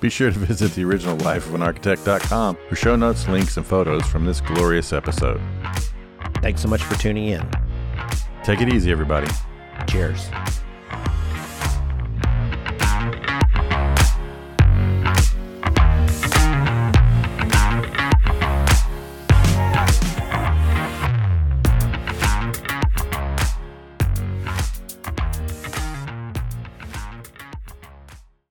Be 0.00 0.08
sure 0.08 0.30
to 0.30 0.38
visit 0.38 0.70
the 0.76 0.84
original 0.84 1.16
lifeofanarchitect.com 1.16 2.58
for 2.68 2.76
show 2.76 2.94
notes, 2.94 3.26
links, 3.26 3.56
and 3.56 3.66
photos 3.66 4.06
from 4.06 4.24
this 4.24 4.40
glorious 4.40 4.92
episode. 4.92 5.40
Thanks 6.36 6.62
so 6.62 6.68
much 6.68 6.82
for 6.82 6.94
tuning 6.98 7.28
in. 7.28 7.48
Take 8.44 8.60
it 8.60 8.72
easy, 8.72 8.90
everybody. 8.90 9.28
Cheers. 9.88 10.30